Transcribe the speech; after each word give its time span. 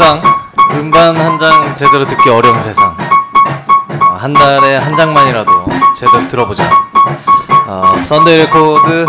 일상, 0.00 0.22
음반 0.72 1.14
한 1.14 1.38
장 1.38 1.76
제대로 1.76 2.06
듣기 2.06 2.30
어려운 2.30 2.58
세상. 2.62 2.96
어, 4.00 4.16
한 4.18 4.32
달에 4.32 4.78
한 4.78 4.96
장만이라도 4.96 5.66
제대로 5.94 6.26
들어보자. 6.26 6.62
어, 7.66 7.92
썬데이 8.02 8.38
레코드 8.38 9.04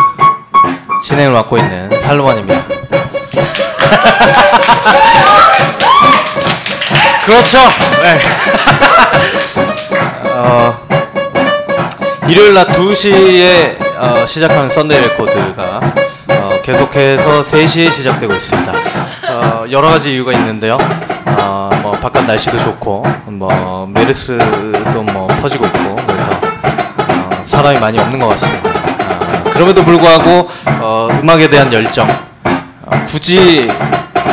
진행을 1.01 1.31
맡고 1.31 1.57
있는 1.59 1.89
살로만입니다. 2.01 2.61
그렇죠. 7.25 7.59
네. 8.03 8.19
어, 10.35 10.77
일요일 12.27 12.53
낮 12.53 12.67
2시에 12.67 13.77
어, 13.97 14.25
시작하는 14.27 14.69
썬데이 14.69 14.99
레코드가 14.99 15.79
어, 16.27 16.59
계속해서 16.61 17.43
3시에 17.43 17.93
시작되고 17.93 18.33
있습니다. 18.33 18.73
어, 19.71 19.73
여러 19.73 19.89
가지 19.89 20.13
이유가 20.13 20.33
있는데요. 20.33 20.77
어, 21.25 21.69
뭐 21.81 21.91
바깥 21.93 22.25
날씨도 22.25 22.59
좋고 22.59 23.05
뭐 23.25 23.87
메르스도 23.93 25.03
뭐 25.03 25.27
퍼지고 25.27 25.65
있고 25.65 25.95
그래서 25.95 26.29
어, 27.09 27.43
사람이 27.45 27.79
많이 27.79 27.97
없는 27.97 28.19
것 28.19 28.27
같습니다. 28.29 28.69
어, 28.69 29.43
그럼에도 29.53 29.83
불구하고 29.83 30.49
어, 30.81 31.07
음악에 31.21 31.49
대한 31.49 31.71
열정 31.71 32.07
어, 32.85 33.05
굳이 33.07 33.71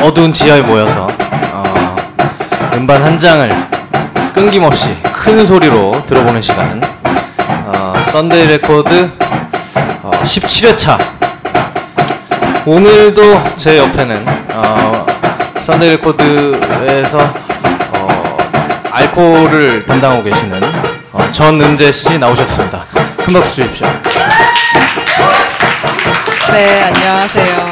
어두운 0.03 0.33
지하에 0.33 0.61
모여서 0.61 1.07
어, 1.53 1.95
음반 2.75 3.01
한 3.01 3.17
장을 3.17 3.49
끊김없이 4.33 4.95
큰 5.03 5.45
소리로 5.45 6.03
들어보는 6.05 6.41
시간 6.41 6.81
어, 7.65 7.93
썬데이 8.11 8.47
레코드 8.47 9.09
어, 10.03 10.11
17회차 10.23 10.97
오늘도 12.65 13.55
제 13.55 13.77
옆에는 13.77 14.25
어, 14.53 14.98
썬데이 15.69 15.89
레코드에서 15.91 17.19
어, 17.93 18.37
알코올을 18.89 19.85
담당하고 19.85 20.23
계시는 20.23 20.63
어, 21.11 21.31
전은재 21.31 21.91
씨 21.91 22.17
나오셨습니다. 22.17 22.87
큰 23.17 23.33
박수 23.35 23.57
주십시오. 23.57 23.85
네, 26.51 26.81
안녕하세요. 26.81 27.69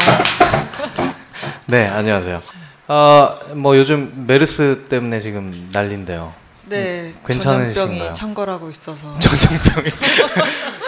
네, 1.66 1.88
안녕하세요. 1.88 2.42
어, 2.90 3.36
뭐 3.56 3.76
요즘 3.76 4.26
메르스 4.28 4.86
때문에 4.88 5.20
지금 5.20 5.68
난린데요. 5.74 6.34
네? 6.66 7.12
전염병이 7.28 8.14
창궐하고 8.14 8.70
있어서 8.70 9.00
전염병이 9.18 9.90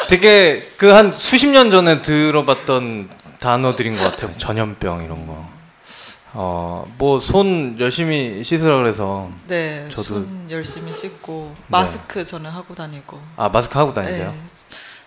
되게 0.09 0.61
그 0.77 0.93
한 0.93 1.11
수십 1.11 1.47
년 1.47 1.71
전에 1.71 2.03
들어봤던 2.03 3.09
단어들인 3.39 3.97
것 3.97 4.03
같아요. 4.03 4.29
전염병 4.37 5.03
이런 5.05 5.25
거. 5.25 5.57
어, 6.33 6.85
뭐손 6.97 7.77
열심히 7.79 8.43
씻으라 8.43 8.77
그래서 8.77 9.29
네, 9.47 9.87
저도- 9.91 10.03
손 10.03 10.47
열심히 10.49 10.93
씻고 10.93 11.53
네. 11.57 11.63
마스크 11.67 12.23
저는 12.23 12.49
하고 12.51 12.75
다니고. 12.75 13.19
아 13.35 13.49
마스크 13.49 13.77
하고 13.79 13.93
다니세요? 13.93 14.31
네, 14.31 14.39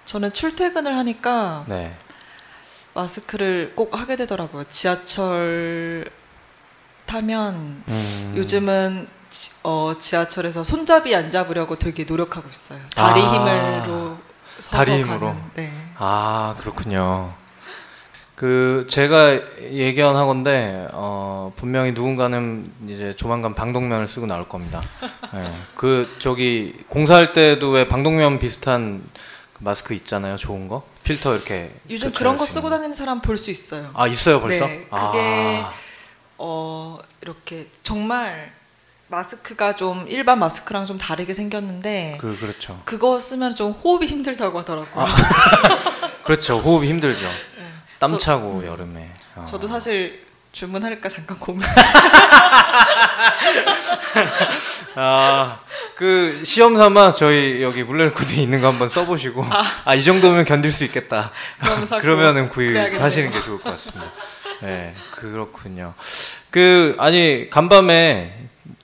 저는 0.06 0.32
출퇴근을 0.32 0.96
하니까 0.96 1.64
네. 1.68 1.96
마스크를 2.94 3.72
꼭 3.76 3.96
하게 3.98 4.16
되더라고요. 4.16 4.64
지하철 4.68 6.10
타면 7.06 7.82
음, 7.88 8.34
요즘은 8.36 9.08
지, 9.30 9.50
어, 9.62 9.94
지하철에서 9.98 10.64
손잡이 10.64 11.14
안 11.16 11.30
잡으려고 11.30 11.78
되게 11.78 12.04
노력하고 12.04 12.48
있어요. 12.50 12.80
다리 12.94 13.22
아, 13.22 13.32
힘으로 13.84 14.18
다리 14.70 14.92
힘으로? 15.02 15.20
가는. 15.28 15.42
네. 15.54 15.72
아 15.96 16.54
그렇군요. 16.58 17.32
그 18.42 18.86
제가 18.88 19.38
예견 19.70 20.16
하건데 20.16 20.88
어, 20.90 21.52
분명히 21.54 21.92
누군가는 21.92 22.72
이제 22.88 23.14
조만간 23.14 23.54
방독면을 23.54 24.08
쓰고 24.08 24.26
나올 24.26 24.48
겁니다. 24.48 24.80
네. 25.32 25.48
그 25.76 26.12
저기 26.18 26.74
공사할 26.88 27.34
때도 27.34 27.70
왜 27.70 27.86
방독면 27.86 28.40
비슷한 28.40 29.00
그 29.52 29.60
마스크 29.62 29.94
있잖아요, 29.94 30.36
좋은 30.36 30.66
거 30.66 30.82
필터 31.04 31.36
이렇게. 31.36 31.70
요즘 31.88 32.10
그런 32.10 32.36
거수 32.36 32.54
쓰고. 32.54 32.68
다니는 32.68 32.96
사람 32.96 33.20
볼 33.20 33.36
수 33.38 33.52
있어요. 33.52 33.88
아 33.94 34.08
있어요 34.08 34.40
벌써? 34.40 34.66
네, 34.66 34.88
그게 34.90 34.90
아, 34.90 35.72
어 36.38 36.98
이렇게 37.20 37.68
정말 37.84 38.50
마스크가 39.06 39.76
좀 39.76 40.04
일반 40.08 40.40
마스크랑 40.40 40.86
좀 40.86 40.98
다르게 40.98 41.32
생겼는데 41.32 42.18
그 42.20 42.36
그렇죠. 42.40 42.82
그, 42.86 42.98
거 42.98 43.20
쓰면 43.20 43.54
좀 43.54 43.70
호흡이 43.70 44.08
힘들다고 44.08 44.58
하더라고요. 44.58 45.06
그렇죠. 46.24 46.58
호흡이 46.58 46.88
힘들죠. 46.88 47.26
네. 48.02 48.08
땀 48.08 48.10
저- 48.12 48.18
차고 48.18 48.66
여름에. 48.66 49.08
어. 49.36 49.44
저도 49.48 49.68
사실 49.68 50.24
주문할까 50.52 51.08
잠깐 51.08 51.38
고민. 51.38 51.62
아, 54.96 55.60
그 55.96 56.42
시험 56.44 56.76
삼아 56.76 57.14
저희 57.14 57.62
여기 57.62 57.82
물레코드 57.82 58.34
있는 58.34 58.60
거 58.60 58.66
한번 58.68 58.88
써보시고 58.88 59.44
아이 59.84 60.02
정도면 60.02 60.44
견딜 60.44 60.72
수 60.72 60.84
있겠다. 60.84 61.30
그러면은. 62.00 62.48
구입하시는 62.48 63.30
게 63.30 63.40
좋을 63.40 63.60
것 63.60 63.70
같습니다. 63.70 64.10
네, 64.62 64.94
그렇군요. 65.12 65.94
그 66.50 66.96
아니 66.98 67.48
간밤에 67.50 68.34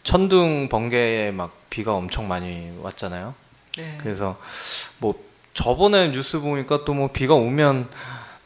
천둥 0.05 0.69
번개에 0.69 1.31
막 1.33 1.51
비가 1.71 1.93
엄청 1.93 2.29
많이 2.29 2.71
왔잖아요. 2.81 3.35
네. 3.77 3.99
그래서 4.01 4.39
뭐 4.99 5.15
저번에 5.55 6.09
뉴스 6.09 6.39
보니까 6.41 6.85
또 6.85 6.95
뭐 6.95 7.11
비가 7.13 7.35
오면 7.35 7.89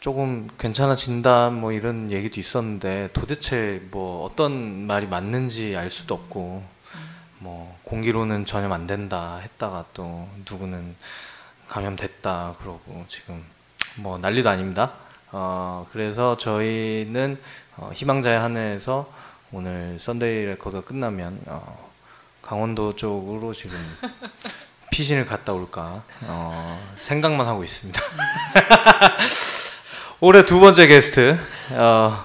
조금 0.02 0.48
괜찮아진다 0.58 1.50
뭐 1.50 1.70
이런 1.70 2.10
얘기도 2.10 2.40
있었는데 2.40 3.10
도대체 3.12 3.80
뭐 3.92 4.24
어떤 4.24 4.84
말이 4.84 5.06
맞는지 5.06 5.76
알 5.76 5.90
수도 5.90 6.14
없고 6.14 6.64
뭐 7.38 7.78
공기로는 7.84 8.44
전염 8.44 8.72
안 8.72 8.88
된다 8.88 9.38
했다가 9.40 9.84
또 9.94 10.28
누구는 10.50 10.96
감염됐다 11.68 12.56
그러고 12.58 13.04
지금 13.06 13.44
뭐 13.98 14.18
난리도 14.18 14.50
아닙니다. 14.50 14.90
어 15.30 15.86
그래서 15.92 16.36
저희는 16.36 17.40
어, 17.76 17.92
희망자에 17.94 18.40
한해서 18.40 19.08
오늘 19.52 19.98
썬데이 20.00 20.46
레코드 20.46 20.82
끝나면 20.82 21.40
어, 21.46 21.92
강원도 22.42 22.96
쪽으로 22.96 23.54
지금 23.54 23.78
피신을 24.90 25.26
갔다 25.26 25.52
올까 25.52 26.02
어, 26.22 26.94
생각만 26.96 27.46
하고 27.46 27.62
있습니다. 27.62 28.00
올해 30.24 30.44
두 30.44 30.60
번째 30.60 30.86
게스트 30.86 31.36
어, 31.70 32.16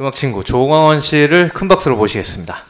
음악 0.00 0.14
친구 0.14 0.42
조광원 0.42 1.02
씨를 1.02 1.50
큰 1.50 1.68
박수로 1.68 1.98
모시겠습니다. 1.98 2.64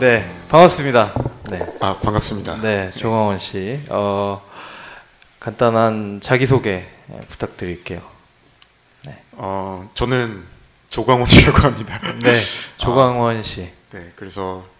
네, 0.00 0.28
반갑습니다. 0.48 1.14
네, 1.48 1.64
아 1.78 1.92
반갑습니다. 1.92 2.56
네, 2.60 2.90
조광원 2.98 3.38
씨, 3.38 3.80
어, 3.88 4.42
간단한 5.38 6.18
자기 6.20 6.44
소개 6.44 6.88
부탁드릴게요. 7.28 8.02
어 9.34 9.88
저는 9.94 10.42
조광원이라고 10.88 11.58
합니다. 11.58 12.00
네, 12.18 12.34
조광원 12.78 13.44
씨. 13.44 13.70
네 13.92 14.10
그래서 14.16 14.40
뭐 14.42 14.79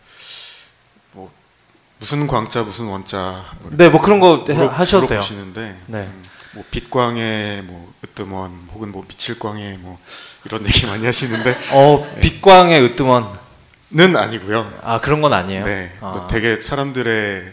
무슨 2.00 2.26
광자 2.26 2.62
무슨 2.62 2.86
원자 2.86 3.44
뭐 3.60 3.70
네, 3.76 3.88
뭐 3.90 4.00
그런 4.00 4.20
거 4.20 4.42
물어- 4.44 4.70
하셔도 4.70 5.06
돼요. 5.06 5.20
물어보시는데 5.20 5.80
네. 5.86 5.98
음, 6.00 6.22
뭐 6.54 6.64
빛광에 6.70 7.62
뭐 7.66 7.92
으뜸원 8.02 8.68
혹은 8.72 8.90
뭐 8.90 9.04
빛칠광에 9.06 9.76
뭐 9.80 9.98
이런 10.44 10.64
얘기 10.66 10.86
많이 10.86 11.04
하시는데 11.04 11.56
어, 11.72 12.06
빛광의 12.20 12.82
으뜸원. 12.84 13.38
는 13.92 14.16
아니고요. 14.16 14.72
아, 14.84 15.00
그런 15.00 15.20
건 15.20 15.32
아니에요. 15.32 15.64
네, 15.64 15.92
아, 16.00 16.12
뭐 16.12 16.28
되게 16.28 16.62
사람들의 16.62 17.52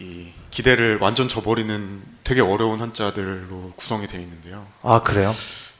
이 0.00 0.28
기대를 0.50 0.96
완전 0.98 1.28
저버리는 1.28 2.02
되게 2.24 2.40
어려운 2.40 2.80
한자들로 2.80 3.74
구성이 3.76 4.06
되어 4.06 4.18
있는데요. 4.22 4.66
아, 4.82 5.02
그래요? 5.02 5.30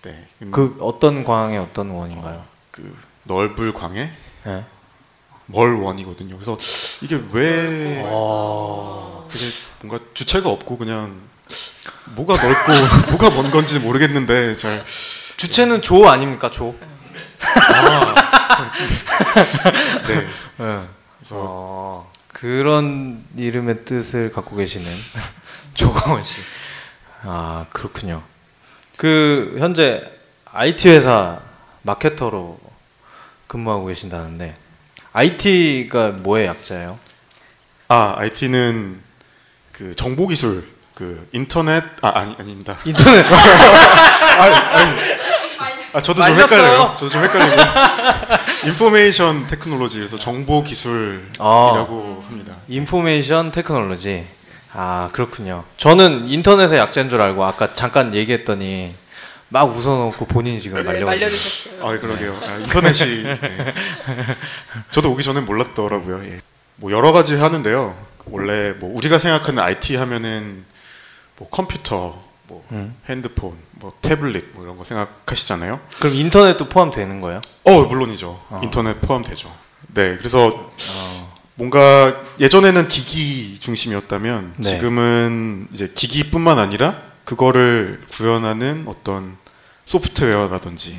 네, 0.03 0.27
음, 0.43 0.51
그 0.51 0.77
어떤 0.79 1.25
광의 1.25 1.57
어떤 1.59 1.89
원인가요? 1.89 2.45
그 2.71 2.95
넓을 3.23 3.73
광에 3.73 4.11
네. 4.45 4.65
멀 5.53 5.75
원이거든요. 5.77 6.37
그래서 6.37 6.59
이게 7.03 7.21
왜 7.33 8.03
어. 8.07 9.29
그게 9.31 9.45
뭔가 9.83 10.05
주체가 10.15 10.49
없고 10.49 10.79
그냥 10.79 11.21
뭐가 12.17 12.35
넓고 12.35 13.13
뭐가 13.13 13.31
먼 13.31 13.51
건지 13.51 13.79
모르겠는데 13.79 14.57
잘 14.57 14.85
주체는 15.37 15.83
조 15.83 16.09
아닙니까? 16.09 16.51
조. 16.51 16.75
네. 20.07 20.27
네. 20.59 20.87
그래서 21.19 21.37
어, 21.37 22.13
그런 22.29 23.25
이름의 23.37 23.85
뜻을 23.85 24.33
갖고 24.33 24.57
계시는 24.57 24.87
조광원 25.75 26.23
씨. 26.23 26.39
아, 27.23 27.67
그렇군요. 27.71 28.23
그 28.97 29.57
현재 29.59 30.11
IT 30.53 30.89
회사 30.89 31.41
마케터로 31.83 32.59
근무하고 33.47 33.87
계신다는데 33.87 34.57
IT가 35.13 36.09
뭐의 36.09 36.47
약자예요? 36.47 36.99
아 37.89 38.15
IT는 38.19 39.01
그 39.73 39.95
정보 39.95 40.27
기술 40.27 40.65
그 40.95 41.29
인터넷 41.33 41.85
아 42.01 42.13
아니 42.21 42.35
아닙니다. 42.39 42.77
인터넷 42.85 43.25
아니, 44.39 44.55
아니. 44.55 44.99
아 45.95 46.01
저도 46.01 46.15
좀 46.25 46.35
말렸어요. 46.35 46.59
헷갈려요. 46.63 46.97
저도 46.99 47.11
좀 47.11 47.23
헷갈리고 47.23 47.57
information 48.67 49.47
technology에서 49.49 50.19
정보 50.19 50.63
기술이라고 50.65 52.25
합니다. 52.29 52.55
information 52.69 53.53
technology. 53.53 54.25
아 54.75 55.11
그렇군요. 55.13 55.65
저는 55.77 56.29
인터넷의 56.29 56.79
약자인 56.79 57.11
줄 57.11 57.21
알고 57.21 57.45
아까 57.45 57.75
잠깐 57.75 58.15
얘기했더니 58.15 58.95
막 59.51 59.65
웃어놓고 59.65 60.25
본인이 60.27 60.59
지금 60.59 60.79
네, 60.79 60.83
말려. 60.83 61.05
말려주셨어요. 61.05 61.87
아 61.87 61.99
그러게요. 61.99 62.39
아, 62.43 62.57
인터넷이 62.57 63.23
네. 63.25 63.75
저도 64.91 65.11
오기 65.13 65.23
전에 65.23 65.41
몰랐더라고요. 65.41 66.25
예. 66.25 66.41
뭐 66.77 66.91
여러 66.93 67.13
가지 67.13 67.37
하는데요. 67.37 67.97
원래 68.27 68.73
뭐 68.73 68.95
우리가 68.97 69.19
생각하는 69.19 69.63
IT 69.63 69.97
하면은 69.97 70.65
뭐 71.37 71.49
컴퓨터, 71.49 72.23
뭐 72.49 72.65
음. 72.73 72.95
핸드폰, 73.09 73.55
뭐 73.73 73.93
태블릿 74.03 74.51
뭐 74.55 74.65
이런 74.65 74.77
거 74.77 74.85
생각하시잖아요. 74.85 75.81
그럼 75.99 76.15
인터넷도 76.15 76.69
포함되는 76.69 77.21
거예요? 77.21 77.41
어 77.65 77.83
물론이죠. 77.83 78.39
어. 78.51 78.61
인터넷 78.63 79.01
포함되죠. 79.01 79.53
네, 79.95 80.17
그래서 80.17 80.49
어. 80.49 81.43
뭔가 81.55 82.23
예전에는 82.41 82.89
기기 82.89 83.59
중심이었다면 83.59 84.55
네. 84.57 84.71
지금은 84.71 85.69
이제 85.73 85.91
기기뿐만 85.95 86.59
아니라 86.59 87.01
그거를 87.25 88.01
구현하는 88.11 88.85
어떤 88.87 89.37
소프트웨어라든지 89.85 90.97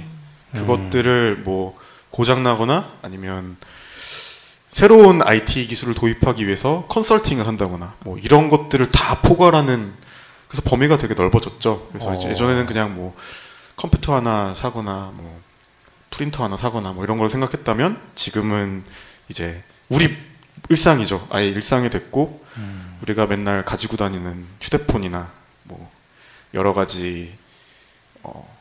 음. 0.55 0.59
그것들을 0.59 1.41
뭐 1.43 1.77
고장 2.13 2.43
나거나 2.43 2.91
아니면 3.01 3.57
새로운 4.71 5.23
IT 5.23 5.65
기술을 5.65 5.95
도입하기 5.95 6.45
위해서 6.45 6.85
컨설팅을 6.87 7.47
한다거나 7.47 7.95
뭐 8.01 8.19
이런 8.19 8.51
것들을 8.51 8.91
다 8.91 9.19
포괄하는 9.21 9.91
그래서 10.47 10.61
범위가 10.69 10.99
되게 10.99 11.15
넓어졌죠. 11.15 11.87
그래서 11.89 12.13
이제 12.13 12.27
어. 12.27 12.29
예전에는 12.29 12.67
그냥 12.67 12.93
뭐 12.93 13.15
컴퓨터 13.75 14.15
하나 14.15 14.53
사거나 14.53 15.11
뭐 15.15 15.41
프린터 16.11 16.43
하나 16.43 16.55
사거나 16.55 16.91
뭐 16.91 17.03
이런 17.03 17.17
걸 17.17 17.29
생각했다면 17.29 17.99
지금은 18.13 18.83
이제 19.27 19.63
우리 19.89 20.15
일상이죠. 20.69 21.27
아예 21.31 21.47
일상이 21.47 21.89
됐고 21.89 22.45
음. 22.57 22.99
우리가 23.01 23.25
맨날 23.25 23.65
가지고 23.65 23.97
다니는 23.97 24.45
휴대폰이나 24.61 25.31
뭐 25.63 25.91
여러 26.53 26.75
가지 26.75 27.35
어, 28.21 28.52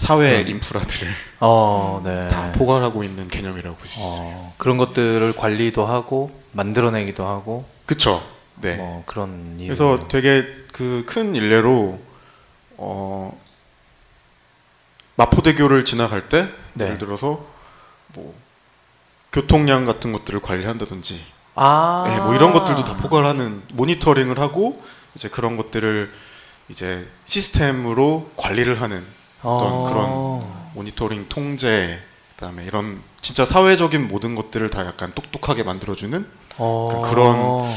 사회 0.00 0.40
음. 0.40 0.48
인프라들을 0.48 1.12
어, 1.40 2.00
네. 2.02 2.26
다 2.28 2.52
포괄하고 2.52 3.04
있는 3.04 3.28
개념이라고 3.28 3.76
볼수 3.76 3.98
있어요. 4.00 4.32
어, 4.34 4.54
그런 4.56 4.78
것들을 4.78 5.34
관리도 5.36 5.84
하고 5.84 6.30
만들어내기도 6.52 7.26
하고 7.26 7.66
그쵸? 7.84 8.22
네. 8.62 8.76
뭐 8.76 9.02
그런 9.04 9.56
일. 9.58 9.66
그래서 9.66 10.08
되게 10.08 10.42
그 10.72 11.04
큰 11.06 11.34
일례로 11.34 12.00
어, 12.78 13.38
마포대교를 15.16 15.84
지나갈 15.84 16.30
때 16.30 16.48
네. 16.72 16.86
예를 16.86 16.96
들어서 16.98 17.44
뭐 18.14 18.34
교통량 19.32 19.84
같은 19.84 20.12
것들을 20.12 20.40
관리한다든지 20.40 21.20
아, 21.56 22.04
네, 22.08 22.16
뭐 22.20 22.34
이런 22.34 22.54
것들도 22.54 22.84
다 22.84 22.96
포괄하는 22.96 23.62
모니터링을 23.74 24.38
하고 24.38 24.82
이제 25.14 25.28
그런 25.28 25.58
것들을 25.58 26.10
이제 26.70 27.06
시스템으로 27.26 28.30
관리를 28.36 28.80
하는 28.80 29.04
어떤 29.42 29.72
어. 29.72 29.84
그런 29.88 30.44
모니터링 30.74 31.26
통제 31.28 32.00
그다음에 32.36 32.64
이런 32.64 33.00
진짜 33.20 33.44
사회적인 33.44 34.08
모든 34.08 34.34
것들을 34.34 34.68
다 34.70 34.86
약간 34.86 35.12
똑똑하게 35.14 35.62
만들어주는 35.62 36.26
어. 36.58 37.02
그런 37.04 37.70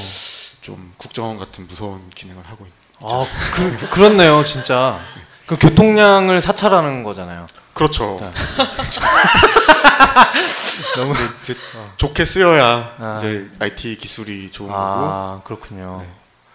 좀 0.61 0.93
국정원 0.97 1.37
같은 1.37 1.67
무서운 1.67 2.01
기능을 2.15 2.43
하고 2.45 2.65
있죠. 2.65 2.75
아, 3.05 3.25
그, 3.53 3.89
그렇네요, 3.89 4.45
진짜. 4.45 4.97
그 5.45 5.57
교통량을 5.57 6.41
사찰하는 6.41 7.03
거잖아요. 7.03 7.47
그렇죠. 7.73 8.17
네. 8.21 8.31
너무 10.95 11.13
이제 11.43 11.53
좋게 11.97 12.23
쓰여야 12.23 12.93
아. 12.97 13.15
이제 13.17 13.49
IT 13.59 13.97
기술이 13.97 14.51
좋은 14.51 14.69
거고. 14.69 14.79
아, 14.79 15.41
그렇군요. 15.43 15.99
네. 16.01 16.07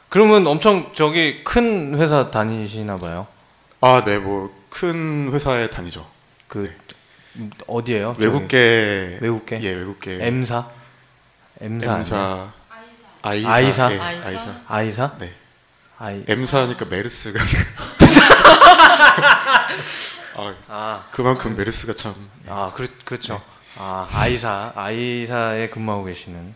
그러면 0.08 0.46
엄청 0.46 0.90
저기 0.94 1.44
큰 1.44 1.99
회사 1.99 2.31
다니시나 2.31 2.96
봐요. 2.96 3.26
아, 3.81 4.02
네, 4.05 4.19
뭐 4.19 4.50
큰 4.70 5.31
회사에 5.32 5.70
다니죠. 5.70 6.06
그 6.47 6.75
음, 7.37 7.50
어디예요? 7.67 8.17
외국계 8.19 9.19
외국계? 9.20 9.61
예, 9.62 9.73
외국계 9.73 10.19
M사? 10.26 10.69
M사? 11.61 11.94
M사 11.97 12.53
아이사 13.23 13.50
아이사? 13.50 13.93
예, 13.93 13.99
아이사? 13.99 14.26
아이사 14.26 14.61
아이사? 14.69 15.17
네 15.19 15.32
아이 15.99 16.25
M사니까 16.26 16.87
메르스가 16.87 17.41
아, 20.37 20.55
아, 20.69 21.05
그만큼 21.11 21.56
메르스가 21.56 21.94
참 21.94 22.15
아, 22.47 22.73
그렇, 22.75 22.87
그렇죠. 23.05 23.35
네. 23.35 23.41
아, 23.76 24.09
아이사, 24.12 24.73
아이사에 24.76 25.69
근무하고 25.69 26.05
계시는. 26.05 26.55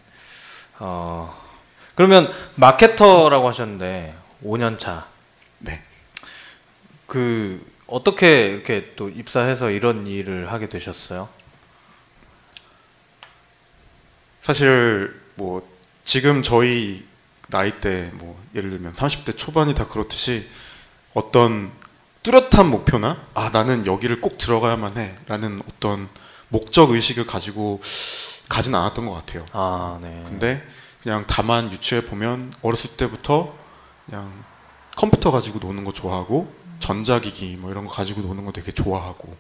어, 0.79 1.37
그러면 1.95 2.33
마케터라고 2.55 3.49
하셨는데 3.49 4.15
5년 4.45 4.79
차. 4.79 5.07
네. 5.59 5.83
그 7.07 7.65
어떻게 7.93 8.47
이렇게 8.47 8.95
또 8.97 9.09
입사해서 9.11 9.71
이런 9.71 10.07
일을 10.07 10.51
하게 10.51 10.69
되셨어요? 10.69 11.29
사실 14.41 15.15
뭐 15.35 15.67
지금 16.05 16.43
저희 16.43 17.05
나이 17.49 17.81
때 17.81 18.11
뭐 18.15 18.41
예를 18.55 18.71
들면 18.71 18.95
30대 18.95 19.37
초반이 19.37 19.75
다 19.75 19.87
그렇듯이 19.87 20.49
어떤 21.15 21.71
뚜렷한 22.23 22.71
목표나 22.71 23.19
아 23.35 23.51
나는 23.53 23.85
여기를 23.87 24.21
꼭 24.21 24.39
들어가야만 24.39 24.97
해라는 24.97 25.63
어떤 25.69 26.09
목적 26.49 26.91
의식을 26.91 27.27
가지고 27.27 27.81
가진 28.49 28.75
않았던 28.75 29.07
것 29.07 29.13
같아요. 29.13 29.45
아, 29.53 29.99
네. 30.03 30.23
근데 30.27 30.63
그냥 31.03 31.25
다만 31.27 31.71
유추해 31.73 32.03
보면 32.03 32.53
어렸을 32.63 32.97
때부터 32.97 33.55
그냥 34.07 34.33
컴퓨터 34.97 35.31
가지고 35.31 35.59
노는 35.59 35.85
거 35.85 35.93
좋아하고 35.93 36.53
전자기기 36.83 37.57
뭐 37.57 37.71
이런 37.71 37.87
거 37.87 37.93
가지고 37.93 38.21
노는 38.21 38.45
거 38.45 38.53
되게 38.53 38.73
좋아하고 38.73 39.35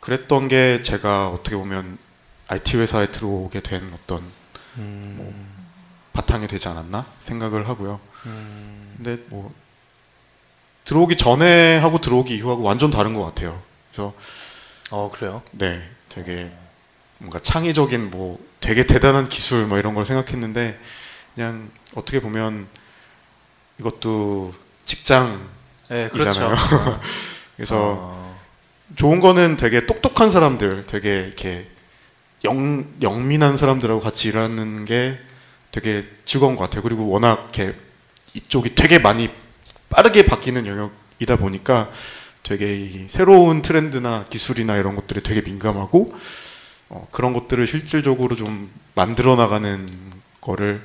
그랬던 0.00 0.48
게 0.48 0.82
제가 0.82 1.30
어떻게 1.30 1.56
보면 1.56 1.98
IT 2.48 2.76
회사에 2.76 3.10
들어오게 3.10 3.60
된 3.60 3.90
어떤 3.94 4.22
음, 4.76 5.64
바탕이 6.12 6.46
되지 6.46 6.68
않았나 6.68 7.06
생각을 7.18 7.68
하고요. 7.68 7.98
음, 8.26 8.94
근데 8.96 9.22
뭐 9.28 9.52
들어오기 10.84 11.16
전에 11.16 11.78
하고 11.78 12.00
들어오기 12.00 12.36
이후하고 12.36 12.62
완전 12.62 12.90
다른 12.90 13.14
것 13.14 13.24
같아요. 13.24 13.60
그래서 13.90 14.12
어, 14.90 15.10
그래요? 15.12 15.42
네, 15.52 15.88
되게 16.08 16.52
뭔가 17.18 17.40
창의적인 17.40 18.10
뭐 18.10 18.38
되게 18.60 18.86
대단한 18.86 19.28
기술 19.28 19.66
뭐 19.66 19.78
이런 19.78 19.94
걸 19.94 20.04
생각했는데 20.04 20.78
그냥 21.34 21.70
어떻게 21.94 22.20
보면 22.20 22.66
이것도 23.78 24.52
직장이잖아요. 24.84 25.61
네, 25.92 26.08
그렇죠. 26.08 26.50
그래서 27.54 27.76
어, 27.78 28.40
좋은 28.96 29.20
거는 29.20 29.58
되게 29.58 29.84
똑똑한 29.84 30.30
사람들, 30.30 30.86
되게 30.86 31.24
이렇게 31.26 31.66
영 32.44 32.86
영민한 33.02 33.58
사람들하고 33.58 34.00
같이 34.00 34.28
일하는 34.28 34.86
게 34.86 35.18
되게 35.70 36.02
즐거운 36.24 36.56
것 36.56 36.64
같아요. 36.64 36.80
그리고 36.80 37.08
워낙 37.08 37.50
이렇게 37.54 37.74
이쪽이 38.32 38.74
되게 38.74 38.98
많이 38.98 39.28
빠르게 39.90 40.24
바뀌는 40.24 40.66
영역이다 40.66 41.36
보니까 41.36 41.90
되게 42.42 42.74
이 42.74 43.06
새로운 43.08 43.60
트렌드나 43.60 44.24
기술이나 44.30 44.76
이런 44.76 44.96
것들에 44.96 45.20
되게 45.20 45.42
민감하고 45.42 46.16
어, 46.88 47.06
그런 47.10 47.34
것들을 47.34 47.66
실질적으로 47.66 48.34
좀 48.34 48.70
만들어 48.94 49.36
나가는 49.36 49.86
거를 50.40 50.80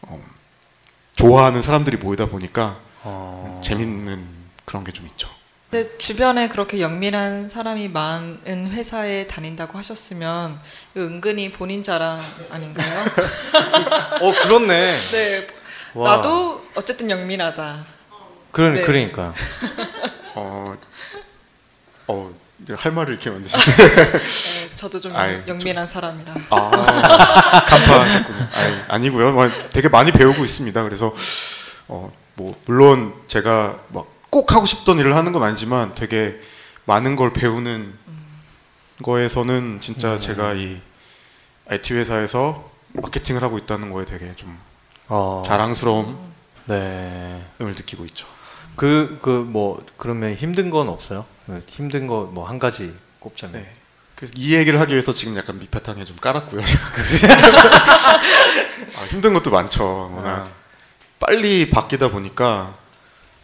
어, 0.00 0.18
좋아하는 1.14 1.60
사람들이 1.60 1.98
모이다 1.98 2.24
보니까 2.24 2.80
어, 3.02 3.60
재밌는 3.64 4.26
그런 4.64 4.84
게 4.84 4.92
좀 4.92 5.06
있죠. 5.06 5.28
근데 5.70 5.96
주변에 5.98 6.48
그렇게 6.48 6.80
영민한 6.80 7.48
사람이 7.48 7.88
많은 7.88 8.70
회사에 8.72 9.28
다닌다고 9.28 9.78
하셨으면 9.78 10.58
은근히 10.96 11.52
본인 11.52 11.82
자랑 11.84 12.20
아닌가요? 12.50 13.04
어, 14.20 14.32
그렇네. 14.42 14.96
네. 15.12 15.46
와. 15.94 16.16
나도 16.16 16.66
어쨌든 16.74 17.08
영민하다. 17.08 17.86
그러, 18.50 18.70
네. 18.70 18.82
그러니까. 18.82 19.32
어, 20.34 20.76
어, 22.08 22.34
이제 22.62 22.74
할 22.74 22.90
말을 22.90 23.14
이렇게 23.14 23.30
만드시. 23.30 23.54
네, 23.56 24.74
저도 24.76 24.98
좀 24.98 25.14
아이, 25.14 25.34
영- 25.34 25.48
영민한 25.50 25.86
사람이라. 25.86 26.34
아, 26.50 27.64
간파하셨군요. 27.66 28.48
아니, 28.54 28.76
아니고요. 28.88 29.32
뭐 29.32 29.48
되게 29.70 29.88
많이 29.88 30.10
배우고 30.10 30.44
있습니다. 30.44 30.82
그래서 30.82 31.14
어, 31.86 32.12
뭐 32.40 32.54
물론 32.64 33.12
제가 33.26 33.78
막 33.90 34.06
꼭 34.30 34.52
하고 34.52 34.64
싶던 34.64 35.00
일을 35.00 35.16
하는 35.16 35.32
건 35.32 35.42
아니지만 35.42 35.96
되게 35.96 36.40
많은 36.84 37.16
걸 37.16 37.32
배우는 37.32 37.92
거에서는 39.02 39.80
진짜 39.80 40.14
음. 40.14 40.20
제가 40.20 40.52
이 40.54 40.80
IT 41.66 41.94
회사에서 41.94 42.70
마케팅을 42.92 43.42
하고 43.42 43.58
있다는 43.58 43.90
거에 43.90 44.04
되게 44.04 44.32
좀 44.36 44.56
어. 45.08 45.42
자랑스러움을 45.44 46.14
네. 46.66 47.44
느끼고 47.58 48.04
있죠. 48.06 48.28
그 48.76 49.18
그 49.20 49.44
뭐 49.44 49.84
그러면 49.96 50.34
힘든 50.34 50.70
건 50.70 50.88
없어요? 50.88 51.26
그 51.46 51.58
힘든 51.66 52.06
거 52.06 52.30
뭐 52.32 52.44
한 52.44 52.60
가지 52.60 52.94
꼽자면. 53.18 53.60
네. 53.60 53.74
그래서 54.14 54.32
이 54.36 54.54
얘기를 54.54 54.78
하기 54.78 54.92
위해서 54.92 55.12
지금 55.12 55.36
약간 55.36 55.58
밑바탕에 55.58 56.04
좀 56.04 56.14
깔았고요. 56.20 56.60
아, 58.96 59.04
힘든 59.08 59.32
것도 59.32 59.50
많죠. 59.50 60.12
워낙 60.14 60.28
아. 60.28 60.59
빨리 61.20 61.70
바뀌다 61.70 62.08
보니까 62.10 62.74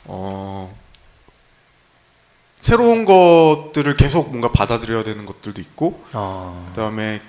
어, 0.04 0.76
새로운 2.60 3.04
것들을 3.04 3.94
계속 3.96 4.30
뭔가 4.30 4.50
받아들여야 4.50 5.04
되는 5.04 5.24
것들도 5.26 5.60
있고 5.60 6.02
어. 6.12 6.66
그다음에 6.74 7.22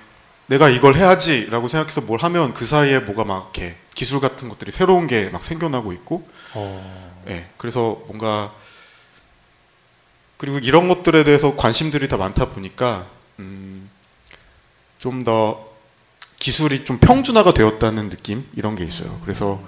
내가 0.46 0.68
이걸 0.70 0.96
해야지라고 0.96 1.68
생각해서 1.68 2.00
뭘 2.00 2.20
하면 2.22 2.54
그 2.54 2.64
사이에 2.66 3.00
뭐가 3.00 3.24
막 3.24 3.52
이렇게 3.54 3.76
기술 3.94 4.20
같은 4.20 4.48
것들이 4.48 4.72
새로운 4.72 5.06
게 5.06 5.28
막 5.30 5.44
생겨나고 5.44 5.92
있고 5.92 6.26
어. 6.54 7.22
예, 7.28 7.46
그래서 7.58 8.00
뭔가 8.06 8.52
그리고 10.38 10.58
이런 10.58 10.88
것들에 10.88 11.24
대해서 11.24 11.54
관심들이 11.56 12.08
다 12.08 12.16
많다 12.16 12.46
보니까 12.50 13.06
음, 13.38 13.90
좀 14.98 15.22
더 15.22 15.68
기술이 16.38 16.84
좀 16.84 16.98
평준화가 16.98 17.52
되었다는 17.52 18.10
느낌 18.10 18.48
이런 18.56 18.76
게 18.76 18.84
있어요. 18.84 19.20
그래서 19.24 19.60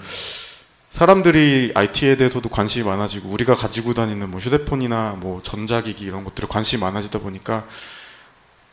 사람들이 0.91 1.73
IT에 1.75 2.17
대해서도 2.17 2.49
관심이 2.49 2.85
많아지고 2.85 3.29
우리가 3.29 3.55
가지고 3.55 3.95
다니는 3.95 4.29
뭐 4.29 4.41
휴대폰이나 4.41 5.17
뭐 5.19 5.41
전자기기 5.43 6.05
이런 6.05 6.25
것들에 6.25 6.47
관심이 6.49 6.81
많아지다 6.81 7.21
보니까 7.21 7.65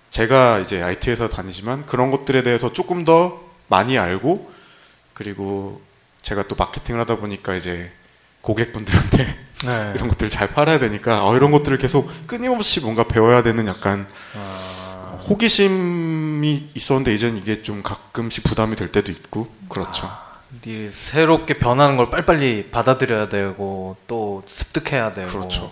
제가 0.09 0.59
이제 0.59 0.81
IT 0.81 1.11
회사 1.11 1.27
다니지만 1.27 1.85
그런 1.85 2.09
것들에 2.09 2.41
대해서 2.41 2.73
조금 2.73 3.05
더 3.05 3.39
많이 3.67 3.97
알고 3.97 4.51
그리고 5.13 5.81
제가 6.23 6.47
또 6.47 6.55
마케팅을 6.55 6.99
하다 7.01 7.17
보니까 7.17 7.55
이제 7.55 7.91
고객분들한테 8.41 9.37
네. 9.65 9.91
이런 9.95 10.07
것들을 10.09 10.29
잘 10.29 10.53
팔아야 10.53 10.79
되니까 10.79 11.25
어, 11.25 11.35
이런 11.35 11.51
것들을 11.51 11.77
계속 11.77 12.11
끊임없이 12.25 12.79
뭔가 12.81 13.03
배워야 13.03 13.43
되는 13.43 13.67
약간 13.67 14.07
아. 14.35 15.19
호기심이 15.29 16.71
있었는데 16.73 17.13
이제는 17.13 17.37
이게 17.37 17.61
좀 17.61 17.83
가끔씩 17.83 18.43
부담이 18.43 18.75
될 18.75 18.91
때도 18.91 19.11
있고 19.11 19.51
그렇죠. 19.69 20.07
이 20.07 20.26
새롭게 20.89 21.57
변하는 21.57 21.97
걸 21.97 22.09
빨리빨리 22.09 22.69
받아들여야 22.71 23.29
되고 23.29 23.97
또 24.07 24.43
습득해야 24.47 25.13
되고 25.13 25.29
그렇죠. 25.29 25.71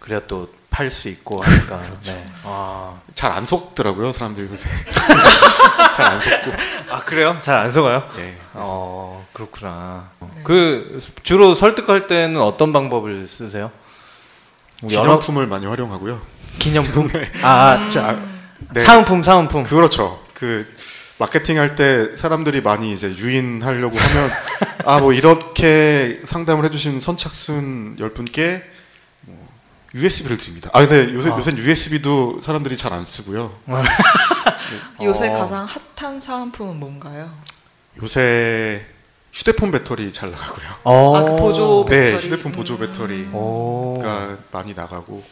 그래야 0.00 0.20
또 0.20 0.58
팔 0.70 0.90
수 0.90 1.08
있고 1.08 1.42
하니까 1.42 1.80
네. 2.04 2.24
아. 2.44 2.94
잘안 3.14 3.46
속더라고요 3.46 4.12
사람들이 4.12 4.48
요새. 4.50 4.68
잘안 5.96 6.20
속고. 6.20 6.52
아 6.90 7.00
그래요? 7.04 7.36
잘 7.40 7.58
안 7.58 7.70
속아요? 7.72 8.08
예. 8.18 8.34
어 8.54 9.26
그렇구나. 9.32 10.10
그 10.44 11.00
주로 11.22 11.54
설득할 11.54 12.06
때는 12.06 12.40
어떤 12.40 12.72
방법을 12.72 13.26
쓰세요? 13.26 13.72
여러 14.90 15.02
기념품을 15.02 15.46
많이 15.48 15.66
활용하고요. 15.66 16.20
기념품? 16.60 17.08
아, 17.42 17.88
자, 17.90 18.16
네. 18.72 18.82
사은품 18.82 19.22
사은품. 19.22 19.64
그렇죠. 19.64 20.20
그 20.34 20.72
마케팅 21.18 21.58
할 21.58 21.74
때 21.74 22.16
사람들이 22.16 22.60
많이 22.60 22.92
이제 22.92 23.08
유인하려고 23.16 23.96
하면 23.98 24.30
아 24.84 25.00
뭐 25.00 25.12
이렇게 25.12 26.20
상담을 26.24 26.64
해주신 26.66 27.00
선착순 27.00 27.96
열 27.98 28.10
분께 28.14 28.62
뭐 29.22 29.48
USB를 29.94 30.38
드립니다. 30.38 30.70
아 30.72 30.80
근데 30.86 31.12
요새 31.12 31.30
아. 31.30 31.36
요새 31.36 31.52
USB도 31.52 32.40
사람들이 32.40 32.76
잘 32.76 32.92
안 32.92 33.04
쓰고요. 33.04 33.52
요새 35.02 35.28
어. 35.28 35.38
가장 35.38 35.66
핫한 35.96 36.20
사은품은 36.20 36.76
뭔가요? 36.76 37.30
요새 38.02 38.86
휴대폰 39.32 39.70
배터리 39.72 40.12
잘 40.12 40.30
나가고요. 40.30 40.68
어. 40.84 41.16
아, 41.16 41.24
그 41.24 41.36
보조 41.36 41.84
네, 41.88 42.12
배터리. 42.12 42.26
휴대폰 42.26 42.52
보조 42.52 42.74
음. 42.74 42.78
배터리가 42.80 43.30
오. 43.36 44.00
많이 44.52 44.72
나가고 44.74 45.22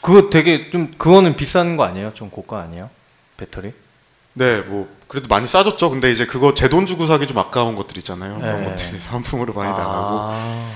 그거 0.00 0.28
되게 0.30 0.70
좀 0.70 0.92
그거는 0.98 1.36
비싼 1.36 1.76
거 1.76 1.84
아니에요? 1.84 2.12
좀 2.14 2.28
고가 2.30 2.60
아니에요? 2.60 2.90
배터리? 3.36 3.72
네, 4.38 4.60
뭐 4.60 4.86
그래도 5.08 5.28
많이 5.28 5.46
싸졌죠. 5.46 5.88
근데 5.88 6.10
이제 6.10 6.26
그거 6.26 6.52
제 6.52 6.68
돈 6.68 6.84
주고 6.84 7.06
사기 7.06 7.26
좀 7.26 7.38
아까운 7.38 7.74
것들 7.74 7.96
있잖아요. 7.98 8.38
그런 8.38 8.64
네. 8.64 8.70
것들이 8.70 8.98
사은품으로 8.98 9.54
많이 9.54 9.70
나가고. 9.70 10.18
아. 10.20 10.70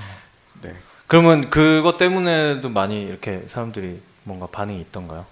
네. 0.63 0.75
그러면 1.07 1.51
그것 1.51 1.99
때문에도 1.99 2.71
많이 2.71 3.03
이렇게 3.03 3.45
사람들이 3.49 4.01
뭔가 4.25 4.47
반응이 4.47 4.81
있던가요? 4.81 5.27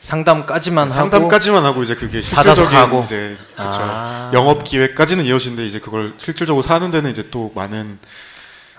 상담까지만 0.00 0.90
하고 0.90 0.98
어. 0.98 1.10
상담까지만 1.10 1.64
하고 1.64 1.82
이제 1.82 1.94
그게 1.94 2.20
실질적인 2.20 2.70
가고. 2.70 3.02
이제 3.04 3.36
그렇죠. 3.56 3.78
아. 3.80 4.30
영업 4.34 4.62
기획까지는 4.64 5.24
이어진데 5.24 5.64
이제 5.66 5.78
그걸 5.80 6.14
실질적으로 6.18 6.62
사는 6.62 6.90
데는 6.90 7.10
이제 7.10 7.28
또 7.30 7.50
많은 7.54 7.98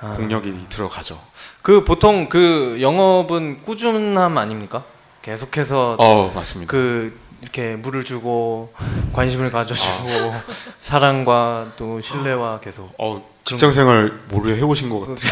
아. 0.02 0.10
공력이 0.16 0.68
들어가죠. 0.70 1.20
그 1.62 1.84
보통 1.84 2.30
그 2.30 2.78
영업은 2.82 3.64
꾸준함 3.64 4.38
아닙니까? 4.38 4.84
계속해서 5.22 5.98
어, 6.00 6.32
맞습니다. 6.34 6.72
그 6.72 7.18
이렇게 7.42 7.76
물을 7.76 8.04
주고 8.04 8.74
관심을 9.14 9.52
가져주고 9.52 10.10
아. 10.34 10.44
사랑과 10.80 11.72
또 11.78 12.02
신뢰와 12.02 12.60
계속 12.60 12.94
어, 12.98 13.28
직장 13.46 13.72
생활 13.72 14.12
모르게 14.30 14.58
해보신 14.58 14.90
것 14.90 15.02
같아요. 15.02 15.32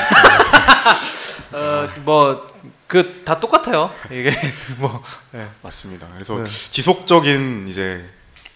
어뭐그 2.05 3.23
다 3.25 3.39
똑같아요 3.39 3.91
이게 4.05 4.31
뭐 4.77 5.01
네. 5.31 5.47
맞습니다. 5.61 6.07
그래서 6.13 6.37
네. 6.37 6.45
지속적인 6.45 7.67
이제 7.67 8.05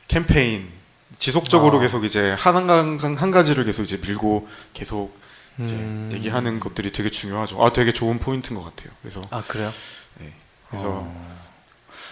캠페인 0.07 0.69
지속적으로 1.17 1.77
아. 1.77 1.81
계속 1.81 2.03
이제 2.05 2.31
한, 2.37 2.55
한, 2.55 2.69
한, 2.69 3.15
한 3.17 3.31
가지를 3.31 3.65
계속 3.65 3.83
이제 3.83 3.97
밀고 3.97 4.47
계속 4.73 5.17
이제 5.59 5.75
음. 5.75 6.09
얘기하는 6.13 6.59
것들이 6.59 6.91
되게 6.91 7.09
중요하죠. 7.09 7.61
아, 7.61 7.73
되게 7.73 7.91
좋은 7.91 8.19
포인트인 8.19 8.57
것 8.57 8.63
같아요. 8.63 8.95
그래서 9.01 9.21
아 9.29 9.43
그래요? 9.45 9.73
네. 10.19 10.31
그래서 10.69 10.87
어. 10.87 11.48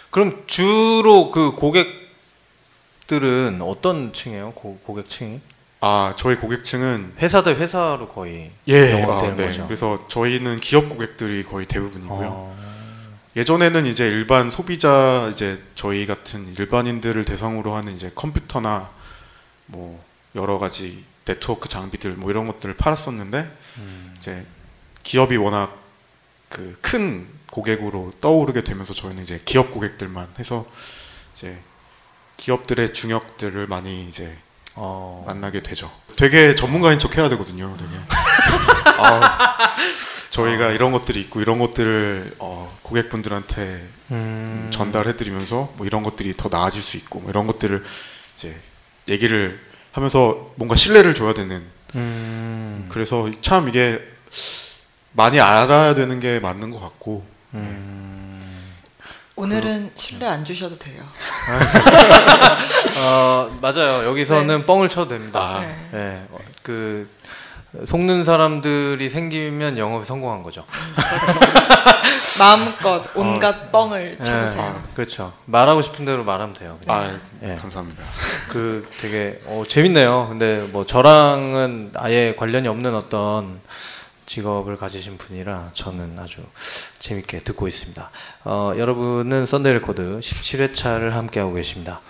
그럼 0.10 0.44
주로 0.48 1.32
그 1.32 1.52
고객들은 1.52 3.62
어떤 3.62 4.14
층이에요? 4.14 4.54
고, 4.54 4.80
고객층이? 4.84 5.42
아 5.80 6.16
저희 6.18 6.36
고객층은 6.36 7.14
회사 7.20 7.44
대 7.44 7.52
회사로 7.52 8.08
거의 8.08 8.52
예, 8.68 9.02
영업되는 9.02 9.34
아, 9.34 9.38
네. 9.38 9.48
거죠. 9.48 9.66
그래서 9.66 10.06
저희는 10.08 10.60
기업 10.60 10.90
고객들이 10.90 11.44
거의 11.44 11.66
대부분이고요. 11.68 12.28
어. 12.30 12.58
예전에는 13.36 13.86
이제 13.86 14.08
일반 14.08 14.50
소비자 14.50 15.30
이제 15.32 15.62
저희 15.76 16.08
같은 16.08 16.56
일반인들을 16.58 17.24
대상으로 17.26 17.76
하는 17.76 17.96
이제 17.96 18.12
컴퓨터나 18.16 18.90
뭐 19.68 20.04
여러 20.34 20.58
가지 20.58 21.04
네트워크 21.26 21.70
장비들 21.70 22.14
뭐 22.14 22.32
이런 22.32 22.48
것들을 22.48 22.76
팔았었는데 22.76 23.52
음. 23.78 24.16
이제 24.18 24.44
기업이 25.04 25.38
워낙 25.38 25.78
그 26.50 26.76
큰 26.82 27.28
고객으로 27.52 28.14
떠오르게 28.22 28.64
되면서 28.64 28.94
저희는 28.94 29.24
이제 29.24 29.42
기업 29.46 29.72
고객들만 29.72 30.28
해서 30.40 30.66
이제 31.34 31.58
기업들의 32.38 32.94
중역들을 32.94 33.68
많이 33.68 34.08
이제 34.08 34.36
어. 34.76 35.24
만나게 35.26 35.64
되죠. 35.64 35.92
되게 36.16 36.56
전문가인 36.56 37.00
척 37.00 37.18
해야 37.18 37.30
되거든요. 37.30 37.76
되게. 37.78 37.90
아, 39.00 39.58
저희가 40.30 40.70
이런 40.72 40.92
것들이 40.92 41.20
있고 41.22 41.42
이런 41.42 41.58
것들을 41.58 42.36
어, 42.40 42.78
고객분들한테 42.84 43.88
음. 44.12 44.70
전달해드리면서 44.72 45.74
뭐 45.76 45.86
이런 45.86 46.04
것들이 46.04 46.36
더 46.38 46.50
나아질 46.50 46.82
수 46.82 46.98
있고 46.98 47.22
뭐 47.22 47.30
이런 47.30 47.48
것들을 47.48 47.84
이제 48.36 48.56
얘기를 49.08 49.60
하면서 49.92 50.52
뭔가 50.56 50.76
신뢰를 50.76 51.16
줘야 51.16 51.34
되는. 51.34 51.64
음. 51.96 52.88
그래서 52.90 53.30
참 53.42 53.68
이게 53.68 54.00
많이 55.14 55.40
알아야 55.40 55.96
되는 55.96 56.20
게 56.20 56.40
맞는 56.40 56.70
것 56.70 56.80
같고. 56.80 57.37
음. 57.54 58.42
오늘은 59.36 59.92
신뢰 59.94 60.28
안 60.28 60.44
주셔도 60.44 60.78
돼요. 60.80 61.04
어, 63.06 63.58
맞아요. 63.62 64.06
여기서는 64.10 64.66
뻥을 64.66 64.90
쳐도 64.90 65.10
됩니다. 65.10 65.40
아. 65.40 65.60
네. 65.62 65.78
예, 65.94 66.22
어, 66.32 66.40
그 66.64 67.08
속는 67.86 68.24
사람들이 68.24 69.10
생기면 69.10 69.78
영업에 69.78 70.06
성공한 70.06 70.42
거죠. 70.42 70.66
마음껏 72.40 73.04
온갖 73.16 73.72
뻥을 73.72 74.18
예, 74.20 74.24
쳐보세요. 74.24 74.82
그렇죠. 74.96 75.34
말하고 75.46 75.84
싶은 75.84 76.06
대로 76.06 76.24
말하면 76.24 76.56
돼요. 76.56 76.78
그냥. 76.84 77.00
아, 77.00 77.20
예. 77.44 77.56
감사합니다. 77.56 78.04
그 78.50 78.90
되게 79.00 79.40
어, 79.46 79.64
재밌네요. 79.68 80.28
근데 80.30 80.68
뭐 80.72 80.86
저랑은 80.86 81.92
아예 81.96 82.34
관련이 82.36 82.68
없는 82.68 82.96
어떤 82.96 83.60
직업을 84.28 84.78
가지신 84.78 85.18
분이라 85.18 85.72
저는 85.74 86.20
아주 86.20 86.44
재밌게 87.00 87.40
듣고 87.40 87.68
있습니다. 87.68 88.12
어, 88.44 88.74
여러분은 88.78 89.46
썬데이 89.46 89.74
레코드 89.74 90.20
17회차를 90.20 91.12
함께하고 91.12 91.54
계십니다. 91.54 92.02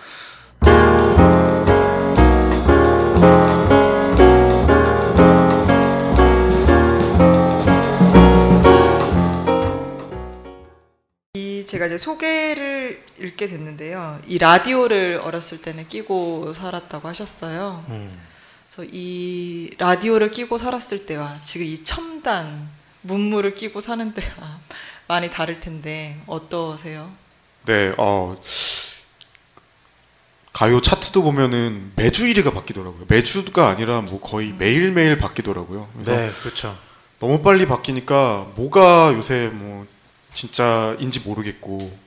이 11.36 11.66
제가 11.68 11.86
이제 11.86 12.00
소개를 12.00 13.04
읽게 13.20 13.48
됐는데요. 13.48 14.20
이 14.26 14.40
라디오를 14.40 15.22
어렸을 15.24 15.62
때는 15.62 15.88
끼고 15.88 16.54
살았다고 16.54 17.08
하셨어요. 17.08 17.86
음. 17.90 18.27
그래서 18.78 18.92
이 18.94 19.72
라디오를 19.80 20.30
끼고 20.30 20.60
살았을 20.60 21.08
때와 21.08 21.40
지금 21.44 21.66
이 21.66 21.84
첨단 21.84 22.70
문물을 23.02 23.56
끼고 23.56 23.82
사는 23.82 24.14
때와 24.14 24.60
많이 25.08 25.32
다를 25.32 25.60
텐데 25.60 26.22
어떠세요? 26.28 27.12
네, 27.66 27.92
어, 27.98 28.40
가요 30.54 30.80
차트도 30.80 31.24
보면은 31.24 31.92
매주 31.96 32.26
1위가 32.26 32.54
바뀌더라고요. 32.54 33.06
매주가 33.08 33.68
아니라 33.68 34.02
뭐 34.02 34.22
거의 34.22 34.54
매일 34.54 34.92
매일 34.92 35.18
바뀌더라고요. 35.18 35.90
그래서 35.94 36.16
네, 36.16 36.32
그렇죠. 36.42 36.78
너무 37.20 37.42
빨리 37.42 37.66
바뀌니까 37.66 38.52
뭐가 38.56 39.14
요새 39.14 39.50
뭐 39.52 39.88
진짜인지 40.36 41.22
모르겠고 41.22 41.98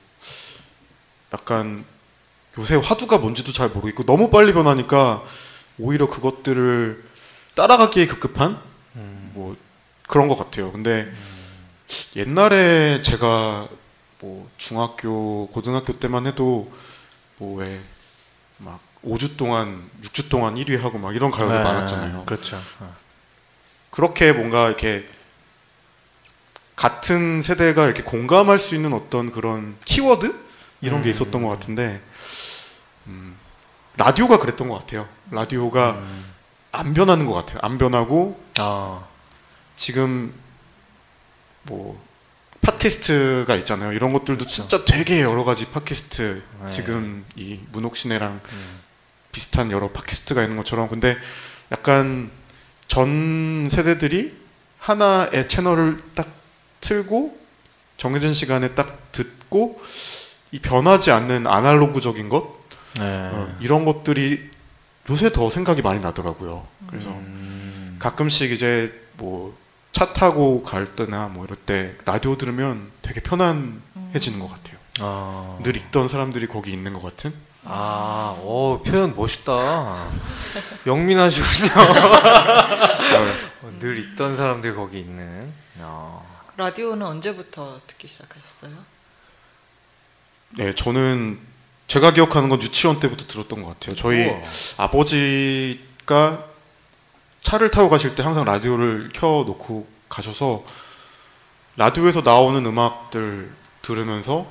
약간 1.33 1.83
요새 2.57 2.75
화두가 2.75 3.17
뭔지도 3.17 3.51
잘 3.51 3.67
모르겠고 3.69 4.05
너무 4.05 4.29
빨리 4.29 4.53
변하니까 4.53 5.21
오히려 5.79 6.07
그것들을 6.07 7.03
따라가기에 7.55 8.05
급급한 8.07 8.59
음. 8.95 9.31
뭐 9.33 9.55
그런 10.07 10.27
것 10.27 10.37
같아요. 10.37 10.71
근데 10.71 11.11
옛날에 12.15 13.01
제가 13.01 13.67
뭐 14.19 14.49
중학교, 14.57 15.47
고등학교 15.47 15.93
때만 15.99 16.27
해도 16.27 16.71
뭐 17.37 17.59
왜 17.61 17.79
막 18.63 18.79
5주 19.03 19.37
동안, 19.37 19.89
6주 20.03 20.29
동안 20.29 20.55
1위 20.55 20.79
하고 20.79 20.99
막 20.99 21.15
이런 21.15 21.31
가요들 21.31 21.57
네, 21.57 21.63
많았잖아요. 21.63 22.25
그렇죠. 22.25 22.61
어. 22.79 22.95
그렇게 23.89 24.31
뭔가 24.31 24.67
이렇게 24.67 25.07
같은 26.75 27.41
세대가 27.41 27.85
이렇게 27.85 28.03
공감할 28.03 28.59
수 28.59 28.75
있는 28.75 28.93
어떤 28.93 29.31
그런 29.31 29.75
키워드 29.85 30.33
이런 30.81 31.01
게 31.01 31.09
음. 31.09 31.11
있었던 31.11 31.41
것 31.43 31.49
같은데 31.49 32.01
음, 33.07 33.35
라디오가 33.97 34.37
그랬던 34.37 34.69
것 34.69 34.79
같아요. 34.79 35.07
라디오가 35.31 35.91
음. 35.93 36.25
안 36.71 36.93
변하는 36.93 37.25
것 37.25 37.33
같아요. 37.33 37.59
안 37.63 37.77
변하고 37.77 38.39
아, 38.59 39.03
지금 39.75 40.33
뭐 41.63 42.01
팟캐스트가 42.61 43.55
있잖아요. 43.57 43.93
이런 43.93 44.13
것들도 44.13 44.45
그렇죠. 44.45 44.67
진짜 44.67 44.85
되게 44.85 45.21
여러 45.21 45.43
가지 45.43 45.65
팟캐스트 45.67 46.43
네. 46.61 46.67
지금 46.67 47.25
이 47.35 47.59
문옥신혜랑 47.71 48.41
음. 48.43 48.79
비슷한 49.31 49.71
여러 49.71 49.89
팟캐스트가 49.89 50.43
있는 50.43 50.57
것처럼 50.57 50.89
근데 50.89 51.17
약간 51.71 52.29
전 52.87 53.67
세대들이 53.69 54.37
하나의 54.79 55.47
채널을 55.47 56.01
딱 56.13 56.27
틀고 56.81 57.39
정해진 57.97 58.33
시간에 58.33 58.75
딱 58.75 59.11
듣고 59.11 59.81
이 60.51 60.59
변하지 60.59 61.11
않는 61.11 61.47
아날로그적인 61.47 62.29
것 62.29 62.59
네. 62.97 63.29
어, 63.31 63.57
이런 63.61 63.85
것들이 63.85 64.51
요새 65.09 65.31
더 65.31 65.49
생각이 65.49 65.81
많이 65.81 65.99
나더라고요. 65.99 66.67
그래서 66.87 67.09
음. 67.09 67.97
가끔씩 67.99 68.51
이제 68.51 68.93
뭐 69.17 69.61
차 69.91 70.13
타고 70.13 70.63
갈 70.63 70.95
때나 70.95 71.27
뭐 71.27 71.45
이럴 71.45 71.57
때 71.57 71.95
라디오 72.05 72.37
들으면 72.37 72.91
되게 73.01 73.19
편안해지는 73.21 74.39
것 74.39 74.49
같아요. 74.49 74.77
아, 74.99 75.59
늘 75.63 75.75
있던 75.77 76.07
사람들이 76.07 76.47
거기 76.47 76.71
있는 76.71 76.93
것 76.93 77.01
같은. 77.01 77.33
아, 77.65 78.35
오 78.41 78.81
표현 78.83 79.15
멋있다. 79.15 80.09
영민하시군요. 80.87 81.71
어, 83.63 83.71
늘 83.79 83.99
있던 83.99 84.37
사람들 84.37 84.75
거기 84.75 84.99
있는. 84.99 85.51
아, 85.79 86.21
라디오는 86.57 87.05
언제부터 87.05 87.79
듣기 87.87 88.07
시작하셨어요? 88.07 88.71
네, 90.57 90.73
저는 90.73 91.39
제가 91.91 92.13
기억하는 92.13 92.47
건 92.47 92.61
유치원 92.61 93.01
때부터 93.01 93.27
들었던 93.27 93.63
것 93.63 93.71
같아요. 93.71 93.97
저희 93.97 94.25
우와. 94.25 94.39
아버지가 94.77 96.45
차를 97.41 97.69
타고 97.69 97.89
가실 97.89 98.15
때 98.15 98.23
항상 98.23 98.45
라디오를 98.45 99.09
켜놓고 99.11 99.89
가셔서 100.07 100.63
라디오에서 101.75 102.21
나오는 102.21 102.65
음악들 102.65 103.51
들으면서 103.81 104.49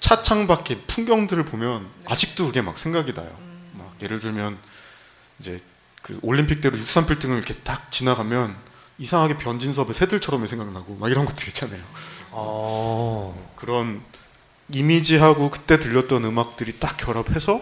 차 0.00 0.20
창밖의 0.20 0.82
풍경들을 0.88 1.42
보면 1.46 1.88
아직도 2.04 2.48
그게 2.48 2.60
막 2.60 2.76
생각이 2.76 3.14
나요. 3.14 3.34
막 3.72 3.90
예를 4.02 4.20
들면 4.20 4.58
이제 5.38 5.58
그 6.02 6.18
올림픽대로 6.20 6.76
63 6.76 7.06
빌딩을 7.06 7.38
이렇게 7.38 7.54
딱 7.54 7.90
지나가면 7.90 8.54
이상하게 8.98 9.38
변진섭의 9.38 9.94
새들처럼 9.94 10.46
생각나고 10.46 10.96
막 10.96 11.10
이런 11.10 11.24
것들 11.24 11.48
있잖아요. 11.48 11.82
어, 12.32 13.52
그런 13.56 14.02
이미지하고 14.72 15.50
그때 15.50 15.78
들렸던 15.78 16.24
음악들이 16.24 16.78
딱 16.78 16.96
결합해서 16.96 17.60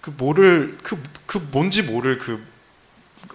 그 0.00 0.12
뭐를 0.16 0.78
그, 0.82 1.02
그 1.26 1.38
뭔지 1.50 1.82
모를 1.82 2.18
그 2.18 2.44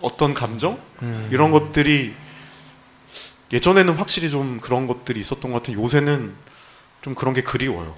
어떤 0.02 0.34
감정 0.34 0.80
음. 1.02 1.28
이런 1.32 1.52
것들이 1.52 2.14
예전에는 3.52 3.96
확실히 3.96 4.30
좀 4.30 4.60
그런 4.62 4.88
것들이 4.88 5.20
있었던 5.20 5.52
것 5.52 5.58
같은 5.58 5.74
요새는 5.74 6.34
좀 7.02 7.16
그런 7.16 7.34
게 7.34 7.42
그리워요. 7.44 7.96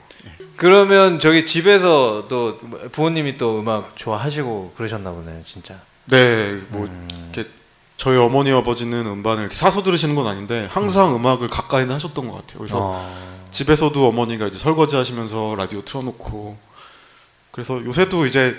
그러면 0.55 1.19
저기 1.19 1.45
집에서 1.45 2.25
또 2.29 2.59
부모님이 2.91 3.38
또 3.38 3.59
음악 3.59 3.95
좋아하시고 3.95 4.73
그러셨나 4.77 5.12
보네요, 5.12 5.41
진짜. 5.43 5.79
네, 6.05 6.59
뭐 6.69 6.86
음. 6.86 7.31
이렇게 7.33 7.49
저희 7.97 8.17
어머니 8.17 8.51
아버지는 8.51 9.05
음반을 9.05 9.49
사서 9.51 9.83
들으시는 9.83 10.15
건 10.15 10.27
아닌데 10.27 10.67
항상 10.71 11.15
음. 11.15 11.25
악을 11.25 11.49
가까이는 11.49 11.93
하셨던 11.95 12.27
것 12.27 12.36
같아요. 12.36 12.59
그래서 12.59 12.77
어. 12.79 13.33
집에서도 13.53 14.07
어머니가 14.07 14.47
이제 14.47 14.57
설거지 14.57 14.95
하시면서 14.95 15.55
라디오 15.55 15.81
틀어놓고 15.81 16.57
그래서 17.51 17.83
요새도 17.85 18.25
이제 18.25 18.57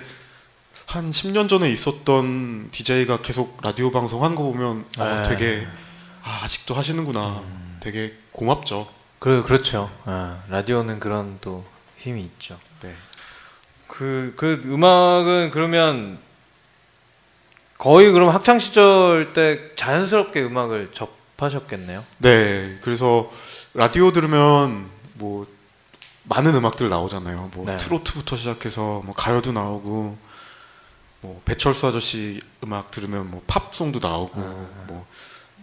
한 0.86 1.10
10년 1.10 1.48
전에 1.48 1.68
있었던 1.70 2.68
DJ가 2.70 3.18
계속 3.22 3.58
라디오 3.62 3.90
방송 3.90 4.22
한 4.24 4.34
거 4.34 4.44
보면 4.44 4.84
아, 4.98 5.04
네. 5.04 5.18
음. 5.18 5.24
되게 5.28 5.66
아, 6.22 6.40
아직도 6.44 6.74
하시는구나 6.74 7.42
되게 7.80 8.14
고맙죠. 8.32 8.88
그 9.18 9.42
그렇죠. 9.46 9.90
아, 10.04 10.42
라디오는 10.48 11.00
그런 11.00 11.38
또 11.40 11.64
힘이 11.98 12.22
있죠. 12.22 12.58
네. 12.82 12.94
그, 13.88 14.34
그 14.36 14.62
음악은 14.66 15.50
그러면 15.52 16.18
거의 17.78 18.12
그럼 18.12 18.30
학창 18.30 18.58
시절 18.58 19.32
때 19.34 19.74
자연스럽게 19.76 20.42
음악을 20.42 20.92
접하셨겠네요. 20.92 22.04
네, 22.18 22.78
그래서 22.82 23.30
라디오 23.74 24.12
들으면 24.12 24.88
뭐 25.14 25.48
많은 26.22 26.54
음악들 26.54 26.88
나오잖아요. 26.88 27.50
뭐 27.54 27.66
네. 27.66 27.76
트로트부터 27.76 28.36
시작해서 28.36 29.02
뭐 29.04 29.12
가요도 29.14 29.50
나오고 29.50 30.16
뭐 31.20 31.42
배철수 31.44 31.88
아저씨 31.88 32.40
음악 32.62 32.92
들으면 32.92 33.28
뭐 33.28 33.42
팝송도 33.48 33.98
나오고 33.98 34.40
아. 34.40 34.84
뭐 34.86 35.04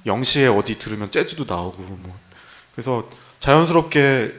영시의 0.05 0.49
어디 0.49 0.77
들으면 0.77 1.09
재즈도 1.09 1.45
나오고 1.47 1.81
뭐 1.81 2.19
그래서 2.75 3.07
자연스럽게 3.39 4.33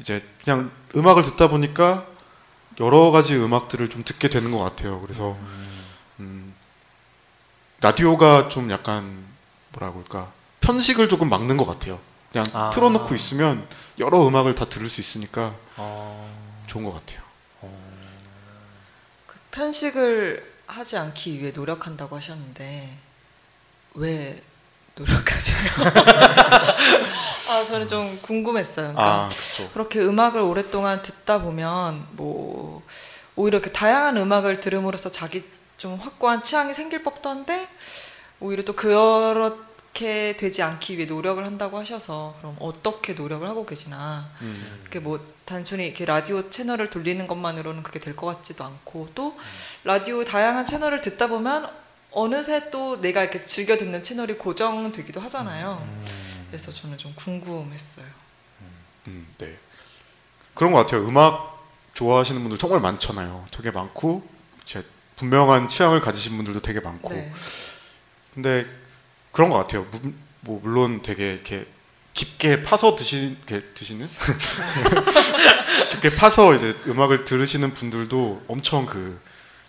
이제 0.00 0.24
그냥 0.42 0.70
음악을 0.96 1.22
듣다 1.22 1.48
보니까 1.50 2.06
여러 2.80 3.10
가지 3.10 3.36
음악들을 3.36 3.90
좀 3.90 4.02
듣게 4.02 4.30
되는 4.30 4.50
것 4.50 4.58
같아요. 4.60 4.98
그래서 5.02 5.36
음, 6.20 6.54
라디오가 7.82 8.48
좀 8.48 8.70
약간 8.70 9.24
뭐라고 9.72 9.98
할까 9.98 10.32
편식을 10.62 11.10
조금 11.10 11.28
막는 11.28 11.58
것 11.58 11.66
같아요. 11.66 12.00
그냥 12.32 12.46
아. 12.54 12.70
틀어놓고 12.70 13.14
있으면 13.14 13.66
여러 13.98 14.26
음악을 14.26 14.54
다 14.54 14.64
들을 14.64 14.88
수 14.88 15.00
있으니까 15.00 15.54
어, 15.76 16.62
좋은 16.66 16.84
것 16.84 16.92
같아요. 16.92 17.20
그 19.26 19.36
편식을 19.50 20.50
하지 20.66 20.96
않기 20.96 21.40
위해 21.40 21.50
노력한다고 21.50 22.16
하셨는데 22.16 22.96
왜 23.94 24.42
노력하세요? 24.94 25.56
아 27.48 27.64
저는 27.64 27.88
좀 27.88 28.18
궁금했어요. 28.22 28.92
그러니까 28.92 29.24
아, 29.24 29.28
그렇죠. 29.28 29.70
그렇게 29.72 30.00
음악을 30.00 30.40
오랫동안 30.40 31.02
듣다 31.02 31.42
보면 31.42 32.06
뭐 32.12 32.82
오히려 33.34 33.58
이렇게 33.58 33.72
다양한 33.72 34.16
음악을 34.16 34.60
들음으로써 34.60 35.10
자기 35.10 35.42
좀 35.76 35.96
확고한 35.96 36.42
취향이 36.42 36.74
생길 36.74 37.02
법도 37.02 37.28
한데 37.28 37.66
오히려 38.38 38.62
또 38.64 38.74
그렇 38.74 39.69
게 39.92 40.36
되지 40.36 40.62
않기 40.62 40.96
위해 40.96 41.06
노력을 41.06 41.44
한다고 41.44 41.78
하셔서 41.78 42.36
그럼 42.38 42.56
어떻게 42.60 43.12
노력을 43.14 43.46
하고 43.48 43.66
계시나 43.66 44.28
음. 44.40 44.80
그게 44.84 45.00
뭐 45.00 45.20
단순히 45.44 45.86
이렇게 45.86 46.04
라디오 46.04 46.48
채널을 46.48 46.90
돌리는 46.90 47.26
것만으로는 47.26 47.82
그게 47.82 47.98
될 47.98 48.14
것 48.14 48.26
같지도 48.26 48.64
않고 48.64 49.08
또 49.14 49.36
라디오 49.84 50.24
다양한 50.24 50.64
채널을 50.64 51.02
듣다 51.02 51.26
보면 51.26 51.68
어느새 52.12 52.70
또 52.70 53.00
내가 53.00 53.22
이렇게 53.22 53.44
즐겨 53.44 53.76
듣는 53.76 54.02
채널이 54.02 54.34
고정되기도 54.34 55.20
하잖아요. 55.22 55.86
그래서 56.48 56.72
저는 56.72 56.96
좀 56.98 57.12
궁금했어요. 57.16 58.06
음, 59.08 59.26
네. 59.38 59.56
그런 60.54 60.72
것 60.72 60.78
같아요. 60.78 61.06
음악 61.06 61.66
좋아하시는 61.94 62.40
분들 62.42 62.58
정말 62.58 62.80
많잖아요. 62.80 63.46
되게 63.50 63.70
많고 63.70 64.22
제 64.64 64.84
분명한 65.16 65.68
취향을 65.68 66.00
가지신 66.00 66.36
분들도 66.36 66.62
되게 66.62 66.80
많고. 66.80 67.10
네. 67.10 67.32
근데 68.34 68.66
그런 69.32 69.50
것 69.50 69.58
같아요. 69.58 69.86
무- 69.90 70.12
뭐 70.40 70.60
물론 70.62 71.02
되게 71.02 71.34
이렇게 71.34 71.66
깊게 72.14 72.62
파서 72.64 72.96
드시, 72.96 73.36
드시는 73.74 74.08
깊게 75.90 76.16
파서 76.16 76.54
이제 76.54 76.76
음악을 76.86 77.24
들으시는 77.24 77.72
분들도 77.74 78.44
엄청 78.48 78.86
그 78.86 79.20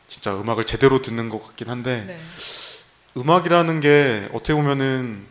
진짜 0.07 0.33
음악을 0.35 0.65
제대로 0.65 1.01
듣는 1.01 1.29
것 1.29 1.45
같긴 1.45 1.69
한데 1.69 2.03
네. 2.07 2.19
음악이라는 3.17 3.79
게 3.81 4.29
어떻게 4.33 4.53
보면은 4.53 5.25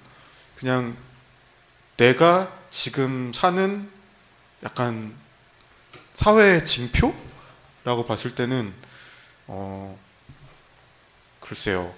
그냥 0.57 0.97
내가 1.97 2.53
지금 2.71 3.33
사는 3.35 3.89
약간 4.63 5.15
사회의 6.15 6.65
징표라고 6.65 8.07
봤을 8.07 8.35
때는 8.35 8.73
어 9.49 9.99
글쎄요 11.41 11.93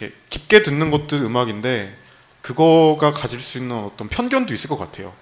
이렇게 0.00 0.14
깊게 0.30 0.62
듣는 0.62 0.90
것도 0.90 1.16
음악인데 1.18 1.94
그거가 2.40 3.12
가질 3.12 3.38
수 3.40 3.58
있는 3.58 3.76
어떤 3.76 4.08
편견도 4.08 4.54
있을 4.54 4.68
것 4.70 4.78
같아요. 4.78 5.12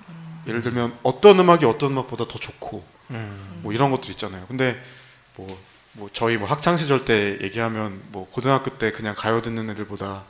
예를 0.47 0.63
들면 0.63 0.97
어떤 1.03 1.39
음악이 1.41 1.67
어떤 1.67 1.91
음악보다 1.93 2.27
더 2.27 2.39
좋고 2.39 2.85
음. 3.11 3.61
뭐 3.63 3.73
이런 3.73 3.91
것들 3.91 4.11
있잖아요. 4.13 4.47
근데 4.47 4.81
뭐, 5.37 5.59
뭐 5.93 6.09
저희 6.13 6.37
뭐 6.37 6.49
학창 6.49 6.77
시절 6.77 7.05
때 7.05 7.39
얘기하면 7.43 8.01
뭐 8.09 8.29
고등학교 8.31 8.71
때 8.79 8.93
그냥 8.93 9.15
가요 9.17 9.43
듣는 9.43 9.69
애들보다 9.71 10.25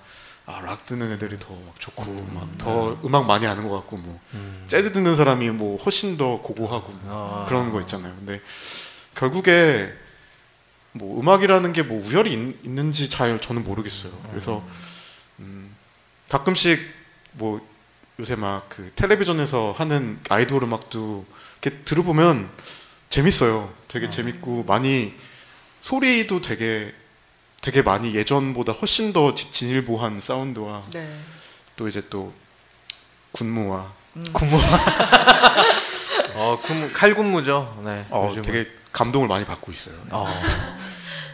아, 0.47 0.61
락 0.63 0.85
듣는 0.85 1.13
애들이 1.13 1.39
더 1.39 1.55
막 1.55 1.79
좋고 1.79 2.27
막더 2.33 3.01
음악 3.05 3.27
많이 3.27 3.47
아는 3.47 3.69
것 3.69 3.77
같고 3.77 3.99
뭐 3.99 4.19
음. 4.33 4.65
재즈 4.67 4.93
듣는 4.93 5.15
사람이 5.15 5.51
뭐 5.51 5.77
훨씬 5.83 6.17
더 6.17 6.41
고고하고 6.41 6.91
뭐 7.03 7.43
아. 7.45 7.49
그런 7.49 7.71
거 7.71 7.81
있잖아요. 7.83 8.15
근데 8.19 8.41
결국에 9.15 9.93
뭐 10.99 11.21
음악이라는 11.21 11.73
게 11.73 11.83
뭐 11.83 12.05
우열이 12.07 12.33
있, 12.33 12.65
있는지 12.67 13.09
잘 13.09 13.41
저는 13.41 13.65
모르겠어요. 13.65 14.13
그래서 14.31 14.63
음, 15.39 15.75
가끔씩 16.29 16.81
뭐 17.33 17.67
요새 18.21 18.35
막 18.37 18.69
그 18.69 18.91
텔레비전에서 18.97 19.75
하는 19.77 20.19
아이돌 20.29 20.65
음악도 20.65 21.25
이렇게 21.63 21.79
들어보면 21.85 22.49
재밌어요. 23.11 23.73
되게 23.89 24.11
재밌고 24.11 24.65
많이 24.65 25.15
소리도 25.83 26.43
되게 26.43 26.93
되게 27.61 27.83
많이 27.83 28.15
예전보다 28.15 28.73
훨씬 28.73 29.13
더 29.13 29.35
지- 29.35 29.51
진일보한 29.51 30.21
사운드와 30.21 30.83
네. 30.93 31.19
또 31.77 31.89
이제 31.89 32.03
또 32.11 32.33
군무와 33.33 33.93
군무. 34.33 34.59
어, 36.35 36.59
군무 36.65 36.91
칼군무죠. 36.93 37.83
네. 37.85 38.05
어, 38.11 38.29
요즘은. 38.31 38.43
되게 38.43 38.71
감동을 38.93 39.29
많이 39.29 39.45
받고 39.45 39.71
있어요. 39.73 39.97
어. 40.11 40.27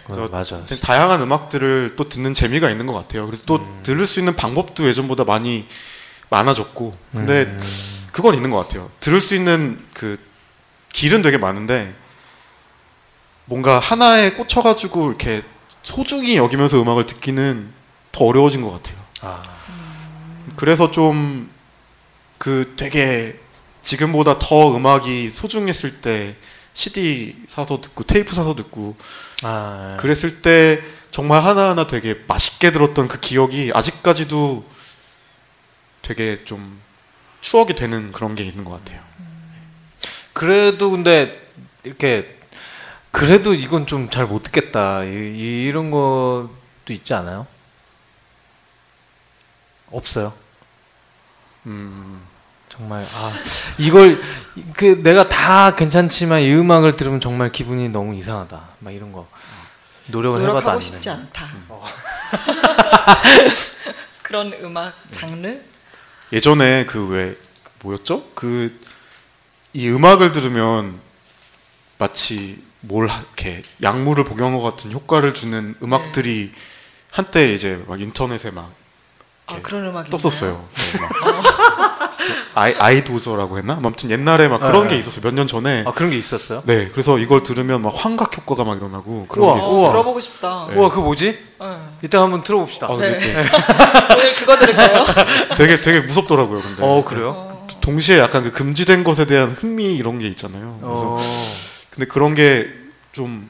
그래서 0.05 0.29
맞아. 0.29 0.65
되게 0.67 0.81
다양한 0.81 1.23
음악들을 1.23 1.95
또 1.97 2.09
듣는 2.09 2.35
재미가 2.35 2.71
있는 2.71 2.87
것 2.87 2.93
같아요. 2.93 3.27
그래서 3.27 3.43
또 3.47 3.57
음. 3.57 3.81
들을 3.83 4.07
수 4.07 4.19
있는 4.21 4.37
방법도 4.37 4.87
예전보다 4.87 5.25
많이 5.25 5.67
많아졌고, 6.31 6.97
근데 7.13 7.43
음. 7.45 7.61
그건 8.13 8.35
있는 8.35 8.51
것 8.51 8.59
같아요. 8.59 8.91
들을 9.01 9.21
수 9.21 9.35
있는 9.35 9.83
그 9.93 10.19
길은 10.93 11.23
되게 11.23 11.39
많은데 11.39 11.95
뭔가 13.47 13.79
하나에 13.79 14.33
꽂혀가지고 14.33 15.09
이렇게 15.09 15.43
소중히 15.83 16.37
여기면서 16.37 16.81
음악을 16.81 17.07
듣기는 17.07 17.71
더 18.13 18.25
어려워진 18.25 18.63
것 18.63 18.71
같아요. 18.71 18.99
아. 19.23 19.43
그래서 20.57 20.91
좀 20.91 21.55
그 22.45 22.75
되게 22.77 23.41
지금보다 23.81 24.39
더 24.39 24.77
음악이 24.77 25.31
소중했을 25.31 26.03
때 26.03 26.37
CD 26.75 27.37
사서 27.47 27.81
듣고 27.81 28.05
테이프 28.05 28.35
사서 28.35 28.55
듣고 28.55 28.97
아. 29.43 29.97
그랬을 30.01 30.43
때 30.43 30.83
정말 31.11 31.43
하나하나 31.43 31.87
되게 31.87 32.21
맛있게 32.27 32.73
들었던 32.73 33.09
그 33.09 33.21
기억이 33.21 33.71
아직까지도 33.73 34.65
되게 36.03 36.45
좀 36.45 36.81
추억이 37.41 37.75
되는 37.75 38.11
그런 38.13 38.35
게 38.35 38.45
있는 38.45 38.65
것 38.65 38.73
같아요. 38.85 39.01
그래도 40.33 40.91
근데 40.91 41.41
이렇게 41.85 42.37
그래도 43.13 43.55
이건 43.55 43.87
좀 43.87 44.11
잘 44.11 44.27
못 44.27 44.43
듣겠다 44.43 45.05
이, 45.05 45.67
이런 45.69 45.91
것도 45.93 46.51
있지 46.91 47.15
않아요? 47.15 47.47
없어요. 49.93 50.35
음, 51.67 52.21
정말 52.77 53.07
아 53.15 53.33
이걸 53.79 54.21
그 54.77 55.01
내가 55.03 55.29
다 55.29 55.75
괜찮지만 55.77 56.41
이 56.43 56.53
음악을 56.55 56.97
들으면 56.97 57.21
정말 57.21 57.51
기분이 57.51 57.89
너무 57.89 58.15
이상하다. 58.17 58.61
막 58.81 58.91
이런 58.91 59.13
거 59.13 59.29
노력을 60.07 60.39
해봐도 60.41 60.53
노력하고 60.55 60.77
안 60.77 60.81
싶지 60.81 61.09
되는. 61.09 61.21
않다. 61.21 61.49
그런 64.23 64.53
음악 64.63 64.95
장르? 65.11 65.61
예전에 66.33 66.87
그 66.87 67.09
왜 67.09 67.37
뭐였죠? 67.83 68.25
그 68.35 68.73
이 69.77 69.89
음악을 69.91 70.31
들으면 70.31 71.01
마치 71.99 72.63
뭘 72.81 73.09
하- 73.09 73.19
이렇게 73.23 73.65
약물을 73.83 74.23
복용한 74.23 74.57
것 74.57 74.63
같은 74.63 74.93
효과를 74.93 75.35
주는 75.35 75.75
음악들이 75.83 76.53
한때 77.11 77.53
이제 77.53 77.83
막 77.89 78.01
인터넷에 78.01 78.53
막 78.53 78.73
아 79.47 79.57
그런 79.63 79.87
음악이 79.87 80.11
떴었어요. 80.11 80.65
네, 80.75 81.01
막. 81.01 82.15
아이 82.57 82.73
아이도저라고 82.79 83.59
했나? 83.59 83.75
아무튼 83.75 84.11
옛날에 84.11 84.49
막 84.49 84.61
그런 84.61 84.85
네, 84.85 84.89
게 84.91 84.95
네. 84.95 85.01
있었어요. 85.01 85.23
몇 85.23 85.35
년 85.35 85.47
전에. 85.47 85.85
아 85.87 85.93
그런 85.93 86.11
게 86.11 86.17
있었어요? 86.17 86.63
네, 86.67 86.89
그래서 86.93 87.19
이걸 87.19 87.43
들으면 87.43 87.83
막 87.83 87.93
환각 87.97 88.37
효과가 88.37 88.65
막 88.65 88.77
일어나고 88.77 89.27
그런 89.29 89.45
우와, 89.47 89.55
게 89.55 89.61
어, 89.61 89.63
있었어요. 89.63 89.87
들어보고 89.89 90.21
싶다. 90.21 90.67
네. 90.71 90.77
우와 90.77 90.89
그거 90.91 91.03
뭐지? 91.03 91.39
어. 91.59 91.99
이따 92.03 92.23
한번 92.23 92.43
들어봅시다. 92.43 92.87
아, 92.87 92.97
네. 92.97 93.07
오늘 94.15 94.31
그거 94.39 94.57
들을까요? 94.57 95.05
또 95.51 95.55
되게 95.57 95.77
되게 95.79 96.01
무섭더라고요. 96.01 96.63
근데 96.63 96.83
어 96.83 97.05
그래요? 97.05 97.31
어. 97.37 97.67
동시에 97.81 98.19
약간 98.19 98.43
그 98.45 98.53
금지된 98.53 99.05
것에 99.05 99.27
대한 99.27 99.51
흥미 99.51 99.95
이런 99.97 100.19
게 100.19 100.27
있잖아요. 100.29 100.79
그래서 100.81 101.03
어. 101.17 101.21
근데 101.91 102.07
그런 102.07 102.35
게 102.35 102.83
좀 103.13 103.49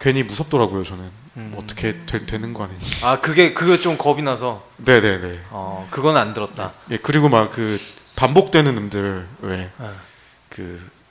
괜히 0.00 0.22
무섭더라고요. 0.22 0.82
저는 0.84 1.10
음. 1.36 1.54
어떻게 1.56 1.96
되는 2.06 2.38
거 2.38 2.64
아닌지. 2.64 3.04
아 3.04 3.20
그게 3.20 3.54
그게 3.54 3.78
좀 3.78 3.96
겁이 3.96 4.22
나서 4.22 4.66
네, 4.76 5.00
네, 5.00 5.18
네. 5.20 5.40
어 5.50 5.86
그건 5.90 6.16
안 6.16 6.34
들었다. 6.34 6.72
예, 6.90 6.98
그리고 6.98 7.28
막 7.28 7.50
그 7.50 7.78
반복되는 8.16 8.76
음들 8.76 9.26
네. 9.40 9.70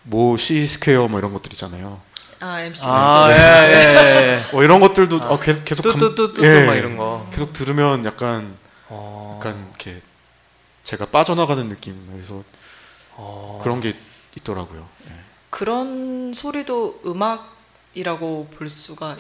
왜 0.06 0.22
그 0.22 0.38
MC 0.38 0.66
Square 0.68 1.08
뭐 1.08 1.20
이런 1.20 1.34
것들 1.34 1.52
있잖아요. 1.54 2.00
아 2.40 2.60
MC 2.62 2.86
아 2.86 3.26
아, 3.26 3.32
예, 3.32 3.36
예, 3.36 4.46
예. 4.48 4.52
뭐 4.52 4.64
이런 4.64 4.80
것들도 4.80 5.22
아. 5.24 5.30
어, 5.34 5.40
계속 5.40 5.64
계속 5.66 5.84
감- 5.84 5.98
뚜뚜뚜뚜 6.00 6.44
예, 6.46 6.66
막 6.66 6.76
이런 6.76 6.98
거. 6.98 7.28
계속 7.32 7.54
들으면 7.54 8.06
약간 8.06 8.56
어. 8.90 9.34
약간 9.40 9.68
이렇게 9.70 10.02
제가 10.84 11.06
빠져나가는 11.08 11.68
느낌. 11.70 11.96
그래서 12.12 12.44
어. 13.16 13.60
그런 13.62 13.80
게 13.82 13.94
있더라고요. 14.38 14.88
예. 15.10 15.14
그런 15.50 16.34
소리도 16.34 17.02
음악 17.06 17.54
이라고 17.94 18.48
볼 18.56 18.70
수가 18.70 19.18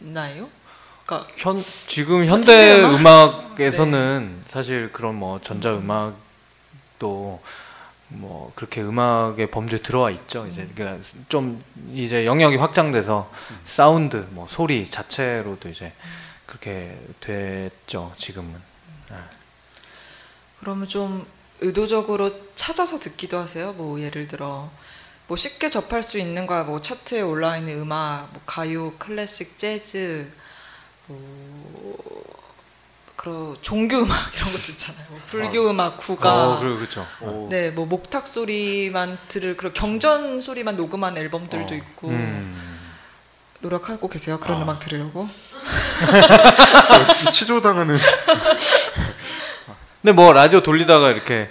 있나요? 0.00 0.48
그러니까 1.04 1.30
현 1.36 1.60
지금 1.86 2.24
현대 2.24 2.80
현대 2.80 2.84
음악? 2.84 3.50
음악에서는 3.52 4.44
사실 4.48 4.92
그런 4.92 5.16
뭐 5.16 5.40
전자 5.42 5.72
음악도 5.72 7.40
뭐 8.08 8.52
그렇게 8.54 8.82
음악의 8.82 9.50
범주에 9.50 9.78
들어와 9.80 10.10
있죠. 10.10 10.46
이제 10.46 10.68
그좀 10.74 11.62
이제 11.92 12.26
영역이 12.26 12.56
확장돼서 12.56 13.30
사운드, 13.64 14.26
뭐 14.30 14.46
소리 14.48 14.88
자체로도 14.88 15.68
이제 15.68 15.92
그렇게 16.46 16.98
됐죠. 17.20 18.12
지금은. 18.16 18.54
그러면 20.60 20.86
좀 20.86 21.26
의도적으로 21.60 22.32
찾아서 22.54 22.98
듣기도 22.98 23.38
하세요. 23.38 23.72
뭐 23.72 24.00
예를 24.00 24.28
들어 24.28 24.70
뭐 25.30 25.36
쉽게 25.36 25.70
접할 25.70 26.02
수 26.02 26.18
있는 26.18 26.44
거야. 26.44 26.64
뭐 26.64 26.80
차트에 26.80 27.20
올라 27.20 27.56
있는 27.56 27.82
음악, 27.82 28.30
뭐 28.32 28.42
가요, 28.46 28.94
클래식, 28.98 29.58
재즈, 29.58 30.26
뭐 31.06 31.96
그런 33.14 33.56
종교 33.62 33.98
음악 33.98 34.16
이런 34.34 34.50
것도 34.50 34.72
있잖아요. 34.72 35.06
뭐 35.08 35.20
불교 35.28 35.70
음악, 35.70 35.98
국가. 35.98 36.54
어, 36.54 36.58
그리고 36.58 36.78
그렇죠. 36.78 37.06
오. 37.20 37.46
네, 37.48 37.70
뭐 37.70 37.86
목탁 37.86 38.26
소리만 38.26 39.18
들을 39.28 39.56
그런 39.56 39.72
경전 39.72 40.40
소리만 40.40 40.76
녹음한 40.76 41.16
앨범들도 41.16 41.74
어. 41.74 41.76
있고 41.76 42.08
음. 42.08 42.80
노력하고 43.60 44.08
계세요. 44.08 44.40
그런 44.40 44.58
아. 44.58 44.62
음악 44.64 44.80
들으려고. 44.80 45.28
치조당하는 47.32 48.00
근데 50.02 50.12
뭐 50.12 50.32
라디오 50.32 50.60
돌리다가 50.60 51.10
이렇게 51.10 51.48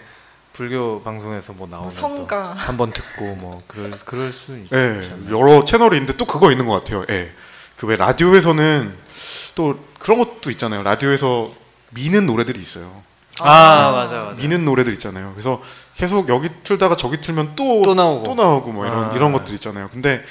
불교 0.59 1.01
방송에서 1.03 1.53
뭐뭐 1.53 1.69
나오면 1.69 1.89
성가. 1.89 2.51
한번 2.51 2.91
듣고 2.91 3.33
뭐 3.35 3.63
그럴 3.65 3.91
그럴 4.03 4.33
수 4.33 4.57
있죠. 4.57 4.75
예, 4.75 5.09
여러 5.29 5.63
채널이 5.63 5.95
있는데 5.95 6.17
또 6.17 6.25
그거 6.25 6.51
있는 6.51 6.65
것 6.65 6.73
같아요. 6.73 7.05
예. 7.09 7.31
그왜 7.77 7.95
라디오에서는 7.95 8.93
또 9.55 9.79
그런 9.99 10.19
것도 10.19 10.51
있잖아요. 10.51 10.83
라디오에서 10.83 11.53
미는 11.91 12.25
노래들이 12.25 12.61
있어요. 12.61 13.03
아, 13.39 13.91
맞아 13.95 14.23
맞아. 14.23 14.41
미는 14.41 14.65
노래들 14.65 14.91
있잖아요. 14.95 15.31
그래서 15.31 15.63
계속 15.95 16.27
여기 16.27 16.49
틀다가 16.65 16.97
저기 16.97 17.21
틀면 17.21 17.55
또 17.55 17.81
또 17.81 17.93
나오고. 17.95 18.23
또 18.25 18.35
나오고 18.35 18.73
뭐 18.73 18.85
이런 18.85 19.11
아. 19.11 19.15
이런 19.15 19.31
것들 19.31 19.53
있잖아요. 19.53 19.87
근데 19.93 20.25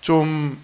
좀 0.00 0.56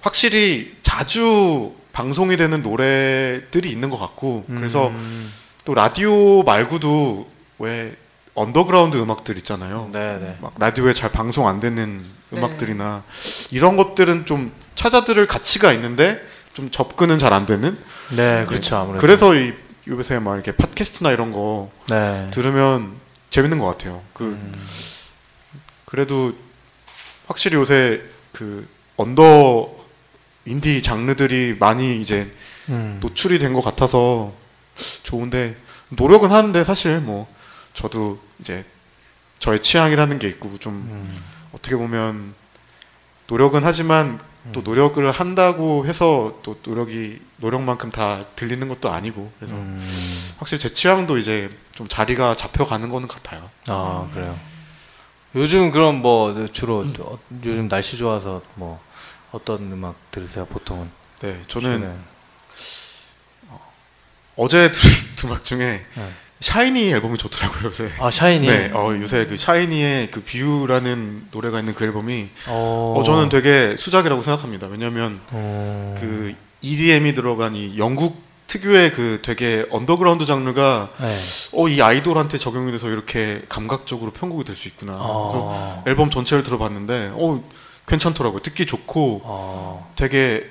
확실히 0.00 0.76
자주 0.82 1.74
방송이 1.92 2.36
되는 2.36 2.60
노래들이 2.60 3.70
있는 3.70 3.88
것 3.88 3.98
같고 3.98 4.46
그래서 4.48 4.88
음. 4.88 5.32
또 5.64 5.74
라디오 5.74 6.42
말고도 6.42 7.28
왜 7.58 7.96
언더그라운드 8.34 8.96
음악들 8.98 9.36
있잖아요. 9.38 9.88
네, 9.92 10.18
네. 10.18 10.36
막 10.40 10.54
라디오에 10.58 10.92
잘 10.92 11.10
방송 11.12 11.46
안 11.48 11.60
되는 11.60 12.04
네. 12.30 12.38
음악들이나 12.38 13.02
이런 13.50 13.76
것들은 13.76 14.26
좀 14.26 14.52
찾아 14.74 15.04
들을 15.04 15.26
가치가 15.26 15.72
있는데 15.72 16.20
좀 16.52 16.70
접근은 16.70 17.18
잘 17.18 17.32
안 17.32 17.46
되는. 17.46 17.78
네, 18.10 18.44
그렇죠. 18.46 18.76
아무래도. 18.76 19.00
그래서 19.00 19.34
이 19.34 19.52
요새 19.88 20.18
막 20.18 20.34
이렇게 20.34 20.52
팟캐스트나 20.52 21.12
이런 21.12 21.30
거 21.32 21.70
네. 21.88 22.28
들으면 22.32 22.92
재밌는 23.30 23.58
것 23.58 23.66
같아요. 23.66 24.02
그 24.12 24.24
음. 24.24 24.54
그래도 25.84 26.32
확실히 27.26 27.56
요새 27.56 28.02
그 28.32 28.66
언더 28.96 29.70
인디 30.46 30.82
장르들이 30.82 31.56
많이 31.58 32.00
이제 32.00 32.30
음. 32.68 32.98
노출이 33.00 33.38
된 33.38 33.52
것 33.54 33.62
같아서 33.62 34.32
좋은데 35.02 35.56
노력은 35.90 36.30
하는데 36.30 36.64
사실 36.64 37.00
뭐 37.00 37.32
저도 37.74 38.18
이제 38.38 38.64
저의 39.38 39.60
취향이라는 39.62 40.18
게 40.18 40.28
있고 40.28 40.58
좀 40.58 40.74
음. 40.74 41.22
어떻게 41.52 41.76
보면 41.76 42.34
노력은 43.26 43.64
하지만 43.64 44.20
또 44.52 44.60
노력을 44.60 45.10
한다고 45.10 45.86
해서 45.86 46.38
또 46.42 46.58
노력이 46.62 47.20
노력만큼 47.38 47.90
다 47.90 48.24
들리는 48.36 48.68
것도 48.68 48.90
아니고 48.92 49.32
그래서 49.38 49.54
음. 49.54 50.34
확실히 50.38 50.60
제 50.60 50.72
취향도 50.72 51.16
이제 51.16 51.48
좀 51.72 51.88
자리가 51.88 52.34
잡혀가는 52.34 52.88
거는 52.90 53.08
같아요. 53.08 53.48
아, 53.68 54.06
그래요. 54.12 54.38
요즘 55.34 55.70
그럼 55.70 56.02
뭐 56.02 56.46
주로 56.52 56.84
어, 57.00 57.18
요즘 57.44 57.68
날씨 57.68 57.96
좋아서 57.96 58.42
뭐 58.54 58.80
어떤 59.32 59.72
음악 59.72 59.96
들으세요, 60.10 60.44
보통은? 60.44 60.90
네, 61.20 61.40
저는? 61.48 62.13
어제 64.36 64.70
들은 64.72 64.92
음악 65.24 65.44
중에 65.44 65.84
네. 65.94 66.08
샤이니 66.40 66.90
앨범이 66.90 67.16
좋더라고요 67.18 67.64
요새. 67.68 67.90
아, 67.98 68.10
샤이니. 68.10 68.46
네, 68.46 68.70
어, 68.74 68.94
요새 69.00 69.24
그 69.26 69.36
샤이니의 69.38 70.10
그 70.10 70.22
View라는 70.22 71.28
노래가 71.30 71.58
있는 71.60 71.74
그 71.74 71.84
앨범이 71.84 72.28
어. 72.48 72.94
어, 72.98 73.02
저는 73.04 73.28
되게 73.30 73.76
수작이라고 73.78 74.22
생각합니다. 74.22 74.66
왜냐하면 74.66 75.20
어. 75.30 75.94
그 75.98 76.34
EDM이 76.60 77.14
들어간 77.14 77.54
이 77.54 77.78
영국 77.78 78.22
특유의 78.46 78.92
그 78.92 79.20
되게 79.22 79.64
언더그라운드 79.70 80.26
장르가 80.26 80.90
네. 81.00 81.14
어이 81.52 81.80
아이돌한테 81.80 82.36
적용이 82.36 82.72
돼서 82.72 82.88
이렇게 82.90 83.42
감각적으로 83.48 84.10
편곡이 84.10 84.44
될 84.44 84.54
수 84.54 84.68
있구나. 84.68 84.92
그래서 84.92 85.08
어. 85.08 85.84
앨범 85.86 86.10
전체를 86.10 86.42
들어봤는데 86.44 87.12
어 87.14 87.42
괜찮더라고요. 87.86 88.40
듣기 88.42 88.66
좋고 88.66 89.22
어. 89.24 89.92
되게 89.96 90.50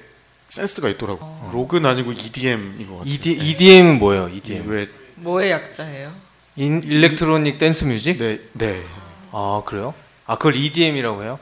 센스가 0.54 0.88
있더라고. 0.90 1.50
록은 1.52 1.84
아니고 1.84 2.12
EDM인 2.12 2.86
것 2.88 3.00
같아요. 3.00 3.12
ED, 3.12 3.32
EDM은 3.32 3.98
뭐예요? 3.98 4.30
EDM. 4.30 4.70
왜 4.70 4.88
뭐의 5.16 5.50
약자예요? 5.50 6.14
인, 6.58 6.84
electronic 6.84 7.58
dance 7.58 7.86
music? 7.86 8.20
네, 8.20 8.40
네. 8.52 8.84
아 9.32 9.64
그래요? 9.66 9.96
아 10.28 10.36
그걸 10.36 10.56
EDM이라고 10.56 11.24
해요? 11.24 11.40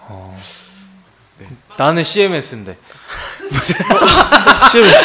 어. 0.00 0.38
나는 1.78 2.04
CMS인데 2.04 2.76
CMS 4.70 5.04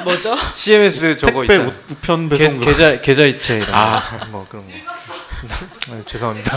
뭐죠? 0.04 0.38
CMS 0.54 1.16
저거 1.18 1.40
택배 1.42 1.56
있잖아. 1.56 1.68
우, 1.68 1.92
우편 1.92 2.28
계, 2.30 2.38
배송 2.38 2.60
계좌 2.60 3.00
계좌 3.02 3.24
이체 3.26 3.56
이런 3.58 3.68
아. 3.74 4.00
거. 4.18 4.26
뭐 4.28 4.46
그런 4.48 4.66
거. 4.66 4.72
네, 4.72 6.02
죄송합니다. 6.08 6.56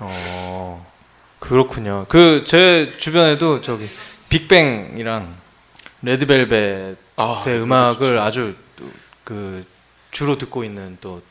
어 0.00 0.67
그렇군요. 1.48 2.04
그 2.08 2.44
제 2.46 2.92
주변에도 2.98 3.60
저기 3.62 3.88
빅뱅이랑 4.28 5.34
레드벨벳의 6.02 6.96
아, 7.16 7.42
네, 7.46 7.58
음악을. 7.58 8.18
아주 8.18 8.54
또그 8.76 9.64
주로 10.10 10.36
듣고 10.38 10.62
있는 10.64 10.98
또 11.00 11.22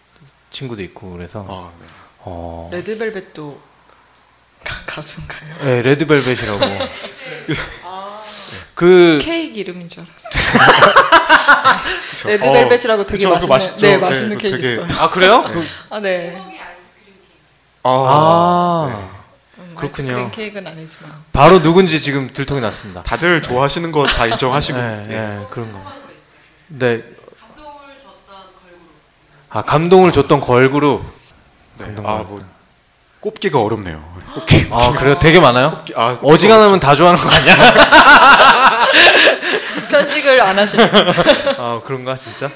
친구도 0.51 0.81
있고 0.83 1.11
그래서 1.11 1.45
아, 1.49 1.71
네. 1.79 1.85
어. 2.19 2.69
레드벨벳도 2.73 3.61
가, 4.63 4.75
가수인가요? 4.87 5.55
네, 5.63 5.81
레드벨벳이라고. 5.83 6.59
그 8.75 9.19
케이크 9.21 9.59
이름인 9.59 9.87
줄 9.89 10.03
알았어요. 10.03 10.67
레드벨벳이라고 12.27 13.05
되게 13.07 13.25
그쵸, 13.25 13.39
그거 13.39 13.47
맛있는 13.47 13.49
맛있죠. 13.49 13.81
네 13.85 13.91
네, 13.91 13.97
맛있는 13.97 14.29
그거 14.37 14.41
케이크 14.41 14.57
되게- 14.61 14.73
있어요. 14.73 14.99
아 14.99 15.09
그래요? 15.09 15.45
아 15.89 15.99
네. 15.99 16.35
아, 17.83 17.89
아 17.89 18.87
음, 19.13 19.16
그렇군요. 19.77 20.09
아이스크림 20.09 20.31
케이크는 20.31 20.71
아니지만. 20.71 21.11
바로 21.33 21.61
누군지 21.61 22.01
지금 22.01 22.31
들통이 22.33 22.59
났습니다. 22.61 23.03
다들 23.03 23.41
좋아하시는 23.41 23.91
거 23.91 24.05
다 24.05 24.25
인정하시고 24.27 24.77
네, 24.77 25.03
예. 25.05 25.11
네, 25.11 25.45
그런 25.49 25.71
거. 25.71 25.81
네. 26.67 27.03
아 29.49 29.61
감동을 29.61 30.11
줬던 30.11 30.41
걸그룹. 30.41 31.03
네. 31.77 31.85
감동 31.85 32.07
아. 32.09 32.17
뭐 32.23 32.39
꼽기가 33.19 33.61
어렵네요. 33.61 34.03
꼽기. 34.33 34.67
아 34.71 34.91
그래요? 34.91 35.17
되게 35.19 35.39
많아요? 35.39 35.71
꼽기- 35.71 35.93
아, 35.95 36.17
어지간하면 36.21 36.79
다 36.79 36.93
좋아하는 36.95 37.19
거 37.21 37.29
아니야? 37.29 37.55
편식을 39.89 40.41
안 40.41 40.57
하시는. 40.59 40.85
아 41.57 41.81
그런가 41.85 42.15
진짜? 42.15 42.49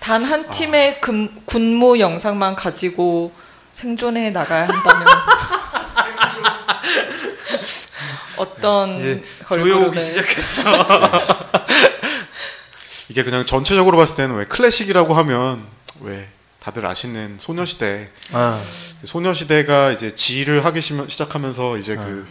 단 0.00 0.24
한 0.24 0.50
팀의 0.50 1.00
금, 1.00 1.28
군무 1.44 2.00
영상만 2.00 2.56
가지고 2.56 3.32
생존해 3.72 4.30
나가야 4.30 4.68
한다면 4.68 5.06
어떤 8.36 9.22
걸그룹의 9.46 9.48
조여오기 9.48 10.00
시작했어. 10.00 10.62
이게 13.08 13.22
그냥 13.24 13.44
전체적으로 13.44 13.96
봤을 13.98 14.16
때는 14.16 14.36
왜 14.36 14.44
클래식이라고 14.46 15.14
하면 15.14 15.66
왜 16.00 16.28
다들 16.60 16.86
아시는 16.86 17.36
소녀시대 17.40 18.08
아, 18.32 18.62
소녀시대가 19.04 19.90
이제 19.90 20.14
지휘를 20.14 20.64
하기 20.64 20.80
시- 20.80 20.94
시작하면서 21.08 21.78
이제 21.78 21.96
그 21.96 22.26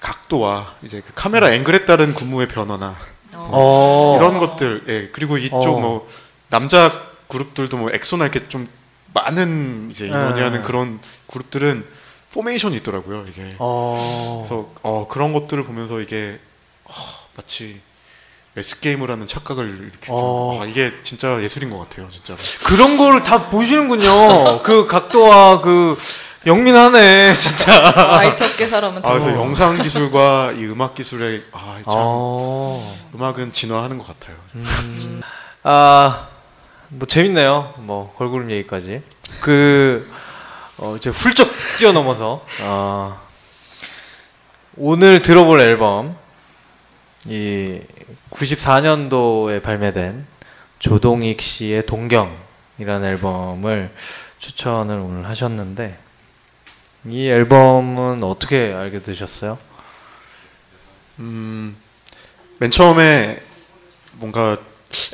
각도와 0.00 0.74
이제 0.82 1.00
그 1.06 1.12
카메라 1.14 1.50
앵글에 1.52 1.86
따른 1.86 2.12
군무의 2.12 2.48
변화나 2.48 2.96
어. 3.32 4.16
이런 4.18 4.38
것들 4.38 4.82
예 4.88 5.08
그리고 5.12 5.38
이쪽 5.38 5.76
어. 5.76 5.80
뭐 5.80 6.10
남자 6.48 6.92
그룹들도 7.28 7.76
뭐 7.76 7.90
엑소나 7.92 8.24
이렇게 8.26 8.48
좀 8.48 8.68
많은 9.12 9.88
이제 9.90 10.06
인원이 10.06 10.34
네. 10.34 10.42
하는 10.42 10.62
그런 10.62 11.00
그룹들은 11.26 11.84
포메이션이 12.32 12.76
있더라고요 12.76 13.24
이게 13.28 13.56
어. 13.58 14.42
그래서 14.42 14.68
어, 14.82 15.06
그런 15.08 15.32
것들을 15.32 15.64
보면서 15.64 16.00
이게 16.00 16.38
어, 16.84 16.92
마치 17.36 17.80
체스 18.54 18.80
게임을 18.80 19.10
하는 19.10 19.26
착각을 19.26 19.68
일으키죠. 19.68 20.12
어. 20.12 20.60
아, 20.60 20.66
이게 20.66 20.92
진짜 21.04 21.40
예술인 21.40 21.70
것 21.70 21.78
같아요, 21.78 22.08
진짜로. 22.10 22.36
그런 22.64 22.96
거를 22.96 23.22
다 23.22 23.46
보시는군요. 23.48 24.62
그 24.64 24.86
각도와 24.88 25.60
그 25.60 25.96
영민하네 26.44 27.32
진짜. 27.36 27.92
IT계 28.18 28.66
사람은 28.66 28.98
아, 28.98 29.02
다 29.02 29.08
그래서 29.12 29.32
영상 29.34 29.80
기술과 29.80 30.52
이 30.56 30.64
음악 30.64 30.94
기술의 30.96 31.44
아, 31.52 31.76
참 31.76 31.84
어. 31.86 32.98
음악은 33.14 33.52
진화하는 33.52 33.98
것 33.98 34.06
같아요. 34.08 34.36
아, 35.62 36.28
뭐 36.92 37.06
재밌네요. 37.06 37.74
뭐 37.78 38.12
걸그룹 38.16 38.50
얘기까지. 38.50 39.00
그 39.40 40.10
어, 40.76 40.96
이제 40.96 41.08
훌쩍 41.10 41.48
뛰어넘어서 41.78 42.44
어, 42.62 43.20
오늘 44.76 45.22
들어볼 45.22 45.60
앨범 45.60 46.16
이 47.26 47.80
94년도에 48.30 49.62
발매된 49.62 50.26
조동익 50.80 51.40
씨의 51.40 51.86
동경이라는 51.86 53.04
앨범을 53.04 53.92
추천을 54.40 54.96
오늘 54.96 55.28
하셨는데 55.28 55.96
이 57.06 57.28
앨범은 57.28 58.24
어떻게 58.24 58.72
알게 58.72 59.02
되셨어요? 59.02 59.58
음, 61.20 61.76
맨 62.58 62.72
처음에 62.72 63.40
뭔가 64.14 64.58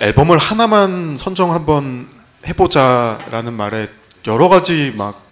앨범을 0.00 0.38
하나만 0.38 1.18
선정을 1.18 1.54
한번 1.54 2.10
해보자라는 2.46 3.52
말에 3.52 3.88
여러 4.26 4.48
가지 4.48 4.92
막 4.96 5.24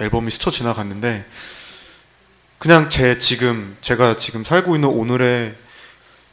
앨범이 0.00 0.30
스쳐 0.30 0.50
지나갔는데 0.50 1.26
그냥 2.58 2.88
제 2.90 3.18
지금 3.18 3.76
제가 3.80 4.16
지금 4.16 4.44
살고 4.44 4.74
있는 4.74 4.88
오늘의 4.88 5.54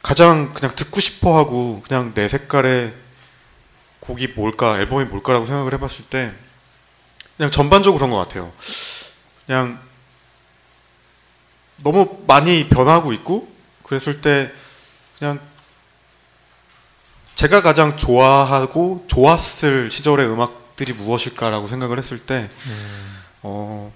가장 0.02 0.52
그냥 0.54 0.74
듣고 0.74 1.00
싶어 1.00 1.36
하고 1.36 1.82
그냥 1.86 2.12
내 2.14 2.28
색깔의 2.28 2.94
곡이 4.00 4.28
뭘까 4.28 4.78
앨범이 4.78 5.04
뭘까라고 5.06 5.46
생각을 5.46 5.74
해봤을 5.74 6.04
때 6.08 6.32
그냥 7.36 7.50
전반적으로 7.50 7.98
그런 7.98 8.10
것 8.10 8.16
같아요. 8.18 8.52
그냥 9.46 9.78
너무 11.82 12.22
많이 12.26 12.68
변하고 12.68 13.12
있고 13.12 13.48
그랬을 13.82 14.20
때 14.20 14.50
그냥 15.18 15.40
제가 17.38 17.62
가장 17.62 17.96
좋아하고 17.96 19.04
좋았을 19.06 19.92
시절의 19.92 20.26
음악들이 20.26 20.92
무엇일까라고 20.92 21.68
생각을 21.68 21.96
했을 21.96 22.18
때 22.18 22.50
어, 23.42 23.92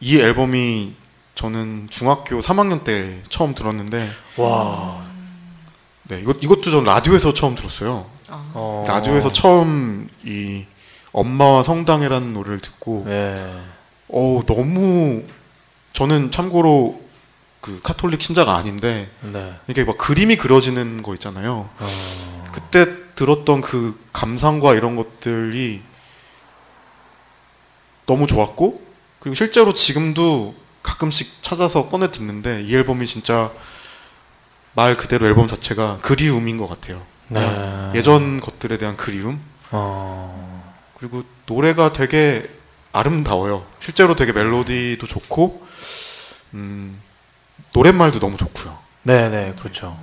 이 0.00 0.18
앨범이 0.18 0.94
저는 1.36 1.86
중학교 1.88 2.40
3학년 2.40 2.82
때 2.82 3.22
처음 3.28 3.54
들었는데 3.54 4.10
와, 4.38 5.04
네, 6.02 6.20
이것, 6.20 6.38
이것도 6.42 6.72
전 6.72 6.82
라디오에서 6.82 7.32
처음 7.32 7.54
들었어요. 7.54 8.06
아, 8.28 8.50
어. 8.54 8.84
라디오에서 8.88 9.32
처음 9.32 10.08
이 10.24 10.64
엄마와 11.12 11.62
성당이라는 11.62 12.34
노래를 12.34 12.58
듣고 12.58 13.04
예. 13.06 13.54
어 14.08 14.40
너무 14.46 15.22
저는 15.92 16.32
참고로 16.32 17.00
그 17.60 17.80
카톨릭 17.82 18.22
신자가 18.22 18.56
아닌데 18.56 19.10
네. 19.20 19.54
이게 19.68 19.84
막 19.84 19.98
그림이 19.98 20.36
그려지는 20.36 21.02
거 21.02 21.14
있잖아요. 21.14 21.68
어. 21.78 22.46
그때 22.52 22.86
들었던 23.14 23.60
그 23.60 23.98
감상과 24.12 24.74
이런 24.74 24.96
것들이 24.96 25.82
너무 28.06 28.26
좋았고 28.26 28.82
그리고 29.18 29.34
실제로 29.34 29.74
지금도 29.74 30.54
가끔씩 30.82 31.42
찾아서 31.42 31.88
꺼내 31.88 32.10
듣는데 32.10 32.62
이 32.62 32.74
앨범이 32.74 33.06
진짜 33.06 33.52
말 34.72 34.96
그대로 34.96 35.26
앨범 35.26 35.46
자체가 35.46 35.98
그리움인 36.00 36.56
것 36.56 36.66
같아요. 36.66 37.02
네. 37.28 37.92
예전 37.94 38.40
것들에 38.40 38.78
대한 38.78 38.96
그리움 38.96 39.40
어. 39.70 40.74
그리고 40.98 41.24
노래가 41.46 41.92
되게 41.92 42.48
아름다워요. 42.92 43.66
실제로 43.80 44.16
되게 44.16 44.32
멜로디도 44.32 45.06
좋고 45.06 45.66
음, 46.54 47.00
노랫말도 47.74 48.18
너무 48.20 48.36
좋고요. 48.36 48.76
네 49.02 49.28
네 49.30 49.54
그렇죠. 49.58 49.96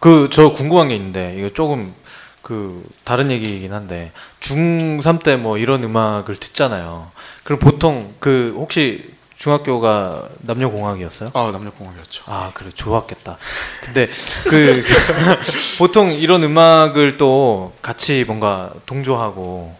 그 0.00 0.28
저 0.30 0.52
궁금한 0.52 0.88
게 0.88 0.96
있는데 0.96 1.34
이거 1.38 1.48
조금 1.50 1.94
그 2.42 2.82
다른 3.04 3.30
얘기이긴 3.30 3.72
한데 3.72 4.12
중3 4.40 5.22
때 5.22 5.36
뭐 5.36 5.58
이런 5.58 5.84
음악을 5.84 6.36
듣잖아요. 6.36 7.10
그럼 7.44 7.58
보통 7.58 8.14
그 8.18 8.54
혹시 8.56 9.10
중학교가 9.36 10.28
남녀공학이었어요? 10.40 11.30
아 11.34 11.50
남녀공학이었죠. 11.52 12.24
아 12.26 12.50
그래 12.54 12.70
좋았겠다. 12.74 13.38
근데 13.84 14.08
그 14.48 14.80
보통 15.78 16.12
이런 16.12 16.42
음악을 16.44 17.16
또 17.18 17.72
같이 17.82 18.24
뭔가 18.26 18.72
동조하고 18.86 19.76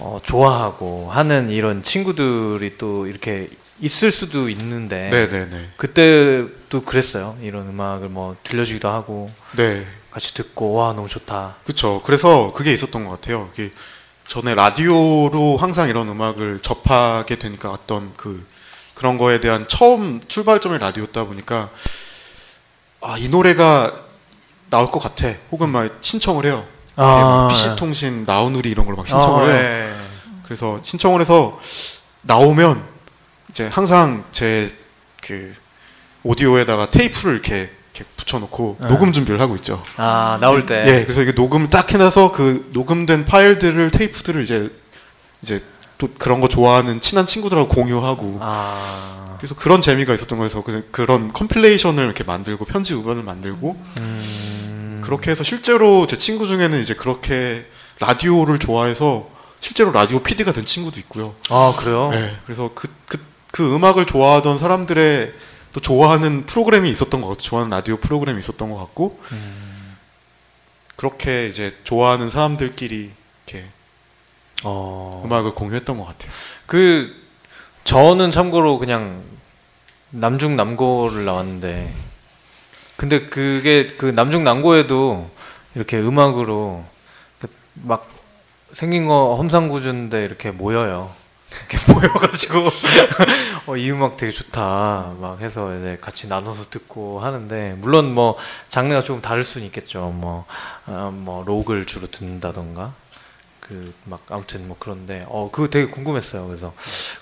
어, 0.00 0.18
좋아하고 0.22 1.10
하는 1.12 1.50
이런 1.50 1.82
친구들이 1.82 2.76
또 2.78 3.06
이렇게 3.06 3.48
있을 3.80 4.10
수도 4.12 4.48
있는데 4.48 5.08
네네네. 5.10 5.70
그때도 5.76 6.82
그랬어요. 6.82 7.36
이런 7.42 7.68
음악을 7.68 8.08
뭐 8.08 8.36
들려주기도 8.42 8.88
하고 8.88 9.30
네. 9.56 9.86
같이 10.10 10.34
듣고 10.34 10.72
와 10.74 10.92
너무 10.92 11.08
좋다. 11.08 11.56
그쵸. 11.64 12.00
그래서 12.04 12.52
그게 12.54 12.72
있었던 12.72 13.04
것 13.04 13.10
같아요. 13.20 13.48
이게 13.54 13.72
전에 14.26 14.54
라디오로 14.54 15.56
항상 15.56 15.88
이런 15.88 16.08
음악을 16.08 16.60
접하게 16.60 17.36
되니까 17.38 17.70
어떤 17.70 18.12
그 18.16 18.46
그런 18.94 19.16
거에 19.18 19.40
대한 19.40 19.66
처음 19.66 20.20
출발점이 20.26 20.78
라디오다 20.78 21.24
보니까 21.24 21.70
아 23.02 23.16
이 23.18 23.28
노래가 23.28 23.92
나올 24.68 24.90
것 24.90 25.00
같아. 25.00 25.32
혹은 25.50 25.70
막 25.70 25.90
신청을 26.02 26.44
해요. 26.44 26.64
아. 26.96 27.48
PC 27.50 27.76
통신 27.76 28.24
나우누리 28.26 28.70
이런 28.70 28.84
걸 28.84 28.98
막 28.98 29.08
신청을 29.08 29.44
아, 29.44 29.46
해요. 29.54 29.56
예. 29.62 29.92
그래서 30.44 30.80
신청을 30.84 31.20
해서 31.22 31.58
나오면 32.22 32.89
이제 33.50 33.66
항상 33.66 34.24
제 34.32 34.70
그 35.22 35.54
오디오에다가 36.22 36.88
테이프를 36.90 37.34
이렇게, 37.34 37.70
이렇게 37.94 38.10
붙여놓고 38.16 38.78
네. 38.80 38.88
녹음 38.88 39.12
준비를 39.12 39.38
하고 39.40 39.54
있죠. 39.56 39.82
아 39.96 40.38
나올 40.40 40.64
때. 40.64 40.82
예, 40.86 41.02
그래서 41.04 41.20
이게 41.20 41.32
녹음 41.32 41.68
딱 41.68 41.92
해놔서 41.92 42.32
그 42.32 42.70
녹음된 42.72 43.26
파일들을 43.26 43.90
테이프들을 43.90 44.42
이제 44.42 44.70
이제 45.42 45.62
또 45.98 46.08
그런 46.18 46.40
거 46.40 46.48
좋아하는 46.48 47.00
친한 47.00 47.26
친구들하고 47.26 47.68
공유하고 47.68 48.38
아. 48.40 49.36
그래서 49.38 49.54
그런 49.54 49.82
재미가 49.82 50.14
있었던 50.14 50.38
거여서 50.38 50.62
그- 50.62 50.88
그런 50.90 51.30
compilation을 51.32 52.02
이렇게 52.04 52.24
만들고 52.24 52.64
편지 52.64 52.94
우변을 52.94 53.22
만들고 53.22 53.76
음. 54.00 55.00
그렇게 55.04 55.30
해서 55.30 55.44
실제로 55.44 56.06
제 56.06 56.16
친구 56.16 56.46
중에는 56.46 56.80
이제 56.80 56.94
그렇게 56.94 57.66
라디오를 57.98 58.58
좋아해서 58.58 59.28
실제로 59.60 59.92
라디오 59.92 60.20
PD가 60.20 60.52
된 60.52 60.64
친구도 60.64 60.98
있고요. 61.00 61.34
아 61.50 61.74
그래요? 61.78 62.08
네, 62.10 62.34
그래서 62.46 62.70
그, 62.74 62.88
그, 63.06 63.18
그 63.52 63.74
음악을 63.74 64.06
좋아하던 64.06 64.58
사람들의 64.58 65.32
또 65.72 65.80
좋아하는 65.80 66.46
프로그램이 66.46 66.90
있었던 66.90 67.20
것 67.20 67.28
같고, 67.28 67.42
좋아하는 67.42 67.70
라디오 67.70 67.96
프로그램이 67.96 68.38
있었던 68.40 68.70
것 68.70 68.76
같고, 68.76 69.20
음. 69.32 69.96
그렇게 71.00 71.48
이제 71.48 71.74
좋아하는 71.84 72.28
사람들끼리 72.28 73.10
이렇게 73.46 73.66
어. 74.64 75.22
음악을 75.24 75.54
공유했던 75.54 75.96
것 75.96 76.04
같아요. 76.04 76.30
그 76.66 77.10
저는 77.84 78.30
참고로 78.30 78.78
그냥 78.78 79.22
남중 80.10 80.56
남고를 80.56 81.24
나왔는데 81.24 81.90
근데 82.96 83.20
그게 83.28 83.86
그 83.96 84.04
남중 84.04 84.44
남고에도 84.44 85.30
이렇게 85.74 85.98
음악으로 85.98 86.84
그막 87.82 88.06
생긴 88.74 89.06
거 89.06 89.36
험상궂은데 89.36 90.22
이렇게 90.22 90.50
모여요. 90.50 91.14
이렇게 91.50 91.78
모여가지고. 91.92 92.68
어, 93.66 93.76
이 93.76 93.90
음악 93.90 94.16
되게 94.16 94.32
좋다. 94.32 95.14
막 95.20 95.38
해서 95.40 95.76
이제 95.76 95.98
같이 96.00 96.26
나눠서 96.28 96.70
듣고 96.70 97.20
하는데 97.20 97.74
물론 97.78 98.14
뭐 98.14 98.36
장르가 98.68 99.02
조금 99.02 99.20
다를 99.20 99.44
수는 99.44 99.66
있겠죠. 99.68 100.10
뭐, 100.14 100.44
아, 100.86 101.10
뭐 101.12 101.44
록을 101.44 101.86
주로 101.86 102.06
듣는다던가. 102.06 102.92
그 103.60 103.92
막 104.04 104.22
아무튼 104.30 104.66
뭐 104.68 104.76
그런데. 104.78 105.24
어 105.28 105.50
그거 105.52 105.68
되게 105.68 105.86
궁금했어요. 105.90 106.46
그래서 106.46 106.72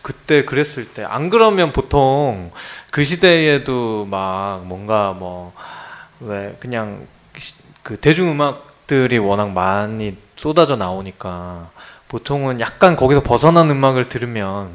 그때 0.03 0.45
그랬을 0.45 0.88
때. 0.88 1.05
안 1.05 1.31
그러면 1.31 1.73
보통 1.73 2.51
그 2.91 3.05
시대에도 3.05 4.07
막 4.07 4.64
뭔가 4.67 5.12
뭐 5.12 5.53
왜 6.21 6.57
그냥 6.61 7.07
시- 7.38 7.55
그 7.85 7.97
대중 7.97 8.31
음악들이 8.33 9.19
워낙 9.19 9.51
많이 9.53 10.17
쏟아져 10.37 10.75
나오니까 10.77 11.71
보통은 12.09 12.61
약간 12.61 12.97
거기서 12.97 13.23
벗어난 13.23 13.71
음악을 13.71 14.09
들으면 14.09 14.71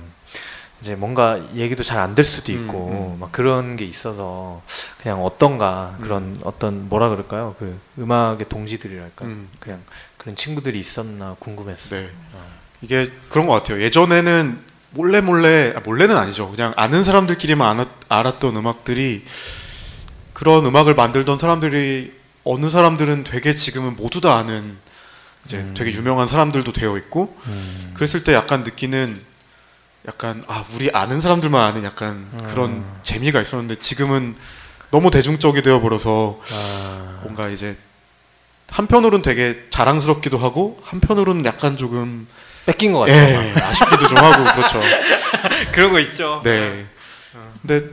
이제 0.81 0.95
뭔가 0.95 1.39
얘기도 1.55 1.81
잘 1.83 1.99
안 1.99 2.13
될 2.13 2.25
수도 2.25 2.51
있고 2.51 2.87
음, 2.89 3.13
음. 3.15 3.19
막 3.19 3.31
그런 3.31 3.75
게 3.75 3.85
있어서 3.85 4.61
그냥 5.01 5.23
어떤가 5.23 5.95
그런 6.01 6.39
어떤 6.43 6.89
뭐라 6.89 7.09
그럴까요 7.09 7.55
그 7.57 7.79
음악의 7.97 8.49
동지들이랄까 8.49 9.25
음. 9.25 9.47
그냥 9.59 9.79
그런 10.17 10.35
친구들이 10.35 10.79
있었나 10.79 11.35
궁금했어요. 11.39 12.01
네. 12.01 12.09
이게 12.81 13.09
그런 13.29 13.45
것 13.47 13.53
같아요. 13.53 13.81
예전에는 13.81 14.59
몰래 14.91 15.21
몰래 15.21 15.73
아, 15.75 15.79
몰래는 15.79 16.15
아니죠. 16.17 16.51
그냥 16.51 16.73
아는 16.75 17.03
사람들끼리만 17.03 17.79
알았, 17.79 17.87
알았던 18.09 18.55
음악들이 18.57 19.23
그런 20.33 20.65
음악을 20.65 20.95
만들던 20.95 21.39
사람들이 21.39 22.13
어느 22.43 22.69
사람들은 22.69 23.23
되게 23.23 23.55
지금은 23.55 23.95
모두 23.95 24.19
다 24.19 24.35
아는 24.35 24.77
이제 25.45 25.57
음. 25.57 25.73
되게 25.75 25.91
유명한 25.91 26.27
사람들도 26.27 26.71
되어 26.73 26.97
있고 26.97 27.37
음. 27.47 27.91
그랬을 27.93 28.23
때 28.23 28.33
약간 28.33 28.63
느끼는 28.63 29.19
약간 30.07 30.43
아 30.47 30.65
우리 30.73 30.89
아는 30.93 31.21
사람들만 31.21 31.61
아는 31.61 31.83
약간 31.83 32.27
음. 32.33 32.47
그런 32.49 32.85
재미가 33.03 33.41
있었는데 33.41 33.75
지금은 33.79 34.35
너무 34.91 35.11
대중적이 35.11 35.61
되어 35.63 35.81
버려서 35.81 36.39
아, 36.51 37.19
뭔가 37.23 37.49
이제 37.49 37.75
한편으로는 38.69 39.21
되게 39.21 39.65
자랑스럽기도 39.69 40.37
하고 40.37 40.79
한편으로는 40.83 41.45
약간 41.45 41.77
조금 41.77 42.27
뺏긴 42.65 42.93
것 42.93 42.99
같아요. 42.99 43.39
예 43.39 43.53
아쉽기도 43.61 44.07
좀 44.07 44.17
하고 44.17 44.43
그렇죠. 44.55 44.79
그런 45.73 45.91
거 45.91 45.99
있죠. 45.99 46.41
네. 46.43 46.85
근데 47.61 47.89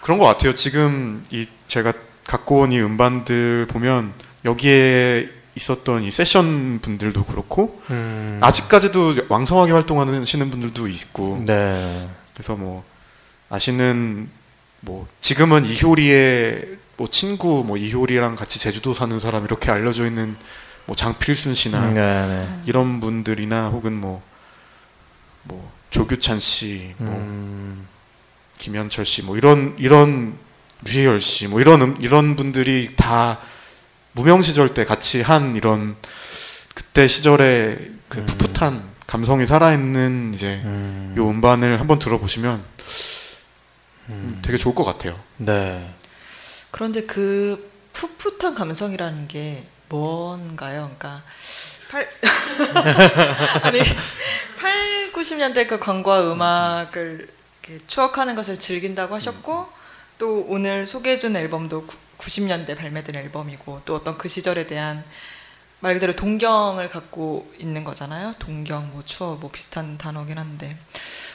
그런 0.00 0.18
것 0.18 0.24
같아요. 0.26 0.54
지금 0.54 1.24
이 1.30 1.46
제가 1.68 1.92
갖고 2.26 2.60
온 2.60 2.72
이 2.72 2.80
음반들 2.80 3.66
보면 3.70 4.12
여기에 4.44 5.30
있었던 5.58 6.04
이 6.04 6.10
세션 6.10 6.78
분들도 6.80 7.24
그렇고 7.24 7.82
음. 7.90 8.38
아직까지도 8.40 9.26
왕성하게 9.28 9.72
활동하시는 9.72 10.50
분들도 10.50 10.88
있고 10.88 11.42
네. 11.44 12.08
그래서 12.32 12.54
뭐 12.54 12.84
아시는 13.50 14.30
뭐 14.80 15.06
지금은 15.20 15.66
이효리의 15.66 16.78
뭐 16.96 17.08
친구 17.08 17.64
뭐 17.64 17.76
이효리랑 17.76 18.36
같이 18.36 18.58
제주도 18.58 18.94
사는 18.94 19.18
사람 19.18 19.44
이렇게 19.44 19.70
알려져 19.70 20.06
있는 20.06 20.36
뭐 20.86 20.96
장필순 20.96 21.54
씨나 21.54 21.90
네, 21.90 22.00
네. 22.00 22.60
이런 22.64 23.00
분들이나 23.00 23.68
혹은 23.68 23.92
뭐뭐 23.92 24.22
조규찬 25.90 26.38
씨, 26.40 26.94
뭐 26.98 27.14
음. 27.14 27.86
김현철 28.58 29.04
씨, 29.04 29.22
뭐 29.22 29.36
이런 29.36 29.74
이런 29.78 30.36
류희열 30.84 31.20
씨, 31.20 31.46
뭐 31.46 31.60
이런 31.60 31.82
음- 31.82 31.96
이런 32.00 32.36
분들이 32.36 32.90
다 32.96 33.38
무명 34.12 34.42
시절 34.42 34.74
때 34.74 34.84
같이 34.84 35.22
한 35.22 35.56
이런 35.56 35.96
그때 36.74 37.08
시절의 37.08 37.92
그 38.08 38.18
음. 38.18 38.26
풋풋한 38.26 38.82
감성이 39.06 39.46
살아있는 39.46 40.32
이제 40.34 40.60
음. 40.64 41.14
요 41.16 41.28
음반을 41.28 41.80
한번 41.80 41.98
들어보시면 41.98 42.62
음. 44.10 44.38
되게 44.42 44.58
좋을 44.58 44.74
것 44.74 44.84
같아요. 44.84 45.18
네. 45.36 45.92
그런데 46.70 47.02
그 47.02 47.70
풋풋한 47.92 48.54
감성이라는 48.54 49.28
게 49.28 49.66
뭔가요? 49.88 50.90
그러니까 50.98 51.22
8 51.90 52.08
아니 53.64 53.80
8, 54.58 55.12
90년대 55.12 55.66
그 55.66 55.78
광고와 55.78 56.32
음악을 56.32 57.28
이렇게 57.62 57.86
추억하는 57.86 58.34
것을 58.34 58.58
즐긴다고 58.58 59.14
하셨고 59.14 59.68
또 60.18 60.44
오늘 60.48 60.86
소개해준 60.86 61.36
앨범도 61.36 61.86
90년대 62.18 62.76
발매된 62.76 63.14
앨범이고 63.14 63.82
또 63.84 63.94
어떤 63.94 64.18
그 64.18 64.28
시절에 64.28 64.66
대한 64.66 65.04
말 65.80 65.94
그대로 65.94 66.16
동경을 66.16 66.88
갖고 66.88 67.52
있는 67.58 67.84
거잖아요. 67.84 68.34
동경, 68.38 68.90
뭐 68.92 69.04
추억, 69.04 69.38
뭐 69.38 69.50
비슷한 69.50 69.96
단어긴 69.96 70.38
한데. 70.38 70.76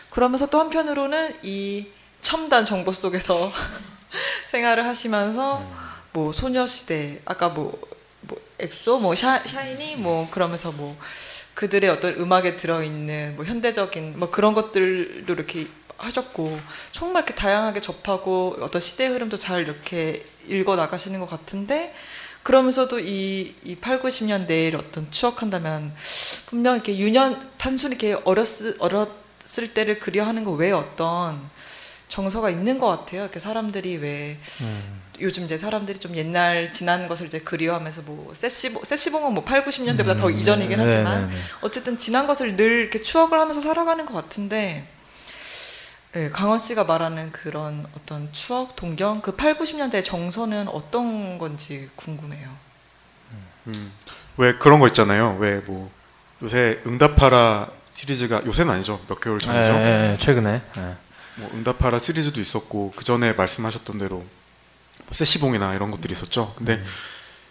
그러면서 0.10 0.50
또 0.50 0.60
한편으로는 0.60 1.40
이 1.44 1.88
첨단 2.22 2.66
정보 2.66 2.92
속에서 2.92 3.52
생활을 4.52 4.86
하시면서 4.86 5.66
뭐 6.12 6.34
소녀시대 6.34 7.22
아까 7.26 7.50
뭐, 7.50 7.80
뭐 8.22 8.40
엑소, 8.60 9.00
뭐 9.00 9.16
샤, 9.16 9.42
샤이니? 9.46 9.96
뭐 9.96 10.30
그러면서 10.30 10.72
뭐 10.72 10.98
그들의 11.54 11.90
어떤 11.90 12.14
음악에 12.16 12.58
들어있는 12.58 13.36
뭐 13.36 13.46
현대적인 13.46 14.20
뭐 14.20 14.30
그런 14.30 14.54
것들도 14.54 15.32
이렇게 15.34 15.68
하셨고 15.98 16.60
정말 16.92 17.24
이렇게 17.24 17.36
다양하게 17.36 17.80
접하고 17.80 18.58
어떤 18.62 18.82
시대 18.82 19.08
흐름도 19.08 19.38
잘 19.38 19.62
이렇게 19.62 20.26
읽어 20.48 20.76
나가시는 20.76 21.20
것 21.20 21.30
같은데 21.30 21.94
그러면서도 22.44 23.00
이, 23.00 23.56
이 23.64 23.76
8, 23.76 24.02
90년대를 24.02 24.76
어떤 24.76 25.10
추억한다면 25.10 25.94
분명 26.46 26.76
이렇게 26.76 26.98
유년 26.98 27.50
단순히 27.58 27.96
이렇게 27.96 28.14
어렸을, 28.26 28.76
어렸을 28.80 29.74
때를 29.74 29.98
그리워하는 30.00 30.44
거 30.44 30.52
외에 30.52 30.72
어떤 30.72 31.40
정서가 32.10 32.50
있는 32.50 32.78
것 32.78 32.88
같아요. 32.88 33.24
이렇게 33.24 33.40
사람들이 33.40 33.98
왜 33.98 34.38
음. 34.62 35.02
요즘 35.22 35.46
이제 35.46 35.58
사람들이 35.58 36.00
좀 36.00 36.16
옛날 36.18 36.72
지난 36.72 37.08
것을 37.08 37.28
이제 37.28 37.40
그리워하면서 37.40 38.02
뭐 38.02 38.34
세시봉 38.36 38.84
세시봉은 38.84 39.34
뭐 39.34 39.44
8, 39.44 39.64
90년대보다 39.64 40.18
더 40.18 40.28
음, 40.28 40.38
이전이긴 40.38 40.78
네, 40.78 40.84
하지만 40.84 41.30
네, 41.30 41.36
네. 41.36 41.42
어쨌든 41.62 41.98
지난 41.98 42.28
것을 42.28 42.58
늘 42.58 42.82
이렇게 42.82 43.02
추억을 43.02 43.40
하면서 43.40 43.62
살아가는 43.62 44.06
것 44.06 44.14
같은데 44.14 44.86
네, 46.14 46.30
강원 46.30 46.60
씨가 46.60 46.84
말하는 46.84 47.32
그런 47.32 47.86
어떤 47.98 48.32
추억, 48.32 48.76
동경 48.76 49.22
그 49.22 49.36
8, 49.36 49.58
90년대의 49.58 50.04
정서는 50.06 50.68
어떤 50.68 51.40
건지 51.40 51.90
궁금해요. 51.96 52.50
음, 53.68 53.92
왜 54.38 54.54
그런 54.54 54.80
거 54.80 54.88
있잖아요. 54.88 55.38
왜 55.40 55.62
뭐 55.66 55.90
요새 56.44 56.82
응답하라 56.86 57.70
시리즈가 57.94 58.44
요새는 58.46 58.74
아니죠. 58.74 59.00
몇 59.08 59.20
개월 59.22 59.40
전이죠. 59.40 59.74
예, 59.74 60.12
예, 60.14 60.18
최근에. 60.20 60.62
예. 60.78 60.96
뭐 61.36 61.50
응답하라 61.54 61.98
시리즈도 62.00 62.40
있었고 62.42 62.94
그 62.96 63.04
전에 63.06 63.34
말씀하셨던 63.34 63.98
대로 63.98 64.18
뭐 64.18 65.08
세시봉이나 65.12 65.74
이런 65.74 65.90
것들이 65.90 66.12
있었죠. 66.12 66.54
근데 66.58 66.84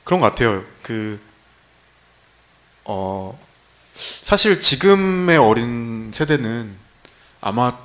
그런 0.04 0.20
것 0.20 0.26
같아요. 0.26 0.62
그 0.82 1.18
어, 2.84 3.38
사실 3.94 4.60
지금의 4.60 5.38
어린 5.38 6.10
세대는 6.12 6.76
아마 7.40 7.78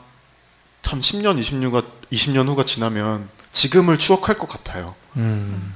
한 0.88 1.02
10년, 1.02 1.40
20년가 1.40 1.86
20년 2.12 2.48
후가 2.48 2.64
지나면 2.64 3.30
지금을 3.52 3.98
추억할 3.98 4.38
것 4.38 4.48
같아요. 4.48 4.96
음. 5.18 5.74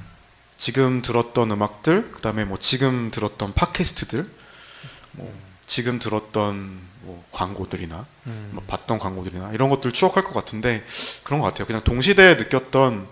지금 0.56 1.02
들었던 1.02 1.50
음악들, 1.50 2.12
그다음에 2.12 2.44
뭐 2.44 2.58
지금 2.58 3.10
들었던 3.10 3.52
팟캐스트들, 3.52 4.26
뭐 5.12 5.34
지금 5.66 5.98
들었던 5.98 6.80
뭐 7.02 7.24
광고들이나 7.32 8.06
음. 8.26 8.50
뭐 8.52 8.64
봤던 8.66 8.98
광고들이나 8.98 9.52
이런 9.52 9.68
것들 9.68 9.92
추억할 9.92 10.24
것 10.24 10.32
같은데 10.32 10.82
그런 11.24 11.40
것 11.40 11.46
같아요. 11.46 11.66
그냥 11.66 11.82
동시대에 11.84 12.36
느꼈던 12.36 13.06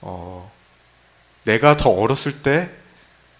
어, 0.00 0.50
내가 1.44 1.76
더 1.76 1.90
어렸을 1.90 2.42
때 2.42 2.70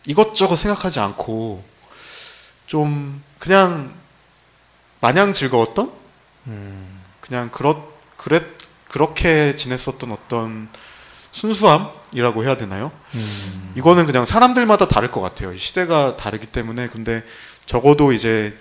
이것저것 0.07 0.57
생각하지 0.57 1.01
않고 1.01 1.65
좀 2.67 3.23
그냥 3.39 3.95
마냥 5.01 5.33
즐거웠던 5.33 5.93
음. 6.49 6.96
그냥 7.27 7.51
그렇 7.51 7.83
그랬 8.17 8.45
그렇게 8.89 9.57
지냈었던 9.57 10.13
어떤 10.13 10.69
순수함이라고 11.33 12.45
해야 12.45 12.57
되나요? 12.57 12.93
음. 13.15 13.73
이거는 13.77 14.07
그냥 14.07 14.25
사람들마다 14.25 14.89
다를 14.89 15.11
것 15.11 15.21
같아요. 15.21 15.53
이 15.53 15.59
시대가 15.59 16.17
다르기 16.17 16.47
때문에 16.47 16.89
근데 16.89 17.23
적어도 17.67 18.13
이제 18.13 18.57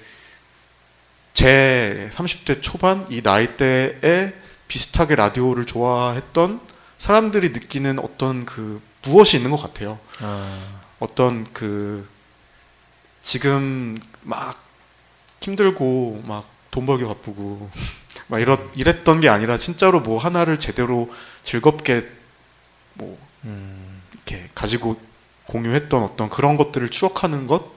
제 1.34 2.10
30대 2.12 2.62
초반 2.62 3.06
이 3.10 3.22
나이대에 3.24 4.34
비슷하게 4.68 5.16
라디오를 5.16 5.66
좋아했던 5.66 6.60
사람들이 6.98 7.50
느끼는 7.50 8.00
어떤 8.00 8.46
그 8.46 8.82
무엇이 9.04 9.38
있는 9.38 9.52
것 9.52 9.62
같아요. 9.62 10.00
아. 10.20 10.82
어떤 11.00 11.46
그 11.54 12.08
지금 13.22 13.96
막 14.22 14.62
힘들고 15.42 16.24
막 16.26 16.56
돈 16.76 16.86
벌기 16.86 17.06
바쁘고 17.06 17.70
막 18.28 18.40
이렇 18.40 18.60
이랬던 18.76 19.22
게 19.22 19.30
아니라 19.30 19.58
진짜로 19.58 20.00
뭐 20.00 20.20
하나를 20.20 20.60
제대로 20.60 21.14
즐겁게 21.44 22.10
뭐 22.96 23.18
음. 23.44 24.02
이렇게 24.14 24.50
가지고 24.56 25.00
공유했던 25.46 26.04
어떤 26.04 26.30
그런 26.30 26.58
것들을 26.58 26.90
추억하는 26.90 27.48
것 27.48 27.72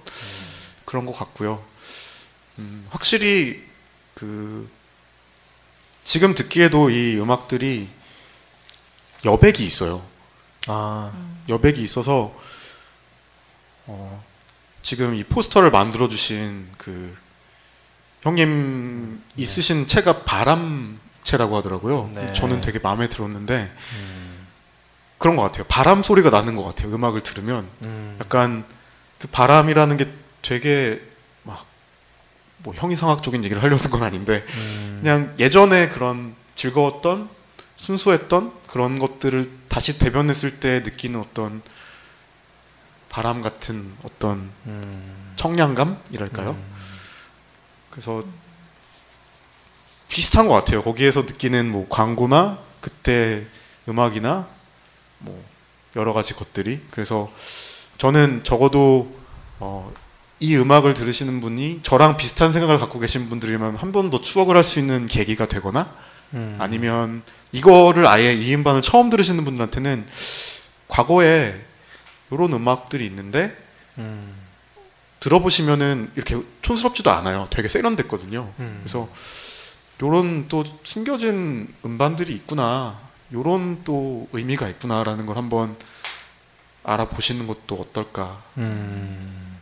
그런 0.85 1.05
것 1.05 1.13
같고요. 1.13 1.63
음, 2.59 2.87
확실히 2.91 3.63
그 4.15 4.69
지금 6.03 6.35
듣기에도 6.35 6.89
이 6.89 7.19
음악들이 7.19 7.89
여백이 9.25 9.65
있어요. 9.65 10.03
아. 10.67 11.13
여백이 11.49 11.83
있어서 11.83 12.35
어, 13.87 14.25
지금 14.83 15.15
이 15.15 15.25
포스터를 15.25 15.71
만들어 15.71 16.09
주신 16.09 16.69
그 16.79 17.17
형님이 18.23 19.45
쓰신 19.45 19.87
채가 19.87 20.25
바람채라고 20.25 21.57
하더라고요. 21.57 22.11
네. 22.15 22.33
저는 22.33 22.61
되게 22.61 22.79
마음에 22.79 23.09
들었는데 23.09 23.73
음. 23.95 24.47
그런 25.19 25.37
것 25.37 25.43
같아요. 25.43 25.65
바람 25.69 26.03
소리가 26.03 26.31
나는 26.31 26.55
것 26.55 26.65
같아요. 26.65 26.95
음악을 26.95 27.21
들으면 27.23 27.67
음. 27.83 28.17
약간 28.21 28.65
그 29.19 29.29
바람이라는 29.29 29.97
게 29.97 30.07
되게 30.43 31.01
막 31.43 31.69
뭐 32.59 32.75
형이상학적인 32.75 33.45
얘기를 33.45 33.63
하려는 33.63 33.91
건 33.91 34.03
아닌데 34.03 34.45
음. 34.55 34.99
그냥 35.01 35.35
예전에 35.39 35.89
그런 35.89 36.35
즐거웠던 36.55 37.29
순수했던 37.77 38.53
그런 38.67 38.99
것들을 38.99 39.51
다시 39.69 39.99
대변했을 39.99 40.59
때 40.59 40.81
느끼는 40.81 41.21
어떤 41.21 41.63
바람 43.09 43.41
같은 43.41 43.93
어떤 44.03 44.51
음. 44.67 45.33
청량감이랄까요? 45.37 46.57
음. 47.89 47.91
그래서 47.91 48.23
비슷한 50.09 50.49
것 50.49 50.55
같아요. 50.55 50.83
거기에서 50.83 51.23
느끼는 51.23 51.71
뭐 51.71 51.87
광고나 51.89 52.59
그때 52.81 53.45
음악이나 53.89 54.47
뭐 55.19 55.45
여러 55.97 56.13
가지 56.13 56.35
것들이 56.35 56.81
그래서 56.91 57.31
저는 57.99 58.43
적어도 58.45 59.15
어, 59.59 59.93
이 60.41 60.57
음악을 60.57 60.95
들으시는 60.95 61.41
분이 61.41 61.81
저랑 61.83 62.17
비슷한 62.17 62.53
생각을 62.53 62.79
갖고 62.79 62.99
계신 63.01 63.29
분들이면 63.29 63.77
한 63.77 63.93
번 63.93 64.11
더 64.11 64.21
추억을 64.21 64.57
할 64.57 64.63
수 64.65 64.79
있는 64.79 65.07
계기가 65.07 65.47
되거나 65.47 65.93
음. 66.35 66.57
아니면 66.61 67.23
이거를 67.53 68.07
아예 68.07 68.33
이 68.35 68.55
음반을 68.55 68.83
처음 68.83 69.11
들으시는 69.11 69.45
분들한테는 69.45 70.07
과거에 70.87 71.55
이런 72.31 72.53
음악들이 72.53 73.05
있는데 73.07 73.57
음. 73.99 74.35
들어보시면은 75.21 76.13
이렇게 76.17 76.41
촌스럽지도 76.63 77.11
않아요. 77.11 77.49
되게 77.51 77.69
세련됐거든요. 77.69 78.53
음. 78.59 78.81
그래서 78.83 79.09
요런 80.03 80.49
또 80.49 80.65
숨겨진 80.85 81.73
음반들이 81.85 82.33
있구나. 82.35 82.99
요런 83.33 83.83
또 83.85 84.29
의미가 84.33 84.69
있구나라는 84.69 85.27
걸 85.27 85.37
한번 85.37 85.77
알아보시는 86.85 87.47
것도 87.47 87.75
어떨까. 87.77 88.43
음. 88.59 89.59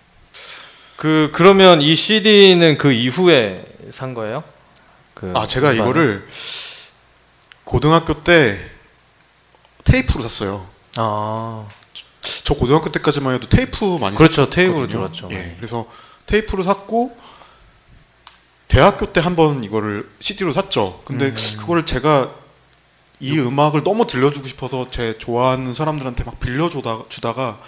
그 0.96 1.30
그러면 1.34 1.82
이 1.82 1.94
CD는 1.94 2.78
그 2.78 2.92
이후에 2.92 3.66
산 3.92 4.14
거예요? 4.14 4.44
그 5.14 5.32
아, 5.34 5.46
제가 5.46 5.70
음반을? 5.70 5.90
이거를 5.90 6.28
고등학교 7.64 8.22
때 8.22 8.58
테이프로 9.84 10.22
샀어요. 10.22 10.66
아. 10.96 11.66
저 12.44 12.54
고등학교 12.54 12.90
때까지만 12.92 13.34
해도 13.34 13.48
테이프 13.48 13.98
많이 14.00 14.16
그렇죠. 14.16 14.48
테이프로 14.50 14.88
들었죠. 14.88 15.28
예. 15.32 15.54
그래서 15.56 15.86
테이프로 16.26 16.62
샀고 16.62 17.16
대학교 18.68 19.12
때 19.12 19.20
한 19.20 19.36
번 19.36 19.62
이거를 19.64 20.08
CD로 20.20 20.52
샀죠. 20.52 21.02
근데 21.04 21.26
음. 21.26 21.34
그거를 21.60 21.86
제가 21.86 22.30
이 23.20 23.38
음악을 23.38 23.82
너무 23.84 24.06
들려주고 24.06 24.46
싶어서 24.48 24.88
제 24.90 25.16
좋아하는 25.18 25.72
사람들한테 25.72 26.24
막 26.24 26.38
빌려주다가 26.40 27.04
주다가 27.08 27.58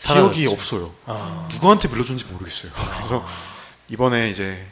기억이 0.00 0.44
사라졌지. 0.44 0.46
없어요. 0.48 0.94
아. 1.06 1.48
누구한테 1.52 1.88
빌려준지 1.88 2.24
모르겠어요. 2.26 2.72
그래서 2.96 3.26
이번에 3.88 4.30
이제 4.30 4.64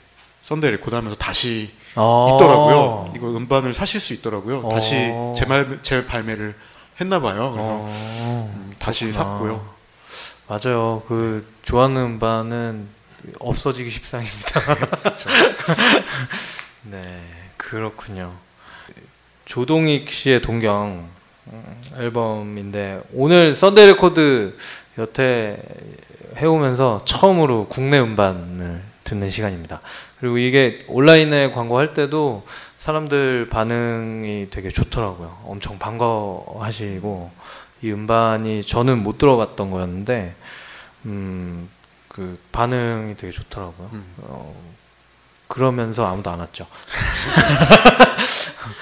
썬데이 0.42 0.70
레코드 0.70 0.94
하면서 0.94 1.16
다시 1.16 1.70
아. 1.94 2.28
있더라고요. 2.34 3.12
이거 3.16 3.28
음반을 3.36 3.74
사실 3.74 4.00
수 4.00 4.14
있더라고요. 4.14 4.68
다시 4.70 5.10
어. 5.12 5.34
재말 5.36 5.80
재발매를 5.82 6.54
했나 7.00 7.20
봐요. 7.20 7.50
그래서 7.52 7.68
어. 7.70 8.52
음, 8.54 8.72
다시 8.78 9.06
그렇구나. 9.06 9.24
샀고요. 9.24 9.72
맞아요. 10.48 11.02
그 11.08 11.46
좋아하는 11.62 11.96
음반은 12.02 12.88
없어지기 13.38 13.90
십상입니다. 13.90 14.60
그렇죠. 14.96 15.30
네, 16.82 17.22
그렇군요. 17.56 18.32
조동익 19.44 20.10
씨의 20.10 20.42
동경 20.42 21.08
음, 21.52 21.82
앨범인데 21.98 23.02
오늘 23.14 23.54
썬데이 23.54 23.86
레코드 23.86 24.56
여태 24.98 25.58
해오면서 26.36 27.02
처음으로 27.04 27.66
국내 27.68 27.98
음반을 28.00 28.82
듣는 29.04 29.30
시간입니다. 29.30 29.80
그리고 30.20 30.38
이게 30.38 30.84
온라인에 30.88 31.50
광고할 31.50 31.94
때도 31.94 32.46
사람들 32.82 33.46
반응이 33.48 34.48
되게 34.50 34.68
좋더라고요. 34.68 35.38
엄청 35.44 35.78
반가워하시고 35.78 37.30
이 37.82 37.92
음반이 37.92 38.64
저는 38.66 39.04
못 39.04 39.18
들어봤던 39.18 39.70
거였는데 39.70 40.34
음, 41.04 41.70
그 42.08 42.40
반응이 42.50 43.16
되게 43.16 43.32
좋더라고요. 43.32 43.88
음. 43.92 44.04
어, 44.22 44.52
그러면서 45.46 46.04
아무도 46.06 46.30
안 46.30 46.40
왔죠. 46.40 46.66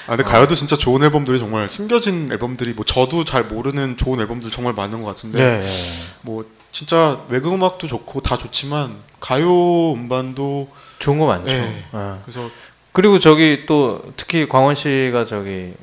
아, 0.07 0.16
근데 0.16 0.22
가요도 0.22 0.55
진짜 0.55 0.78
좋은 0.78 1.03
앨범들이 1.03 1.38
정말 1.38 1.68
숨겨진 1.68 2.32
앨범들이 2.32 2.72
뭐 2.72 2.86
저도 2.86 3.24
잘 3.24 3.44
모르는 3.44 3.98
좋은 3.98 4.18
앨범들 4.18 4.51
정말 4.51 4.72
많은 4.72 5.03
것 5.03 5.09
같은데 5.09 5.61
네. 5.61 5.66
뭐 6.22 6.46
진짜 6.72 7.20
외국 7.28 7.53
음악도 7.53 7.86
좋고 7.86 8.22
다 8.22 8.38
좋지만 8.38 8.96
가요 9.20 9.92
음반도 9.92 10.70
좋은 10.98 11.18
거 11.18 11.26
많죠. 11.26 11.44
네. 11.46 11.84
예. 11.92 12.14
그래서 12.24 12.48
그리고 12.93 13.18
저기 13.18 13.64
또 13.66 14.12
특히 14.16 14.49
광원 14.49 14.74
씨가 14.74 15.26
저기 15.26 15.74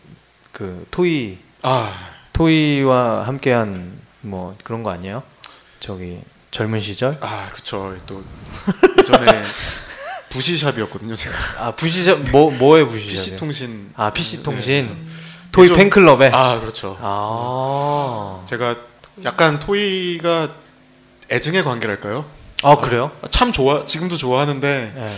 그 0.52 0.86
토이 0.92 1.38
아 1.62 1.94
토이와 2.34 3.26
함께한 3.28 3.98
뭐 4.22 4.56
그런 4.64 4.84
거 4.84 4.92
아니에요? 4.92 5.24
저기 5.80 6.20
젊은 6.52 6.80
시절? 6.80 7.18
아 7.22 7.50
그쵸 7.54 7.96
또 8.06 8.24
예전에 9.00 9.44
부시샵이었거든요 10.30 11.16
제가 11.16 11.36
아 11.60 11.72
부시샵 11.72 12.20
뭐 12.32 12.52
뭐의 12.52 12.88
부시샵? 12.88 13.10
PC 13.10 13.38
통신 13.38 13.92
아 13.96 14.12
PC 14.12 14.38
네, 14.38 14.44
통신 14.44 14.84
그래서 14.84 14.96
토이 15.54 15.68
좀- 15.70 15.78
팬클럽에. 15.78 16.32
아 16.34 16.60
그렇죠 16.60 16.98
아. 17.00 18.44
제가 18.48 18.76
약간 19.24 19.60
토이가 19.60 20.50
애증의 21.32 21.64
관계랄까요? 21.64 22.26
아 22.64 22.76
그래요? 22.76 23.12
참 23.30 23.52
좋아 23.52 23.86
지금도 23.86 24.18
좋아하는데 24.18 24.94
예. 24.98 25.14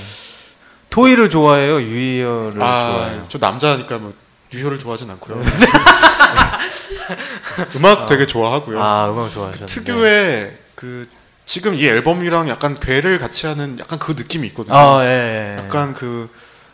토이를 0.90 1.30
좋아해요, 1.30 1.82
유이어를 1.82 2.62
아, 2.62 2.92
좋아해요. 2.92 3.26
저 3.30 3.38
남자니까 3.38 3.98
뭐 3.98 4.14
유효를 4.54 4.80
좋아하진 4.80 5.10
않고요. 5.12 5.42
음악 7.76 8.08
되게 8.08 8.26
좋아하고요. 8.26 8.82
아 8.82 9.10
음악 9.12 9.32
좋아하셨는데. 9.32 9.66
특유의 9.66 10.58
그 10.76 11.08
지금 11.46 11.76
이 11.76 11.86
앨범이랑 11.86 12.50
약간 12.50 12.80
괴를 12.80 13.18
같이 13.18 13.48
하는 13.48 13.78
약간 13.80 14.00
그 14.00 14.14
느낌이 14.14 14.48
있거든요. 14.48 14.76
아 14.76 15.04
예. 15.04 15.58
예. 15.58 15.64
약간 15.64 15.94
그 15.94 16.30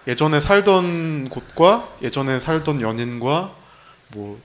예전에 0.08 0.40
살던 0.40 1.30
곳과 1.30 1.88
예전에 2.02 2.40
살던 2.40 2.82
연인과 2.82 3.52
뭐 4.10 4.40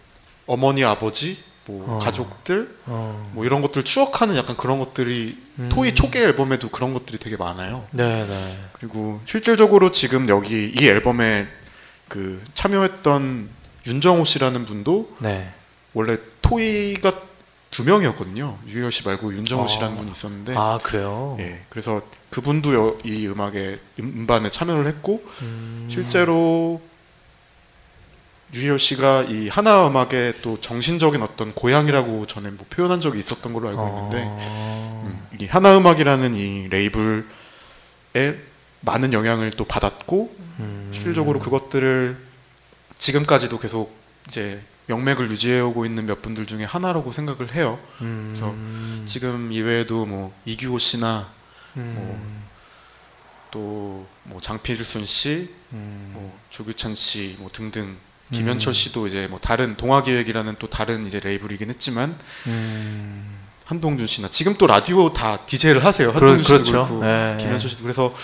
어머니 0.46 0.84
아버지 0.84 1.38
뭐 1.70 1.96
어. 1.96 1.98
가족들 1.98 2.74
어. 2.86 3.30
뭐 3.32 3.44
이런 3.44 3.62
것들 3.62 3.84
추억하는 3.84 4.36
약간 4.36 4.56
그런 4.56 4.78
것들이 4.78 5.36
음. 5.58 5.68
토이 5.70 5.94
초기 5.94 6.18
앨범에도 6.18 6.68
그런 6.68 6.92
것들이 6.92 7.18
되게 7.18 7.36
많아요. 7.36 7.86
네, 7.92 8.26
네. 8.26 8.58
그리고 8.72 9.20
실질적으로 9.26 9.90
지금 9.90 10.28
여기 10.28 10.72
이 10.76 10.86
앨범에 10.86 11.46
그 12.08 12.42
참여했던 12.54 13.48
윤정호 13.86 14.24
씨라는 14.24 14.66
분도 14.66 15.14
네. 15.20 15.50
원래 15.94 16.18
토이가 16.42 17.12
두 17.70 17.84
명이었거든요. 17.84 18.58
유효 18.66 18.90
씨 18.90 19.06
말고 19.06 19.32
윤정호 19.32 19.64
어. 19.64 19.66
씨라는 19.68 19.96
분이 19.96 20.10
있었는데, 20.10 20.54
아 20.56 20.78
그래요. 20.82 21.36
예, 21.38 21.62
그래서 21.68 22.02
그분도 22.30 22.74
여- 22.74 22.98
이 23.04 23.26
음악에 23.28 23.78
음- 24.00 24.12
음반에 24.18 24.48
참여를 24.48 24.86
했고 24.88 25.22
음. 25.42 25.86
실제로 25.88 26.80
유효 28.52 28.76
씨가 28.76 29.22
이 29.24 29.48
하나 29.48 29.86
음악의 29.86 30.42
또 30.42 30.60
정신적인 30.60 31.22
어떤 31.22 31.54
고향이라고 31.54 32.26
전에 32.26 32.50
뭐 32.50 32.66
표현한 32.68 33.00
적이 33.00 33.20
있었던 33.20 33.52
걸로 33.52 33.68
알고 33.68 33.88
있는데 33.88 34.24
어. 34.26 35.02
음, 35.06 35.38
이 35.40 35.46
하나 35.46 35.76
음악이라는 35.76 36.34
이 36.34 36.68
레이블에 36.68 37.22
많은 38.80 39.12
영향을 39.12 39.52
또 39.52 39.64
받았고 39.64 40.34
음. 40.58 40.90
실질적으로 40.92 41.38
그것들을 41.38 42.16
지금까지도 42.98 43.58
계속 43.58 43.94
이제 44.28 44.60
명맥을 44.86 45.30
유지해오고 45.30 45.86
있는 45.86 46.06
몇 46.06 46.20
분들 46.20 46.46
중에 46.46 46.64
하나라고 46.64 47.12
생각을 47.12 47.54
해요. 47.54 47.78
음. 48.00 48.34
그래서 48.34 49.06
지금 49.06 49.52
이외에도 49.52 50.06
뭐 50.06 50.34
이규호 50.44 50.78
씨나 50.78 51.28
음. 51.76 52.42
또뭐 53.50 54.40
장필순 54.40 55.06
씨, 55.06 55.52
음. 55.72 56.10
뭐 56.12 56.38
조규찬 56.50 56.94
씨, 56.94 57.36
뭐 57.38 57.48
등등 57.52 57.96
김현철 58.32 58.70
음. 58.70 58.72
씨도 58.72 59.06
이제 59.06 59.26
뭐 59.28 59.38
다른 59.40 59.76
동아기획이라는 59.76 60.56
또 60.58 60.68
다른 60.68 61.06
이제 61.06 61.20
레이블이긴 61.20 61.68
했지만 61.70 62.16
음. 62.46 63.38
한동준 63.64 64.06
씨나 64.06 64.28
지금 64.28 64.54
또 64.56 64.66
라디오 64.66 65.12
다 65.12 65.38
DJ를 65.46 65.84
하세요. 65.84 66.10
한동준 66.10 66.42
씨도 66.42 66.54
그렇죠. 66.54 66.72
그렇고 66.72 67.06
예, 67.06 67.36
김현철 67.38 67.70
씨도 67.70 67.82
그래서 67.82 68.14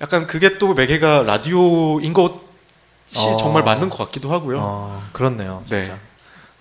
약간 0.00 0.26
그게 0.26 0.58
또 0.58 0.74
매개가 0.74 1.24
라디오인 1.24 2.12
것이 2.12 2.38
어. 3.16 3.36
정말 3.38 3.62
맞는 3.62 3.88
것 3.88 3.98
같기도 3.98 4.32
하고요. 4.32 4.58
어, 4.60 5.08
그렇네요. 5.12 5.64
네. 5.68 5.84
진짜. 5.84 5.98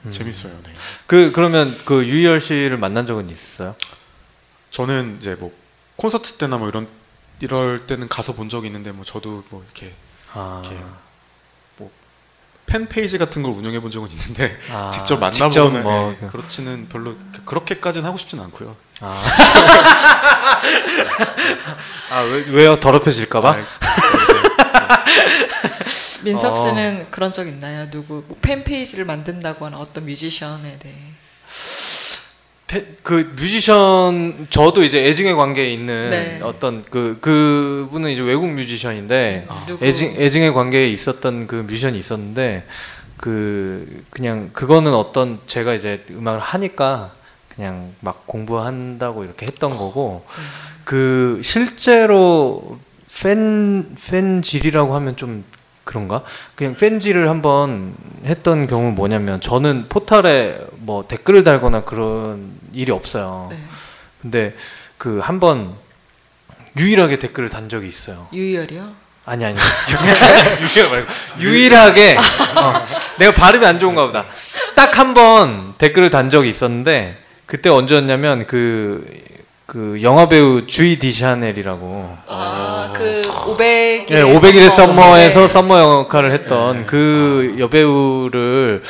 음. 0.05 0.11
재밌어요. 0.11 0.53
네. 0.63 0.73
그 1.07 1.31
그러면 1.33 1.77
그 1.85 2.05
유희열 2.05 2.39
씨를 2.39 2.77
만난 2.77 3.05
적은 3.05 3.29
있어요? 3.29 3.75
저는 4.71 5.17
이제 5.19 5.35
뭐 5.35 5.51
콘서트 5.95 6.33
때나 6.33 6.57
뭐 6.57 6.67
이런 6.69 6.87
이럴 7.41 7.85
때는 7.85 8.07
가서 8.07 8.33
본 8.33 8.49
적이 8.49 8.67
있는데 8.67 8.91
뭐 8.91 9.03
저도 9.03 9.43
뭐 9.49 9.63
이렇게 9.63 9.93
아. 10.33 10.61
이렇게 10.63 10.81
팬 12.66 12.88
페이지 12.88 13.18
같은 13.18 13.41
걸 13.43 13.51
운영해 13.53 13.80
본 13.80 13.91
적은 13.91 14.09
있는데 14.11 14.57
아, 14.72 14.89
직접 14.91 15.20
만나보거나 15.20 15.82
뭐 15.82 16.11
예, 16.11 16.18
그- 16.26 16.32
그렇지는 16.32 16.88
별로 16.89 17.16
그렇게까지는 17.45 18.07
하고 18.07 18.18
싶진 18.18 18.39
않고요. 18.39 18.76
아. 19.01 19.13
아, 22.11 22.22
왜, 22.22 22.45
왜요? 22.49 22.80
더럽혀질까봐? 22.80 23.49
아, 23.51 23.57
민석 26.24 26.53
어. 26.53 26.55
씨는 26.55 27.07
그런 27.11 27.32
적 27.32 27.47
있나요? 27.47 27.89
누구 27.91 28.24
뭐 28.28 28.36
팬페이지를 28.41 29.05
만든다거나 29.05 29.78
어떤 29.78 30.05
뮤지션에 30.05 30.78
대해 30.80 30.95
페- 30.95 31.84
그 33.03 33.34
뮤지션 33.36 34.47
저도 34.49 34.84
이제 34.84 35.05
애증의 35.05 35.36
관계에 35.36 35.72
있는 35.72 36.09
네. 36.09 36.39
어떤 36.41 36.84
그 36.86 37.18
그분은 37.22 38.09
이제 38.09 38.22
외국 38.22 38.49
뮤지션인데 38.49 39.45
아. 39.47 39.66
애증 39.82 40.16
애증의 40.18 40.53
관계에 40.53 40.88
있었던 40.89 41.45
그 41.45 41.55
뮤지션이 41.55 41.99
있었는데 41.99 42.66
그 43.18 44.03
그냥 44.09 44.49
그거는 44.51 44.95
어떤 44.95 45.39
제가 45.45 45.76
이제 45.76 46.03
음악을 46.09 46.39
하니까 46.39 47.11
그냥 47.55 47.93
막 48.01 48.26
공부한다고 48.26 49.24
이렇게 49.24 49.45
했던 49.45 49.78
거고 49.78 50.26
그 50.84 51.39
실제로 51.43 52.80
팬 53.22 53.95
팬질이라고 54.07 54.95
하면 54.95 55.16
좀 55.16 55.43
그런가? 55.86 56.23
그냥 56.55 56.75
팬질을 56.75 57.29
한번 57.29 57.93
했던 58.25 58.67
경우는 58.67 58.95
뭐냐면 58.95 59.39
저는 59.39 59.86
포털에 59.88 60.57
뭐 60.79 61.07
댓글을 61.07 61.43
달거나 61.43 61.83
그런 61.86 62.51
일이 62.73 62.91
없어요. 62.91 63.47
네. 63.51 63.57
근데 64.21 64.55
그 64.97 65.19
한번 65.19 65.73
유일하게 66.77 67.19
댓글을 67.19 67.49
단 67.49 67.69
적이 67.69 67.88
있어요. 67.88 68.27
유희열이요? 68.33 69.05
아니 69.25 69.45
아니 69.45 69.55
유일하게 70.61 70.91
말고 70.91 71.11
유일하게 71.39 72.17
어, 72.57 72.86
내가 73.19 73.31
발음이 73.31 73.65
안 73.65 73.79
좋은가 73.79 74.05
보다. 74.07 74.25
딱 74.75 74.97
한 74.97 75.13
번 75.13 75.73
댓글을 75.77 76.09
단 76.09 76.29
적이 76.29 76.49
있었는데 76.49 77.17
그때 77.45 77.69
언제였냐면 77.69 78.45
그 78.47 79.07
그 79.66 79.99
영화 80.03 80.30
배우 80.30 80.68
주이 80.68 80.99
디샤넬이라고 80.99 82.18
아그 82.28 83.22
500일 83.26 84.11
예, 84.11 84.22
500일의 84.22 84.70
썸머에서 84.70 85.41
네. 85.41 85.47
썸머 85.47 85.80
역할을 85.80 86.32
했던 86.32 86.86
그 86.86 87.55
여배우를 87.57 88.84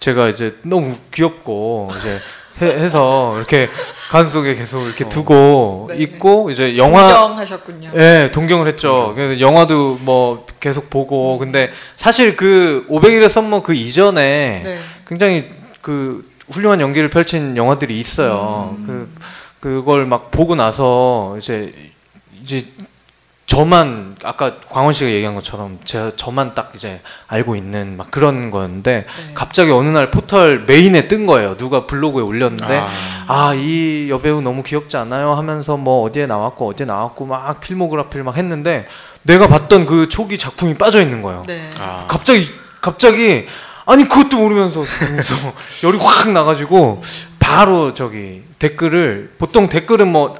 제가 0.00 0.28
이제 0.28 0.54
너무 0.62 0.94
귀엽고 1.12 1.92
이제 1.98 2.18
해, 2.60 2.88
서 2.88 3.36
이렇게 3.36 3.68
가슴 4.10 4.30
속에 4.30 4.54
계속 4.54 4.84
이렇게 4.84 5.08
두고 5.08 5.86
네, 5.90 5.96
네. 5.96 6.02
있고 6.02 6.50
이제 6.50 6.76
영화 6.76 7.12
동경하셨군요. 7.12 7.90
예, 7.96 8.30
동경을 8.32 8.66
했죠. 8.68 9.12
그래서 9.14 9.40
영화도 9.40 9.98
뭐 10.02 10.46
계속 10.60 10.90
보고 10.90 11.38
근데 11.38 11.70
사실 11.96 12.36
그 12.36 12.84
500일의 12.90 13.28
썸머 13.28 13.62
그 13.62 13.74
이전에 13.74 14.62
네. 14.64 14.78
굉장히 15.06 15.50
그 15.80 16.28
훌륭한 16.50 16.80
연기를 16.80 17.08
펼친 17.10 17.56
영화들이 17.56 17.98
있어요. 17.98 18.76
음. 18.78 18.84
그 18.86 19.22
그걸 19.60 20.06
막 20.06 20.30
보고 20.30 20.54
나서 20.54 21.36
이제 21.38 21.74
이제 22.42 22.66
저만 23.48 24.16
아까 24.24 24.56
광원 24.68 24.92
씨가 24.92 25.10
얘기한 25.10 25.34
것처럼 25.34 25.78
제가 25.84 26.12
저만 26.16 26.54
딱 26.54 26.72
이제 26.74 27.00
알고 27.28 27.56
있는 27.56 27.96
막 27.96 28.10
그런 28.10 28.50
거였는데 28.50 29.06
네. 29.06 29.34
갑자기 29.34 29.70
어느 29.70 29.88
날 29.88 30.10
포털 30.10 30.64
메인에 30.66 31.08
뜬 31.08 31.24
거예요. 31.24 31.56
누가 31.56 31.86
블로그에 31.86 32.22
올렸는데 32.22 32.78
아, 32.78 32.88
아 33.26 33.68
이 33.68 34.10
여배우 34.10 34.42
너무 34.42 34.62
귀엽지 34.62 34.98
않아요? 34.98 35.32
하면서 35.32 35.78
뭐 35.78 36.02
어디에 36.04 36.26
나왔고 36.26 36.68
어디에 36.68 36.84
나왔고 36.84 37.24
막 37.24 37.58
필모그래피를 37.60 38.22
막 38.22 38.36
했는데 38.36 38.86
내가 39.22 39.48
봤던 39.48 39.86
그 39.86 40.10
초기 40.10 40.36
작품이 40.36 40.74
빠져 40.74 41.00
있는 41.00 41.22
거예요. 41.22 41.42
네. 41.46 41.70
아, 41.80 42.04
갑자기 42.06 42.50
갑자기 42.82 43.46
아니 43.86 44.04
그것도 44.04 44.36
모르면서 44.36 44.84
그래서 45.00 45.34
열이 45.82 45.96
확 45.96 46.30
나가지고 46.30 47.00
바로 47.48 47.94
저기 47.94 48.42
댓글을 48.58 49.32
보통 49.38 49.68
댓글은 49.68 50.08
뭐 50.12 50.32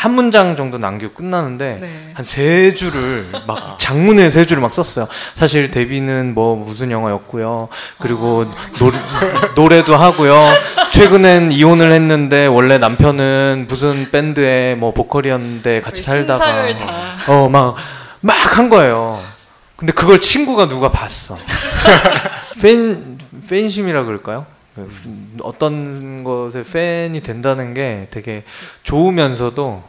한 0.00 0.12
문장 0.14 0.54
정도 0.54 0.78
남기고 0.78 1.12
끝나는데 1.12 1.78
네. 1.80 2.12
한세 2.14 2.72
줄을 2.72 3.26
막 3.48 3.76
장문의 3.80 4.30
세 4.30 4.44
줄을 4.44 4.62
막 4.62 4.72
썼어요. 4.72 5.08
사실 5.34 5.72
데뷔는 5.72 6.34
뭐 6.34 6.54
무슨 6.54 6.92
영화였고요. 6.92 7.68
그리고 7.98 8.48
노래, 8.78 8.96
노래도 9.56 9.96
하고요. 9.96 10.40
최근엔 10.92 11.50
이혼을 11.50 11.90
했는데 11.90 12.46
원래 12.46 12.78
남편은 12.78 13.66
무슨 13.68 14.12
밴드의 14.12 14.76
뭐 14.76 14.92
보컬이었는데 14.92 15.80
같이 15.80 16.00
살다가. 16.04 16.44
어 17.26 17.48
막 17.48 17.74
막 18.20 18.56
한 18.56 18.68
거예요. 18.68 19.20
근데 19.74 19.92
그걸 19.92 20.20
친구가 20.20 20.68
누가 20.68 20.92
봤어. 20.92 21.36
팬 22.62 23.18
팬심이라 23.48 24.04
그럴까요? 24.04 24.46
그 24.86 25.36
어떤 25.42 26.24
것에 26.24 26.62
팬이 26.62 27.22
된다는 27.22 27.74
게 27.74 28.08
되게 28.10 28.44
좋으면서도 28.82 29.82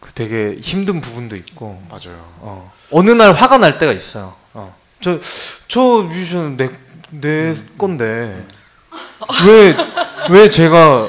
그 0.00 0.12
되게 0.12 0.58
힘든 0.60 1.00
부분도 1.00 1.36
있고 1.36 1.82
맞아요. 1.88 2.18
어. 2.40 2.72
어느 2.90 3.10
날 3.10 3.32
화가 3.32 3.58
날 3.58 3.78
때가 3.78 3.92
있어요. 3.92 4.34
어. 4.52 4.74
저, 5.00 5.18
저 5.68 5.80
뮤지션 5.80 6.56
내, 6.56 6.70
내 7.10 7.54
건데, 7.76 8.46
왜, 9.46 9.76
왜 10.30 10.48
제가 10.48 11.08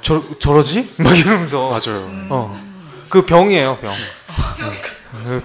저, 0.00 0.22
저러지? 0.38 0.88
막 0.98 1.18
이러면서. 1.18 1.68
맞아요. 1.68 2.10
어. 2.30 2.60
그 3.08 3.24
병이에요, 3.24 3.78
병. 3.78 3.94
그 4.82 4.93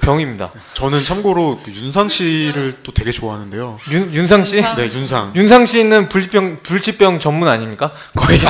병입니다. 0.01 0.51
저는 0.73 1.03
참고로 1.03 1.61
그 1.63 1.71
윤상 1.71 2.09
씨를 2.09 2.73
또 2.83 2.91
되게 2.91 3.11
좋아하는데요. 3.11 3.79
윤, 3.91 4.13
윤상 4.13 4.45
씨? 4.45 4.57
윤상. 4.57 4.75
네, 4.75 4.91
윤상. 4.91 5.33
윤상 5.35 5.65
씨는 5.65 6.09
불치병, 6.09 6.59
불치병 6.63 7.19
전문 7.19 7.47
아닙니까? 7.47 7.91
거의. 8.15 8.39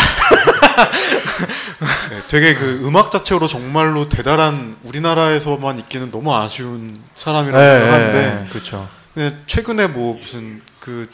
네, 2.09 2.22
되게 2.28 2.55
그 2.55 2.82
음악 2.86 3.11
자체로 3.11 3.47
정말로 3.47 4.09
대단한 4.09 4.76
우리나라에서만 4.84 5.80
있기는 5.80 6.11
너무 6.11 6.36
아쉬운 6.36 6.93
사람이라고 7.15 7.63
생각하는데 7.63 8.47
그렇죠. 8.49 8.88
근데 9.13 9.38
최근에 9.47 9.88
뭐 9.88 10.20
무슨 10.20 10.61
그 10.80 11.09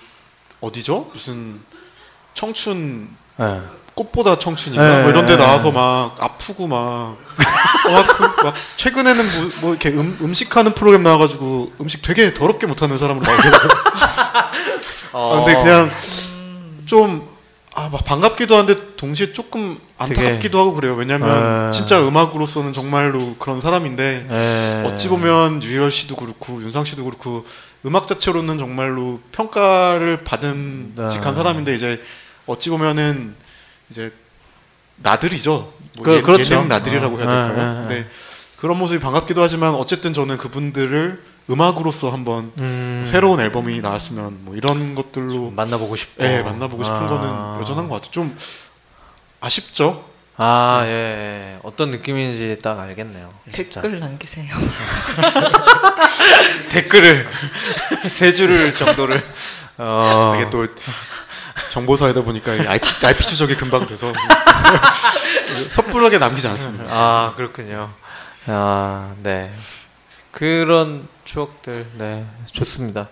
어디죠? 0.62 1.12
무슨 1.14 1.60
청춘 2.34 3.10
네. 3.38 3.62
꽃보다 3.96 4.38
청춘인가 4.40 4.84
네, 4.98 5.02
뭐 5.02 5.10
이런 5.10 5.26
데 5.26 5.38
네, 5.38 5.44
나와서 5.44 5.72
막 5.72 6.16
아프고 6.20 6.68
막, 6.68 7.18
막, 7.38 8.18
그- 8.18 8.44
막 8.44 8.54
최근에는 8.76 9.26
뭐, 9.40 9.52
뭐 9.62 9.70
이렇게 9.72 9.90
음, 9.90 10.18
음식하는 10.22 10.74
프로그램 10.74 11.04
나와가지고 11.04 11.72
음식 11.82 12.02
되게 12.02 12.34
더럽게 12.34 12.68
못하는 12.68 12.98
사람으로 12.98 13.26
나오더라고요. 13.26 13.70
아, 15.14 15.44
근데 15.46 15.62
그냥 15.62 15.92
좀 16.86 17.28
아, 17.74 17.90
막 17.90 18.04
반갑기도 18.06 18.56
한데 18.56 18.76
동시에 18.96 19.34
조금 19.34 19.78
안타깝기도 19.98 20.60
하고 20.60 20.74
그래요. 20.74 20.94
왜냐면 20.96 21.70
네. 21.72 21.78
진짜 21.78 22.00
음악으로서는 22.06 22.74
정말로 22.74 23.36
그런 23.38 23.60
사람인데 23.60 24.28
네. 24.30 24.84
어찌 24.86 25.10
보면 25.10 25.64
유열 25.64 25.92
씨도 25.92 26.16
그렇고 26.16 26.62
윤상 26.62 26.86
씨도 26.86 27.04
그렇고 27.06 27.46
음악 27.86 28.08
자체로는 28.08 28.58
정말로 28.58 29.20
평가를 29.32 30.24
받은 30.24 30.94
네. 30.96 31.08
직한 31.10 31.36
사람인데 31.36 31.76
이제 31.76 32.02
어찌 32.46 32.70
보면은 32.70 33.36
이제 33.90 34.12
나들이죠. 34.98 35.74
뭐 35.98 36.06
그- 36.06 36.16
예, 36.16 36.22
그렇죠. 36.22 36.56
예능 36.56 36.68
나들이라고 36.68 37.20
해야 37.20 37.26
네, 37.28 37.44
될까요? 37.44 37.58
네, 37.58 37.74
네. 37.74 37.88
근데 37.88 38.10
그런 38.58 38.78
모습이 38.78 39.02
반갑기도 39.02 39.42
하지만 39.42 39.76
어쨌든 39.76 40.14
저는 40.14 40.38
그분들을 40.38 41.24
음악으로서 41.50 42.10
한번 42.10 42.52
음, 42.58 43.04
새로운 43.06 43.40
앨범이 43.40 43.80
나왔으면 43.82 44.40
뭐 44.46 44.56
이런 44.56 44.96
것들로 44.96 45.52
만나보고 45.52 45.96
싶고. 45.96 46.24
예, 46.24 46.42
만나보고 46.42 46.84
싶은 46.84 46.98
아. 46.98 47.08
거는 47.08 47.62
여전한 47.62 47.88
것 47.88 47.96
같아요. 47.96 48.12
좀 48.12 48.36
아쉽죠? 49.42 50.06
아, 50.38 50.82
예, 50.86 50.90
예. 50.90 51.60
어떤 51.64 51.92
느낌인지 51.92 52.58
딱 52.62 52.80
알겠네요. 52.80 53.32
댓글 53.52 54.00
남기세요. 54.00 54.54
댓글을 56.72 57.28
세 58.10 58.34
줄을 58.34 58.74
정도를 58.74 59.24
어, 59.78 60.34
이게 60.36 60.50
또 60.50 60.66
정보사이다 61.72 62.22
보니까 62.24 62.54
이 62.56 62.60
IT, 62.68 63.06
IP 63.06 63.26
추적이 63.26 63.56
금방 63.56 63.86
돼서 63.86 64.12
섣불하게 65.72 66.18
남기지 66.18 66.48
않습니다. 66.50 66.86
아 66.90 67.34
그렇군요. 67.36 67.92
아 68.48 69.14
네. 69.24 69.52
그런 70.32 71.08
추억들 71.24 71.88
네 71.94 72.26
좋습니다. 72.52 73.08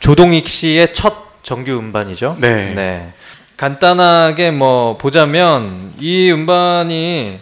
조동익 0.00 0.48
씨의 0.48 0.92
첫 0.92 1.42
정규 1.42 1.78
음반이죠. 1.78 2.36
네. 2.40 2.74
네. 2.74 3.12
간단하게 3.56 4.50
뭐 4.50 4.96
보자면 4.98 5.92
이 5.98 6.30
음반이 6.30 7.40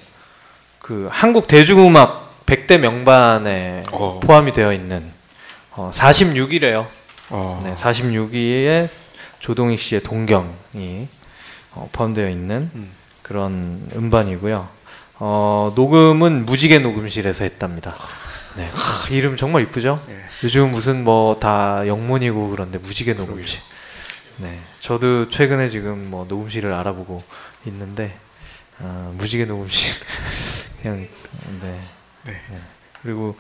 그 0.79 1.09
한국 1.11 1.49
대중음악 1.49 2.45
100대 2.47 2.79
명반에 2.79 3.83
어. 3.91 4.21
포함이 4.23 4.53
되어 4.53 4.73
있는 4.73 5.11
어, 5.73 5.91
46위래요. 5.95 6.87
어. 7.31 7.63
네, 7.65 7.75
46위에 7.75 8.89
조동익 9.45 9.79
씨의 9.79 10.03
동경이 10.03 11.07
어, 11.73 11.91
포함되어 11.93 12.31
있는 12.31 12.71
음. 12.75 12.91
그런 13.21 13.87
음반이고요. 13.95 14.67
어, 15.17 15.73
녹음은 15.77 16.47
무지개 16.47 16.79
녹음실에서 16.79 17.45
했답니다. 17.45 17.95
네, 18.57 18.71
하, 18.73 19.15
이름 19.15 19.37
정말 19.37 19.61
이쁘죠? 19.65 20.03
예. 20.09 20.19
요즘 20.45 20.71
무슨 20.71 21.05
뭐 21.05 21.39
다 21.39 21.87
영문이고 21.87 22.49
그런데 22.49 22.79
무지개 22.79 23.13
녹음실. 23.13 23.61
네, 24.39 24.61
저도 24.81 25.29
최근에 25.29 25.69
지금 25.69 26.11
뭐 26.11 26.25
녹음실을 26.27 26.73
알아보고 26.73 27.23
있는데 27.67 28.17
아, 28.81 29.13
무지개 29.19 29.45
녹음실 29.45 29.93
그냥 30.81 31.07
네. 31.61 31.81
네. 32.25 32.41
그리고 33.03 33.37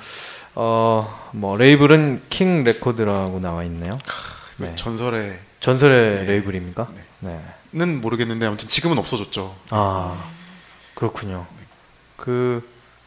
어 0.54 1.30
뭐 1.32 1.56
레이블은 1.56 2.24
킹 2.28 2.62
레코드라고 2.62 3.40
나와 3.40 3.64
있네요. 3.64 3.98
그 4.04 4.64
네. 4.64 4.76
전설의 4.76 5.38
전설의 5.64 6.18
네. 6.18 6.24
레이블입니까? 6.26 6.88
네. 6.94 7.00
네. 7.20 7.40
는 7.72 8.02
모르겠는데 8.02 8.44
아무튼 8.44 8.68
지금은 8.68 8.98
없어졌죠. 8.98 9.56
아 9.70 10.30
그렇군요. 10.94 11.46
그 12.18 12.62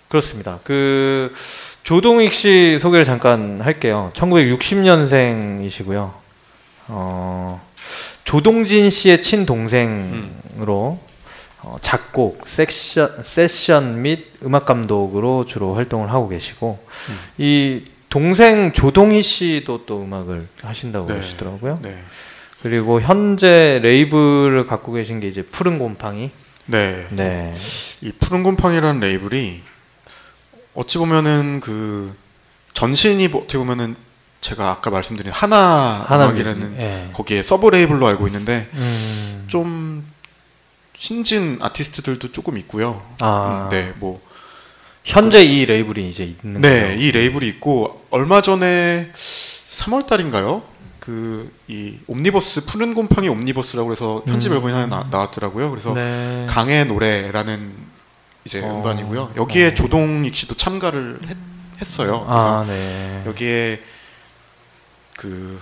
그렇습니다. 0.07 0.59
그 0.63 1.35
조동익 1.83 2.33
씨 2.33 2.79
소개를 2.81 3.05
잠깐 3.05 3.61
할게요. 3.61 4.11
1960년생이시고요. 4.15 6.13
어 6.87 7.61
조동진 8.23 8.89
씨의 8.89 9.21
친동생으로 9.21 10.99
어, 11.61 11.75
작곡, 11.81 12.47
섹션, 12.47 13.21
세션 13.23 14.01
및 14.01 14.33
음악 14.43 14.65
감독으로 14.65 15.45
주로 15.45 15.75
활동을 15.75 16.11
하고 16.11 16.27
계시고 16.27 16.83
음. 17.09 17.19
이 17.37 17.83
동생 18.09 18.73
조동희 18.73 19.21
씨도 19.21 19.85
또 19.85 20.01
음악을 20.01 20.47
하신다고 20.63 21.07
네. 21.07 21.13
그러시더라고요. 21.13 21.77
네. 21.83 22.03
그리고 22.61 23.01
현재 23.01 23.79
레이블을 23.81 24.65
갖고 24.65 24.93
계신 24.93 25.19
게 25.19 25.27
이제 25.27 25.41
푸른 25.41 25.79
곰팡이. 25.79 26.31
네. 26.65 27.07
네. 27.11 27.55
이 28.01 28.11
푸른 28.11 28.43
곰팡이라는 28.43 28.99
레이블이 28.99 29.61
어찌 30.73 30.97
보면은 30.97 31.59
그 31.59 32.15
전신이 32.73 33.29
뭐 33.29 33.41
어떻게 33.41 33.57
보면은 33.57 33.95
제가 34.41 34.69
아까 34.69 34.91
말씀드린 34.91 35.31
하나 35.31 36.05
음악이라는 36.11 36.75
예. 36.77 37.09
거기에 37.13 37.41
서브 37.41 37.69
레이블로 37.69 38.05
알고 38.05 38.27
있는데 38.27 38.69
음. 38.73 39.45
좀 39.47 40.05
신진 40.95 41.57
아티스트들도 41.61 42.31
조금 42.31 42.57
있고요. 42.59 43.03
아. 43.21 43.67
음, 43.67 43.69
네, 43.69 43.93
뭐 43.97 44.21
현재 45.03 45.43
이 45.43 45.65
레이블이 45.65 46.07
이제 46.07 46.23
있는 46.23 46.61
네, 46.61 46.81
거죠. 46.81 47.01
이 47.01 47.11
레이블이 47.11 47.47
있고 47.47 48.05
얼마 48.09 48.41
전에 48.41 49.11
3월 49.15 50.05
달인가요? 50.05 50.63
그 51.07 51.49
이 51.69 51.97
옴니버스 52.07 52.65
푸른 52.65 52.93
곰팡이 52.93 53.29
옴니버스라고 53.29 53.93
해서 53.93 54.23
편집 54.25 54.51
음. 54.51 54.57
앨범이 54.57 54.73
하나 54.73 54.87
나, 54.87 55.07
나왔더라고요. 55.09 55.69
그래서 55.69 55.93
네. 55.93 56.45
강의 56.49 56.85
노래라는 56.85 57.73
이제 58.43 58.61
어. 58.61 58.75
음반이고요. 58.77 59.33
여기에 59.37 59.67
어. 59.67 59.75
조동익 59.75 60.35
씨도 60.35 60.55
참가를 60.55 61.19
했, 61.25 61.37
했어요. 61.79 62.25
그래서 62.25 62.59
아, 62.61 62.65
네. 62.65 63.23
여기에 63.25 63.81
그, 65.15 65.61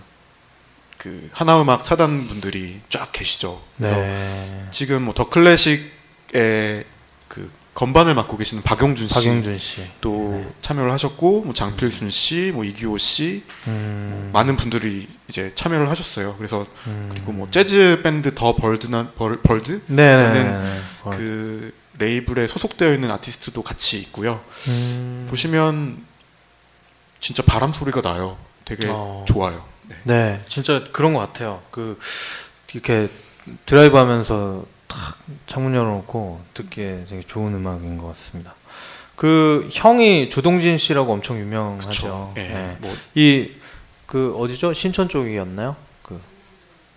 그 0.97 1.29
하나음악 1.31 1.85
사단 1.85 2.27
분들이 2.27 2.81
쫙 2.89 3.11
계시죠. 3.11 3.61
그래서 3.77 3.95
네. 3.97 4.65
지금 4.71 5.03
뭐 5.03 5.13
더 5.13 5.29
클래식의 5.29 6.85
그 7.27 7.51
건반을 7.75 8.15
맡고 8.15 8.37
계시는 8.37 8.63
박용준 8.63 9.09
씨. 9.09 9.13
박용준 9.13 9.59
씨. 9.59 9.85
또 9.99 10.31
네. 10.31 10.53
참여를 10.61 10.91
하셨고 10.93 11.41
뭐 11.41 11.53
장필순 11.53 12.09
씨, 12.09 12.51
뭐 12.53 12.63
이규호 12.63 12.97
씨 12.97 13.43
음. 13.67 14.29
많은 14.31 14.55
분들이 14.55 15.07
이제 15.27 15.51
참여를 15.55 15.89
하셨어요. 15.89 16.35
그래서 16.37 16.65
음. 16.87 17.09
그리고 17.11 17.33
뭐 17.33 17.51
재즈 17.51 17.99
밴드 18.01 18.33
더 18.33 18.55
벌드나 18.55 19.11
벌, 19.17 19.41
벌드 19.41 19.81
네, 19.87 19.95
네. 19.95 20.15
라는 20.15 20.63
네. 20.63 20.81
그 21.11 21.73
레이블에 21.99 22.47
소속되어 22.47 22.93
있는 22.93 23.11
아티스트도 23.11 23.61
같이 23.61 23.99
있고요. 23.99 24.39
음. 24.69 25.27
보시면 25.29 26.01
진짜 27.19 27.43
바람 27.43 27.73
소리가 27.73 28.01
나요. 28.01 28.37
되게 28.63 28.87
어. 28.89 29.25
좋아요. 29.27 29.65
네. 29.83 29.95
네, 30.03 30.45
진짜 30.47 30.81
그런 30.93 31.13
것 31.13 31.19
같아요. 31.19 31.61
그 31.71 31.99
이렇게 32.73 33.09
드라이브 33.65 33.97
하면서 33.97 34.65
탁 34.87 35.17
창문 35.47 35.73
열어놓고 35.75 36.41
듣기에 36.53 37.05
되게 37.09 37.21
좋은 37.21 37.53
음악인 37.53 37.97
것 37.97 38.07
같습니다. 38.09 38.53
그 39.15 39.69
형이 39.71 40.29
조동진 40.29 40.77
씨라고 40.77 41.13
엄청 41.13 41.39
유명하죠. 41.39 42.33
예. 42.37 42.41
네. 42.41 42.77
뭐 42.79 42.93
이그 43.13 44.35
어디죠? 44.37 44.73
신촌 44.73 45.07
쪽이었나요? 45.09 45.75
그 46.03 46.19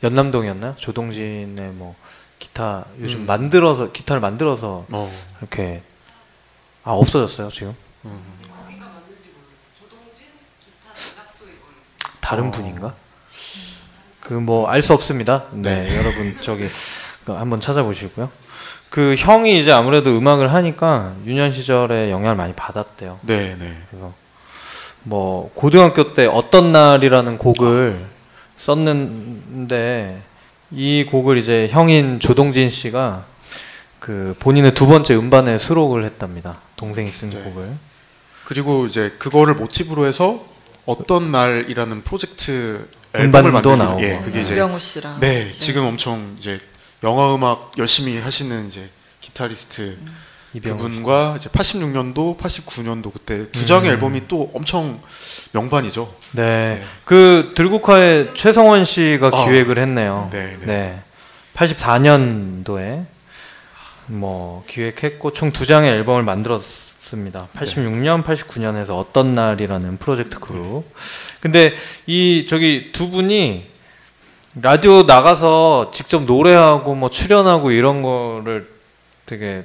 연남동이었나요? 0.03 0.74
조동진의 0.78 1.70
뭐 1.72 1.95
기타 2.39 2.84
요즘 3.01 3.20
음. 3.20 3.26
만들어서 3.26 3.93
기타를 3.93 4.20
만들어서 4.20 4.86
어. 4.91 5.12
이렇게 5.41 5.82
아 6.84 6.93
없어졌어요 6.93 7.51
지금 7.51 7.74
음. 8.05 8.20
다른 12.20 12.49
어. 12.49 12.51
분인가? 12.51 12.95
그 14.20 14.34
뭐 14.34 14.68
알 14.68 14.82
수 14.82 14.93
없습니다. 14.93 15.47
네, 15.53 15.97
여러분 15.97 16.36
저기 16.43 16.68
그 16.68 16.74
한번 17.37 17.61
찾아보시고요. 17.61 18.31
그 18.91 19.14
형이 19.18 19.61
이제 19.61 19.70
아무래도 19.70 20.16
음악을 20.16 20.53
하니까 20.53 21.14
유년 21.26 21.53
시절에 21.53 22.11
영향을 22.11 22.37
많이 22.37 22.55
받았대요. 22.55 23.18
네, 23.22 23.57
네. 23.59 23.76
그래서 23.91 24.12
뭐 25.03 25.51
고등학교 25.55 26.14
때 26.14 26.26
어떤 26.26 26.72
날이라는 26.72 27.39
곡을 27.39 28.05
썼는데 28.57 30.22
이 30.70 31.07
곡을 31.11 31.39
이제 31.39 31.68
형인 31.70 32.20
조동진 32.20 32.70
씨가 32.70 33.24
그 33.99 34.35
본인의 34.39 34.74
두 34.74 34.87
번째 34.87 35.14
음반에 35.16 35.59
수록을 35.59 36.05
했답니다. 36.05 36.59
동생이 36.76 37.09
쓴 37.09 37.31
네. 37.31 37.43
곡을. 37.43 37.70
그리고 38.45 38.87
이제 38.87 39.14
그거를 39.18 39.55
모티브로 39.55 40.07
해서 40.07 40.45
어떤 40.87 41.31
날이라는 41.31 42.03
프로젝트 42.03 42.89
앨범을 43.14 43.53
만들고 43.53 43.76
나오고. 43.76 44.03
예, 44.03 44.20
그게 44.24 44.41
이제 44.41 44.57
씨랑 44.79 45.20
네, 45.20 45.53
지금 45.59 45.85
엄청 45.85 46.37
이제 46.39 46.61
영화 47.03 47.34
음악 47.34 47.72
열심히 47.78 48.18
하시는 48.18 48.66
이제 48.66 48.90
기타리스트 49.20 49.99
씨. 50.55 50.61
그분과 50.61 51.34
이제 51.38 51.49
86년도, 51.51 52.38
89년도 52.38 53.12
그때 53.12 53.51
두 53.53 53.64
장의 53.66 53.90
음. 53.90 53.94
앨범이 53.94 54.22
또 54.28 54.51
엄청 54.55 55.01
명반이죠. 55.53 56.12
네. 56.32 56.74
네. 56.74 56.84
그 57.05 57.53
들국화의 57.55 58.30
최성원 58.34 58.84
씨가 58.84 59.30
아. 59.32 59.44
기획을 59.44 59.78
했네요. 59.78 60.28
네, 60.32 60.57
네. 60.61 60.66
네. 60.66 61.03
84년도에 61.55 63.05
뭐 64.07 64.64
기획했고 64.68 65.32
총 65.34 65.53
두 65.53 65.66
장의 65.66 65.90
앨범을 65.90 66.22
만들었습니다. 66.22 67.49
86년, 67.55 68.24
89년에서 68.24 68.90
어떤 68.99 69.34
날이라는 69.34 69.99
프로젝트 69.99 70.38
그룹. 70.38 70.84
근데 71.40 71.74
이 72.07 72.46
저기 72.49 72.90
두 72.92 73.11
분이 73.11 73.66
라디오 74.61 75.03
나가서 75.03 75.91
직접 75.93 76.25
노래하고 76.25 76.95
뭐 76.95 77.09
출연하고 77.09 77.71
이런 77.71 78.03
거를 78.03 78.69
되게 79.27 79.65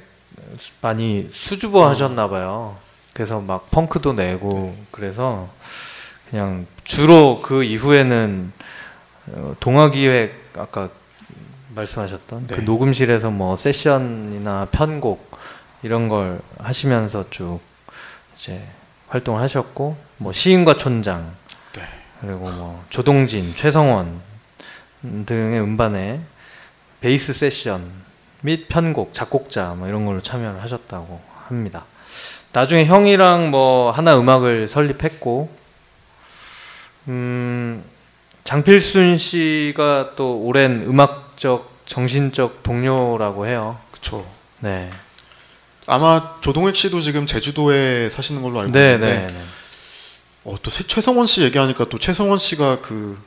많이 0.80 1.28
수줍어 1.32 1.88
하셨나 1.88 2.28
봐요. 2.28 2.76
그래서 3.12 3.40
막 3.40 3.70
펑크도 3.70 4.12
내고 4.12 4.76
그래서 4.90 5.48
그냥 6.30 6.66
주로 6.84 7.40
그 7.42 7.64
이후에는 7.64 8.52
어, 9.32 9.56
동화기획 9.58 10.52
아까 10.58 10.90
말씀하셨던 11.74 12.46
그 12.46 12.54
네. 12.56 12.62
녹음실에서 12.62 13.30
뭐 13.30 13.56
세션이나 13.56 14.68
편곡 14.70 15.38
이런 15.82 16.08
걸 16.08 16.40
하시면서 16.58 17.24
쭉 17.30 17.60
이제 18.36 18.62
활동을 19.08 19.40
하셨고 19.40 19.96
뭐 20.18 20.32
시인과 20.32 20.76
촌장 20.76 21.32
네. 21.72 21.82
그리고 22.20 22.50
뭐 22.50 22.84
조동진, 22.90 23.54
최성원 23.56 24.20
등의 25.26 25.60
음반에 25.60 26.20
베이스 27.00 27.32
세션 27.32 27.90
및 28.42 28.68
편곡, 28.68 29.12
작곡자 29.14 29.74
뭐 29.76 29.88
이런 29.88 30.04
걸로 30.06 30.22
참여를 30.22 30.62
하셨다고 30.62 31.20
합니다. 31.46 31.84
나중에 32.52 32.84
형이랑 32.84 33.50
뭐 33.50 33.90
하나 33.90 34.18
음악을 34.18 34.68
설립했고 34.68 35.50
음 37.08 37.84
장필순 38.44 39.18
씨가 39.18 40.12
또 40.16 40.38
오랜 40.42 40.82
음악적 40.86 41.72
정신적 41.86 42.62
동료라고 42.62 43.46
해요. 43.46 43.78
그렇죠. 43.90 44.26
네. 44.60 44.90
아마 45.86 46.38
조동익 46.40 46.74
씨도 46.76 47.00
지금 47.00 47.26
제주도에 47.26 48.08
사시는 48.08 48.42
걸로 48.42 48.60
알고 48.60 48.72
네, 48.72 48.94
있는데 48.94 49.06
네, 49.18 49.26
네. 49.32 49.40
어, 50.44 50.56
또 50.62 50.70
세- 50.70 50.86
최성원 50.86 51.26
씨 51.26 51.42
얘기하니까 51.42 51.86
또 51.90 51.98
최성원 51.98 52.38
씨가 52.38 52.80
그 52.80 53.20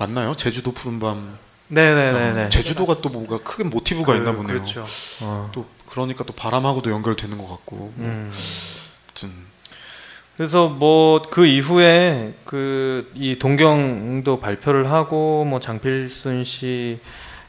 맞나요? 0.00 0.34
제주도 0.34 0.72
푸른밤. 0.72 1.38
네, 1.68 1.94
네, 1.94 2.12
네, 2.12 2.30
어, 2.30 2.32
네. 2.32 2.48
제주도가 2.48 2.96
또 3.02 3.10
뭔가 3.10 3.38
큰 3.44 3.68
모티브가 3.68 4.16
있나 4.16 4.32
보네요. 4.32 4.46
그렇죠. 4.46 4.86
어. 5.22 5.50
또 5.52 5.66
그러니까 5.86 6.24
또 6.24 6.32
바람하고도 6.32 6.90
연결되는 6.90 7.36
것 7.36 7.46
같고. 7.48 7.92
음. 7.98 8.32
아무튼 9.12 9.30
그래서 10.38 10.68
뭐 10.68 11.20
그 11.30 11.44
이후에 11.46 12.32
그 12.46 13.10
이 13.14 13.38
동경도 13.38 14.40
발표를 14.40 14.90
하고 14.90 15.44
뭐 15.44 15.60
장필순 15.60 16.44
씨 16.44 16.98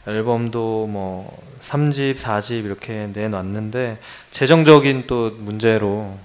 앨범도 0.06 0.88
뭐 0.88 1.42
3집, 1.62 2.18
4집 2.18 2.66
이렇게 2.66 3.10
내놨는데 3.14 3.98
재정적인 4.32 5.06
또 5.08 5.32
문제로 5.38 6.18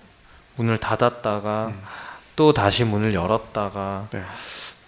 문을 0.56 0.78
닫았다가 0.78 1.66
음. 1.68 1.80
또 2.34 2.52
다시 2.52 2.82
문을 2.84 3.14
열었다가 3.14 4.08
네. 4.10 4.22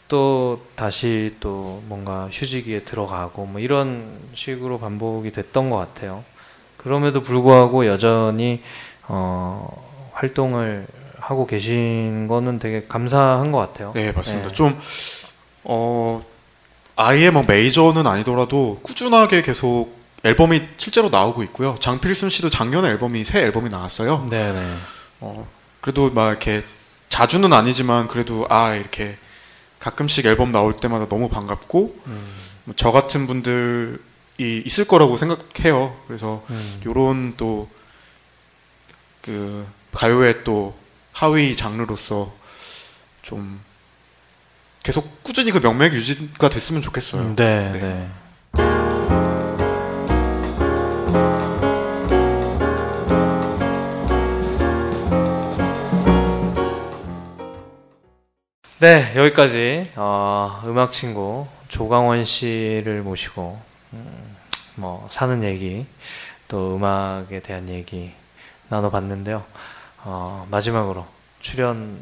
또 0.08 0.60
다시 0.74 1.36
또 1.38 1.82
뭔가 1.86 2.28
휴지기에 2.32 2.80
들어가고 2.80 3.44
뭐 3.46 3.60
이런 3.60 4.18
식으로 4.34 4.78
반복이 4.78 5.30
됐던 5.30 5.70
것 5.70 5.76
같아요. 5.76 6.24
그럼에도 6.78 7.22
불구하고 7.22 7.86
여전히 7.86 8.62
어, 9.06 10.10
활동을 10.12 10.86
하고 11.20 11.46
계신 11.46 12.26
거는 12.26 12.58
되게 12.58 12.86
감사한 12.86 13.52
것 13.52 13.58
같아요. 13.58 13.92
네, 13.94 14.12
맞습니다. 14.12 14.48
네. 14.48 14.54
좀 14.54 14.80
어, 15.64 16.24
아예 16.96 17.30
뭐 17.30 17.44
메이저는 17.46 18.06
아니더라도 18.06 18.80
꾸준하게 18.82 19.42
계속 19.42 19.98
앨범이 20.24 20.62
실제로 20.78 21.10
나오고 21.10 21.42
있고요. 21.44 21.76
장필순 21.78 22.30
씨도 22.30 22.48
작년에 22.48 22.88
앨범이 22.88 23.24
새 23.24 23.40
앨범이 23.42 23.68
나왔어요. 23.68 24.26
네네. 24.30 24.76
어, 25.20 25.46
그래도 25.80 26.10
막 26.10 26.30
이렇게 26.30 26.64
자주는 27.08 27.52
아니지만 27.52 28.08
그래도 28.08 28.46
아 28.48 28.74
이렇게 28.74 29.16
가끔씩 29.78 30.26
앨범 30.26 30.52
나올 30.52 30.74
때마다 30.76 31.08
너무 31.08 31.28
반갑고 31.28 32.00
음, 32.06 32.34
뭐저 32.64 32.90
같은 32.92 33.26
분들이 33.26 33.98
있을 34.64 34.86
거라고 34.86 35.16
생각해요. 35.16 35.96
그래서 36.06 36.44
음. 36.50 36.80
요런 36.84 37.34
또 37.36 37.68
그 39.28 39.66
가요의 39.92 40.42
또 40.44 40.74
하위 41.12 41.54
장르로서 41.54 42.32
좀 43.20 43.60
계속 44.82 45.22
꾸준히 45.22 45.50
그 45.50 45.58
명맥 45.58 45.92
유지가 45.92 46.48
됐으면 46.48 46.80
좋겠어요. 46.80 47.22
음, 47.22 47.36
네, 47.36 47.70
네. 47.72 47.78
네. 47.78 48.10
네, 58.80 59.12
여기까지 59.16 59.90
어, 59.96 60.62
음악 60.64 60.92
친구 60.92 61.48
조강원 61.66 62.24
씨를 62.24 63.02
모시고 63.02 63.60
음, 63.92 64.36
뭐 64.76 65.08
사는 65.10 65.42
얘기 65.42 65.84
또 66.46 66.76
음악에 66.76 67.40
대한 67.40 67.68
얘기 67.68 68.12
나눠봤는데요. 68.68 69.44
어, 70.04 70.46
마지막으로 70.48 71.04
출연 71.40 72.00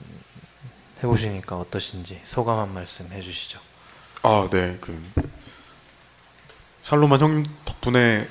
해 1.03 1.07
보시니까 1.07 1.57
어떠신지 1.57 2.20
소감 2.24 2.59
한 2.59 2.74
말씀 2.74 3.11
해주시죠. 3.11 3.59
아, 4.22 4.47
네. 4.51 4.77
그 4.83 5.03
살로만 6.83 7.20
형 7.20 7.45
덕분에 7.64 8.29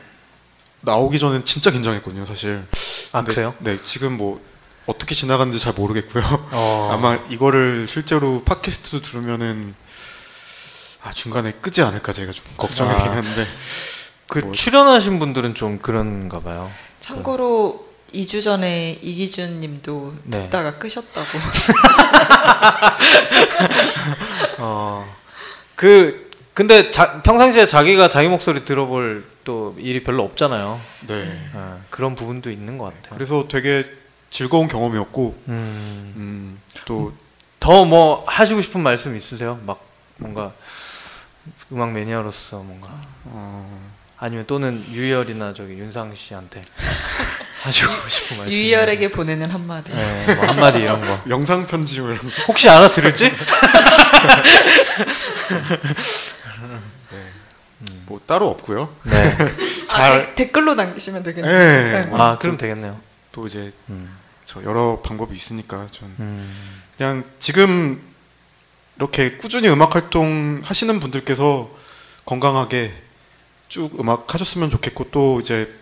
나오기 0.81 1.17
전엔 1.17 1.45
진짜 1.45 1.71
긴장했거든요, 1.71 2.25
사실. 2.25 2.63
아 3.11 3.23
그래요? 3.23 3.55
네, 3.57 3.81
지금 3.81 4.17
뭐 4.17 4.39
어떻게 4.85 5.15
지나갔는지 5.15 5.59
잘 5.59 5.73
모르겠고요. 5.73 6.23
어, 6.51 6.89
아마 6.93 7.15
이거를 7.29 7.87
실제로 7.89 8.43
팟캐스트 8.43 9.01
들으면은 9.01 9.73
아, 11.03 11.11
중간에 11.11 11.51
끄지 11.61 11.81
않을까 11.81 12.13
제가 12.13 12.31
좀 12.31 12.45
걱정이긴 12.57 13.11
아. 13.11 13.15
한데. 13.17 13.45
그 14.27 14.39
뭐- 14.39 14.53
출연하신 14.53 15.19
분들은 15.19 15.53
좀 15.53 15.77
그런가 15.79 16.39
봐요. 16.39 16.71
참고로 16.99 17.85
2주 18.13 18.41
전에 18.41 18.97
이기준 19.01 19.59
님도 19.59 20.15
네. 20.23 20.43
듣다가 20.43 20.77
끄셨다고. 20.77 21.27
어, 24.59 25.15
그 25.75 26.29
근데 26.53 26.89
자, 26.89 27.21
평상시에 27.21 27.65
자기가 27.65 28.07
자기 28.07 28.29
목소리 28.29 28.63
들어볼 28.65 29.25
또 29.43 29.75
일이 29.77 30.01
별로 30.01 30.23
없잖아요. 30.23 30.79
네. 31.07 31.49
어, 31.53 31.81
그런 31.89 32.15
부분도 32.15 32.49
있는 32.49 32.77
것 32.77 32.85
같아요. 32.85 33.13
그래서 33.13 33.45
되게 33.49 33.85
즐거운 34.35 34.67
경험이었고 34.67 35.41
음, 35.47 36.13
음, 36.17 36.59
또더 36.83 37.85
뭐 37.85 38.25
하시고 38.27 38.61
싶은 38.61 38.81
말씀 38.83 39.15
있으세요? 39.15 39.57
막 39.65 39.79
뭔가 40.17 40.51
음악 41.71 41.93
매니아로서 41.93 42.57
뭔가 42.57 42.89
어, 43.23 43.89
아니면 44.17 44.43
또는 44.45 44.83
유희열이나 44.91 45.53
저기 45.53 45.75
윤상 45.75 46.13
씨한테 46.17 46.65
하시고 47.63 47.93
싶은 48.09 48.37
말씀. 48.39 48.51
유희열에게 48.51 49.09
보내는 49.11 49.49
한마디. 49.51 49.93
네, 49.93 50.35
뭐 50.35 50.47
한마디 50.47 50.79
이런 50.79 50.99
거. 50.99 51.17
영상 51.31 51.65
편지 51.65 52.01
뭐 52.01 52.11
이런 52.11 52.19
거. 52.21 52.29
혹시 52.49 52.67
알아들을지? 52.67 53.31
뭐 58.07 58.19
따로 58.27 58.49
없고요. 58.49 58.93
네. 59.03 59.15
아, 59.93 59.97
잘- 59.97 60.35
데- 60.35 60.35
댓글로 60.45 60.75
남기시면 60.75 61.23
되겠네요. 61.23 61.53
네. 61.53 62.09
아 62.13 62.37
그럼 62.37 62.57
되겠네요. 62.57 62.99
또 63.31 63.47
이제 63.47 63.71
음. 63.89 64.24
저 64.55 64.63
여러 64.63 65.01
방법이 65.03 65.35
있으니까 65.35 65.87
전 65.91 66.15
음. 66.19 66.81
그냥 66.97 67.25
지금 67.39 68.01
이렇게 68.95 69.33
꾸준히 69.35 69.67
음악 69.67 69.95
활동 69.95 70.61
하시는 70.63 70.99
분들께서 71.01 71.69
건강하게 72.25 72.93
쭉 73.67 73.99
음악 73.99 74.33
하셨으면 74.33 74.69
좋겠고 74.69 75.11
또 75.11 75.41
이제 75.41 75.73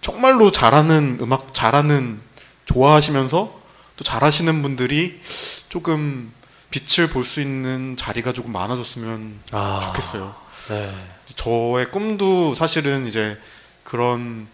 정말로 0.00 0.50
잘하는 0.50 1.18
음악 1.20 1.54
잘하는 1.54 2.20
좋아하시면서 2.64 3.60
또 3.96 4.04
잘하시는 4.04 4.60
분들이 4.62 5.20
조금 5.68 6.32
빛을 6.70 7.08
볼 7.08 7.24
수 7.24 7.40
있는 7.40 7.96
자리가 7.96 8.32
조금 8.32 8.52
많아졌으면 8.52 9.38
아 9.52 9.80
좋겠어요. 9.84 10.34
네. 10.68 10.92
저의 11.36 11.90
꿈도 11.92 12.54
사실은 12.56 13.06
이제 13.06 13.38
그런 13.84 14.48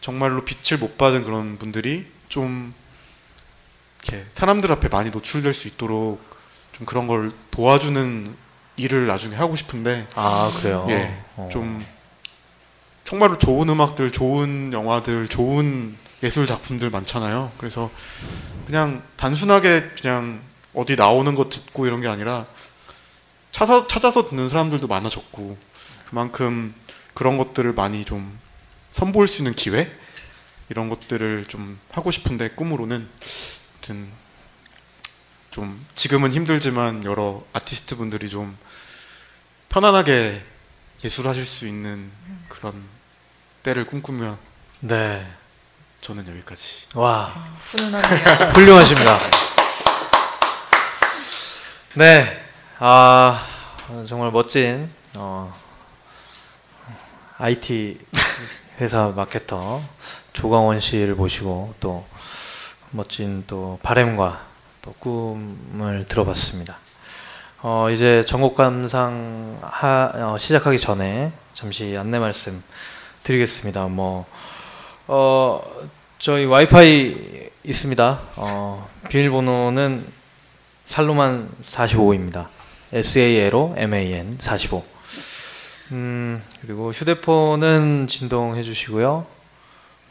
정말로 0.00 0.44
빛을 0.44 0.80
못 0.80 0.96
받은 0.96 1.24
그런 1.24 1.58
분들이 1.58 2.06
좀 2.32 2.72
이렇게 4.02 4.24
사람들 4.30 4.72
앞에 4.72 4.88
많이 4.88 5.10
노출될 5.10 5.52
수 5.52 5.68
있도록 5.68 6.18
좀 6.72 6.86
그런 6.86 7.06
걸 7.06 7.30
도와주는 7.50 8.34
일을 8.78 9.06
나중에 9.06 9.36
하고 9.36 9.54
싶은데 9.54 10.08
아 10.14 10.50
그래요. 10.56 10.86
예, 10.88 11.22
어. 11.36 11.50
좀 11.52 11.84
정말로 13.04 13.38
좋은 13.38 13.68
음악들, 13.68 14.10
좋은 14.12 14.72
영화들, 14.72 15.28
좋은 15.28 15.94
예술 16.22 16.46
작품들 16.46 16.88
많잖아요. 16.88 17.52
그래서 17.58 17.90
그냥 18.64 19.02
단순하게 19.16 19.90
그냥 20.00 20.40
어디 20.72 20.96
나오는 20.96 21.34
거 21.34 21.50
듣고 21.50 21.84
이런 21.84 22.00
게 22.00 22.08
아니라 22.08 22.46
찾아, 23.50 23.86
찾아서 23.86 24.30
듣는 24.30 24.48
사람들도 24.48 24.86
많아졌고 24.86 25.58
그만큼 26.08 26.74
그런 27.12 27.36
것들을 27.36 27.74
많이 27.74 28.06
좀 28.06 28.38
선보일 28.92 29.28
수 29.28 29.42
있는 29.42 29.54
기회 29.54 29.94
이런 30.72 30.88
것들을 30.88 31.44
좀 31.48 31.78
하고 31.90 32.10
싶은데 32.10 32.48
꿈으로는 32.48 33.06
아무튼 33.74 34.08
좀 35.50 35.86
지금은 35.94 36.32
힘들지만 36.32 37.04
여러 37.04 37.44
아티스트 37.52 37.96
분들이 37.96 38.30
좀 38.30 38.56
편안하게 39.68 40.42
예술하실 41.04 41.44
수 41.44 41.68
있는 41.68 42.10
그런 42.48 42.82
때를 43.62 43.84
꿈꾸며 43.84 44.38
네. 44.80 45.30
저는 46.00 46.26
여기까지. 46.26 46.86
와 46.94 47.34
아, 47.36 47.56
훈훈하네요. 47.60 48.50
훌륭하십니다. 48.56 49.18
네. 51.96 52.44
아 52.78 53.46
정말 54.08 54.30
멋진 54.30 54.90
어, 55.12 55.54
IT 57.36 58.00
회사 58.80 59.08
마케터 59.08 59.82
조광원 60.32 60.80
씨를 60.80 61.14
모시고 61.14 61.74
또 61.80 62.04
멋진 62.90 63.44
또 63.46 63.78
바램과 63.82 64.44
또 64.82 64.92
꿈을 64.98 66.06
들어봤습니다. 66.08 66.78
어, 67.62 67.88
이제 67.90 68.24
전곡 68.26 68.56
감상 68.56 69.58
하, 69.62 70.10
어, 70.14 70.38
시작하기 70.38 70.78
전에 70.78 71.32
잠시 71.54 71.96
안내 71.96 72.18
말씀 72.18 72.62
드리겠습니다. 73.22 73.86
뭐 73.86 74.26
어, 75.06 75.62
저희 76.18 76.44
와이파이 76.44 77.50
있습니다. 77.64 78.20
어, 78.36 78.88
비밀번호는 79.08 80.06
살로만 80.86 81.48
45입니다. 81.64 82.48
SALO 82.92 83.74
MAN 83.76 84.38
45. 84.40 84.84
음, 85.92 86.42
그리고 86.60 86.90
휴대폰은 86.90 88.06
진동해 88.08 88.62
주시고요. 88.62 89.26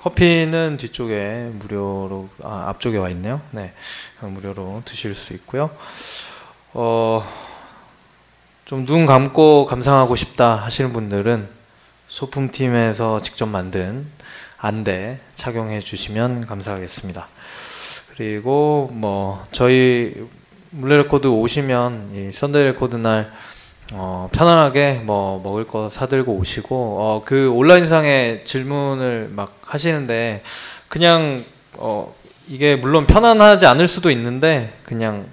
커피는 0.02 0.78
뒤쪽에 0.78 1.52
무료로 1.54 2.30
아, 2.44 2.66
앞쪽에 2.70 2.98
와 2.98 3.10
있네요. 3.10 3.40
네. 3.52 3.72
어, 4.20 4.26
무료로 4.26 4.82
드실 4.84 5.14
수 5.14 5.34
있고요. 5.34 5.70
어, 6.74 7.24
좀 8.66 8.86
눈 8.86 9.06
감고 9.06 9.68
감상하고 9.68 10.16
싶다 10.16 10.56
하시는 10.56 10.92
분들은 10.92 11.48
소품팀에서 12.08 13.22
직접 13.22 13.46
만든 13.46 14.08
안대 14.58 15.20
착용해 15.36 15.82
주시면 15.82 16.48
감사하겠습니다. 16.48 17.28
그리고 18.16 18.90
뭐 18.94 19.46
저희 19.52 20.16
문래 20.72 20.98
레코드 20.98 21.28
오시면 21.28 22.12
이 22.16 22.32
썬데이 22.32 22.64
레코드 22.64 22.96
날 22.96 23.32
어, 23.94 24.30
편안하게 24.32 25.02
뭐 25.04 25.42
먹을 25.44 25.68
거 25.68 25.90
사들고 25.90 26.34
오시고 26.34 26.76
어, 26.76 27.22
그 27.26 27.52
온라인상에 27.52 28.44
질문을 28.44 29.30
막 29.34 29.60
하시는데 29.66 30.44
그냥 30.88 31.44
어, 31.74 32.14
이게 32.48 32.76
물론 32.76 33.06
편안하지 33.06 33.66
않을 33.66 33.88
수도 33.88 34.10
있는데 34.12 34.74
그냥 34.84 35.26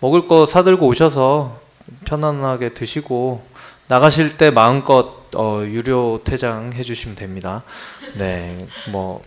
먹을 0.00 0.26
거 0.26 0.46
사들고 0.46 0.86
오셔서 0.86 1.60
편안하게 2.04 2.74
드시고 2.74 3.42
나가실 3.86 4.36
때 4.36 4.50
마음껏 4.50 5.20
어, 5.36 5.62
유료 5.64 6.20
퇴장 6.24 6.72
해 6.72 6.82
주시면 6.82 7.16
됩니다. 7.16 7.62
네, 8.14 8.66
뭐 8.90 9.22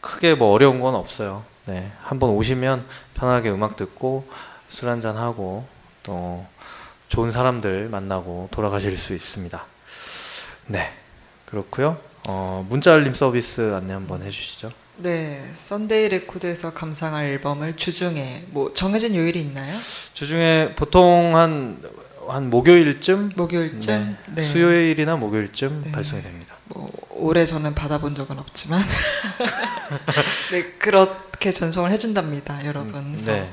크게 0.00 0.34
뭐 0.34 0.52
어려운 0.52 0.80
건 0.80 0.94
없어요. 0.94 1.44
네, 1.66 1.90
한번 2.02 2.30
오시면 2.30 2.84
편하게 3.14 3.50
음악 3.50 3.76
듣고 3.76 4.26
술 4.68 4.88
한잔 4.88 5.16
하고 5.16 5.64
또 6.02 6.44
좋은 7.12 7.30
사람들 7.30 7.90
만나고 7.90 8.48
돌아가실 8.50 8.96
수 8.96 9.12
있습니다. 9.12 9.62
네, 10.68 10.94
그렇고요. 11.44 11.98
어, 12.26 12.66
문자 12.70 12.94
알림 12.94 13.12
서비스 13.12 13.74
안내 13.74 13.92
한번 13.92 14.22
해주시죠. 14.22 14.70
네, 14.96 15.44
썬데이 15.54 16.08
레코드에서 16.08 16.72
감상할 16.72 17.26
앨범을 17.26 17.76
주중에 17.76 18.46
뭐 18.48 18.72
정해진 18.72 19.14
요일이 19.14 19.42
있나요? 19.42 19.78
주중에 20.14 20.72
보통 20.74 21.36
한, 21.36 21.82
한 22.26 22.48
목요일쯤, 22.48 23.32
목요일쯤? 23.36 24.16
네, 24.28 24.34
네. 24.36 24.42
수요일이나 24.42 25.16
목요일쯤 25.16 25.82
네. 25.84 25.92
발송이 25.92 26.22
됩니다. 26.22 26.54
뭐 26.68 26.90
올해 27.10 27.44
저는 27.44 27.74
받아본 27.74 28.14
적은 28.14 28.38
없지만 28.38 28.82
네 30.50 30.62
그렇게 30.78 31.52
전송을 31.52 31.90
해준답니다, 31.90 32.64
여러분. 32.64 33.12
그래서 33.12 33.32
네, 33.32 33.52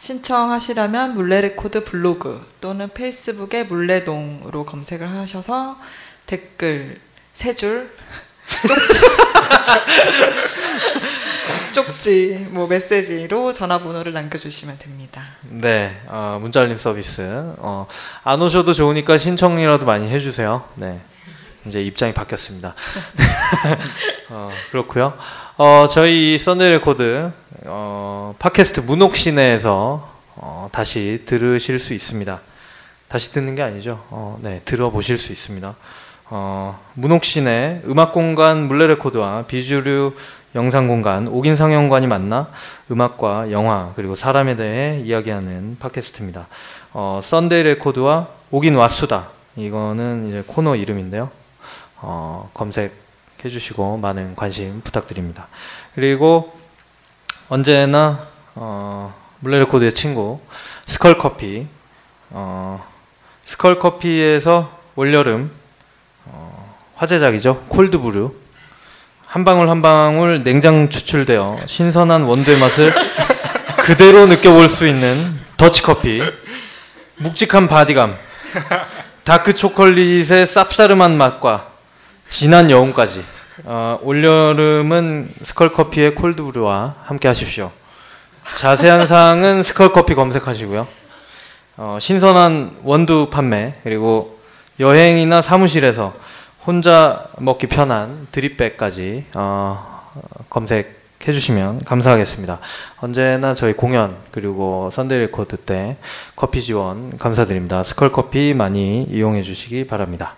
신청하시려면 0.00 1.14
물레레코드 1.14 1.84
블로그 1.84 2.46
또는 2.60 2.88
페이스북에 2.88 3.64
물레동으로 3.64 4.64
검색을 4.64 5.10
하셔서 5.10 5.78
댓글 6.26 6.98
세 7.34 7.54
줄 7.54 7.90
쪽지 11.72 12.48
뭐 12.50 12.66
메시지로 12.66 13.52
전화번호를 13.52 14.12
남겨주시면 14.12 14.78
됩니다. 14.78 15.22
네, 15.42 16.00
어, 16.06 16.38
문자 16.40 16.60
알림 16.62 16.78
서비스. 16.78 17.22
어, 17.58 17.86
안 18.24 18.40
오셔도 18.40 18.72
좋으니까 18.72 19.18
신청이라도 19.18 19.84
많이 19.84 20.08
해주세요. 20.08 20.64
네, 20.76 21.00
이제 21.66 21.82
입장이 21.82 22.14
바뀌었습니다. 22.14 22.74
어, 24.30 24.50
그렇고요. 24.70 25.18
어, 25.58 25.86
저희 25.90 26.38
썬데이 26.38 26.70
레코드 26.70 27.30
어, 27.68 28.34
팟캐스트 28.38 28.80
문옥씨네에서 28.80 30.08
어, 30.36 30.68
다시 30.70 31.22
들으실 31.24 31.78
수 31.78 31.94
있습니다. 31.94 32.40
다시 33.08 33.32
듣는 33.32 33.54
게 33.54 33.62
아니죠. 33.62 34.04
어, 34.10 34.38
네, 34.40 34.60
들어보실 34.64 35.16
수 35.16 35.32
있습니다. 35.32 35.74
어, 36.30 36.80
문옥씨네 36.94 37.82
음악공간 37.86 38.68
문래레코드와 38.68 39.44
비주류 39.46 40.14
영상공간 40.54 41.28
옥인상영관이 41.28 42.06
만나 42.06 42.48
음악과 42.90 43.50
영화 43.50 43.92
그리고 43.96 44.14
사람에 44.14 44.56
대해 44.56 45.00
이야기하는 45.00 45.76
팟캐스트입니다. 45.80 46.46
어, 46.92 47.20
썬데이 47.22 47.62
레코드와 47.64 48.28
옥인 48.50 48.74
왔수다 48.76 49.24
이거는 49.56 50.28
이제 50.28 50.44
코너 50.46 50.76
이름인데요. 50.76 51.30
어, 51.96 52.50
검색해 52.54 52.92
주시고 53.50 53.98
많은 53.98 54.36
관심 54.36 54.80
부탁드립니다. 54.82 55.48
그리고 55.94 56.65
언제나 57.48 58.26
어, 58.54 59.14
문래레코드의 59.40 59.94
친구 59.94 60.40
스컬커피 60.86 61.66
어, 62.30 62.84
스컬커피에서 63.44 64.70
올여름 64.96 65.50
어, 66.24 66.74
화제작이죠. 66.96 67.66
콜드브루. 67.68 68.34
한 69.26 69.44
방울 69.44 69.68
한 69.68 69.82
방울 69.82 70.42
냉장 70.42 70.88
추출되어 70.88 71.58
신선한 71.66 72.22
원두의 72.22 72.58
맛을 72.58 72.92
그대로 73.84 74.26
느껴볼 74.26 74.68
수 74.68 74.88
있는 74.88 75.38
더치커피. 75.56 76.22
묵직한 77.16 77.68
바디감. 77.68 78.16
다크 79.24 79.54
초콜릿의 79.54 80.46
쌉싸름한 80.46 81.12
맛과 81.12 81.68
진한 82.28 82.70
여운까지. 82.70 83.35
어, 83.64 83.98
올여름은 84.02 85.30
스컬커피의 85.42 86.14
콜드브루와 86.14 86.96
함께 87.04 87.28
하십시오. 87.28 87.70
자세한 88.58 89.06
사항은 89.06 89.62
스컬커피 89.62 90.14
검색하시고요. 90.14 90.86
어, 91.78 91.98
신선한 92.00 92.78
원두 92.84 93.28
판매 93.30 93.74
그리고 93.82 94.38
여행이나 94.78 95.40
사무실에서 95.40 96.14
혼자 96.66 97.28
먹기 97.38 97.66
편한 97.66 98.26
드립백까지 98.30 99.24
어, 99.34 100.10
검색해 100.50 101.32
주시면 101.32 101.84
감사하겠습니다. 101.84 102.58
언제나 102.98 103.54
저희 103.54 103.72
공연 103.72 104.16
그리고 104.32 104.90
선데이 104.92 105.18
레코드 105.18 105.56
때 105.56 105.96
커피 106.34 106.62
지원 106.62 107.16
감사드립니다. 107.16 107.82
스컬 107.84 108.12
커피 108.12 108.52
많이 108.52 109.04
이용해 109.04 109.42
주시기 109.42 109.86
바랍니다. 109.86 110.34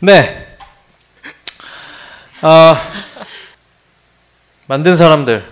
네. 0.00 0.55
아, 2.48 2.80
만든 4.68 4.94
사람들 4.94 5.44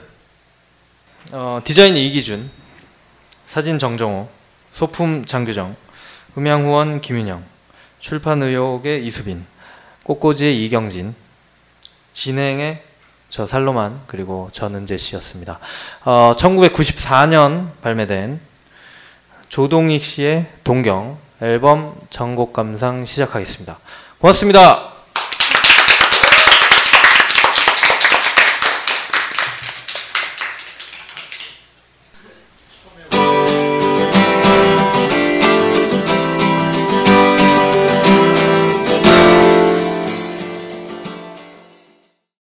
어, 1.32 1.60
디자인 1.64 1.96
이기준, 1.96 2.48
사진 3.46 3.80
정정호, 3.80 4.28
소품 4.70 5.24
장규정, 5.24 5.74
음향 6.38 6.66
후원 6.66 7.00
김윤영, 7.00 7.42
출판 7.98 8.44
의혹의 8.44 9.04
이수빈, 9.04 9.44
꽃꽂이의 10.04 10.64
이경진, 10.64 11.16
진행의 12.12 12.80
저 13.28 13.44
살로만 13.44 14.02
그리고 14.06 14.50
전은재 14.52 14.96
씨였습니다. 14.96 15.58
어, 16.04 16.34
1994년 16.38 17.70
발매된 17.82 18.40
조동익 19.48 20.04
씨의 20.04 20.46
동경 20.62 21.18
앨범 21.42 21.96
전곡 22.10 22.52
감상 22.52 23.04
시작하겠습니다. 23.04 23.80
고맙습니다. 24.20 24.93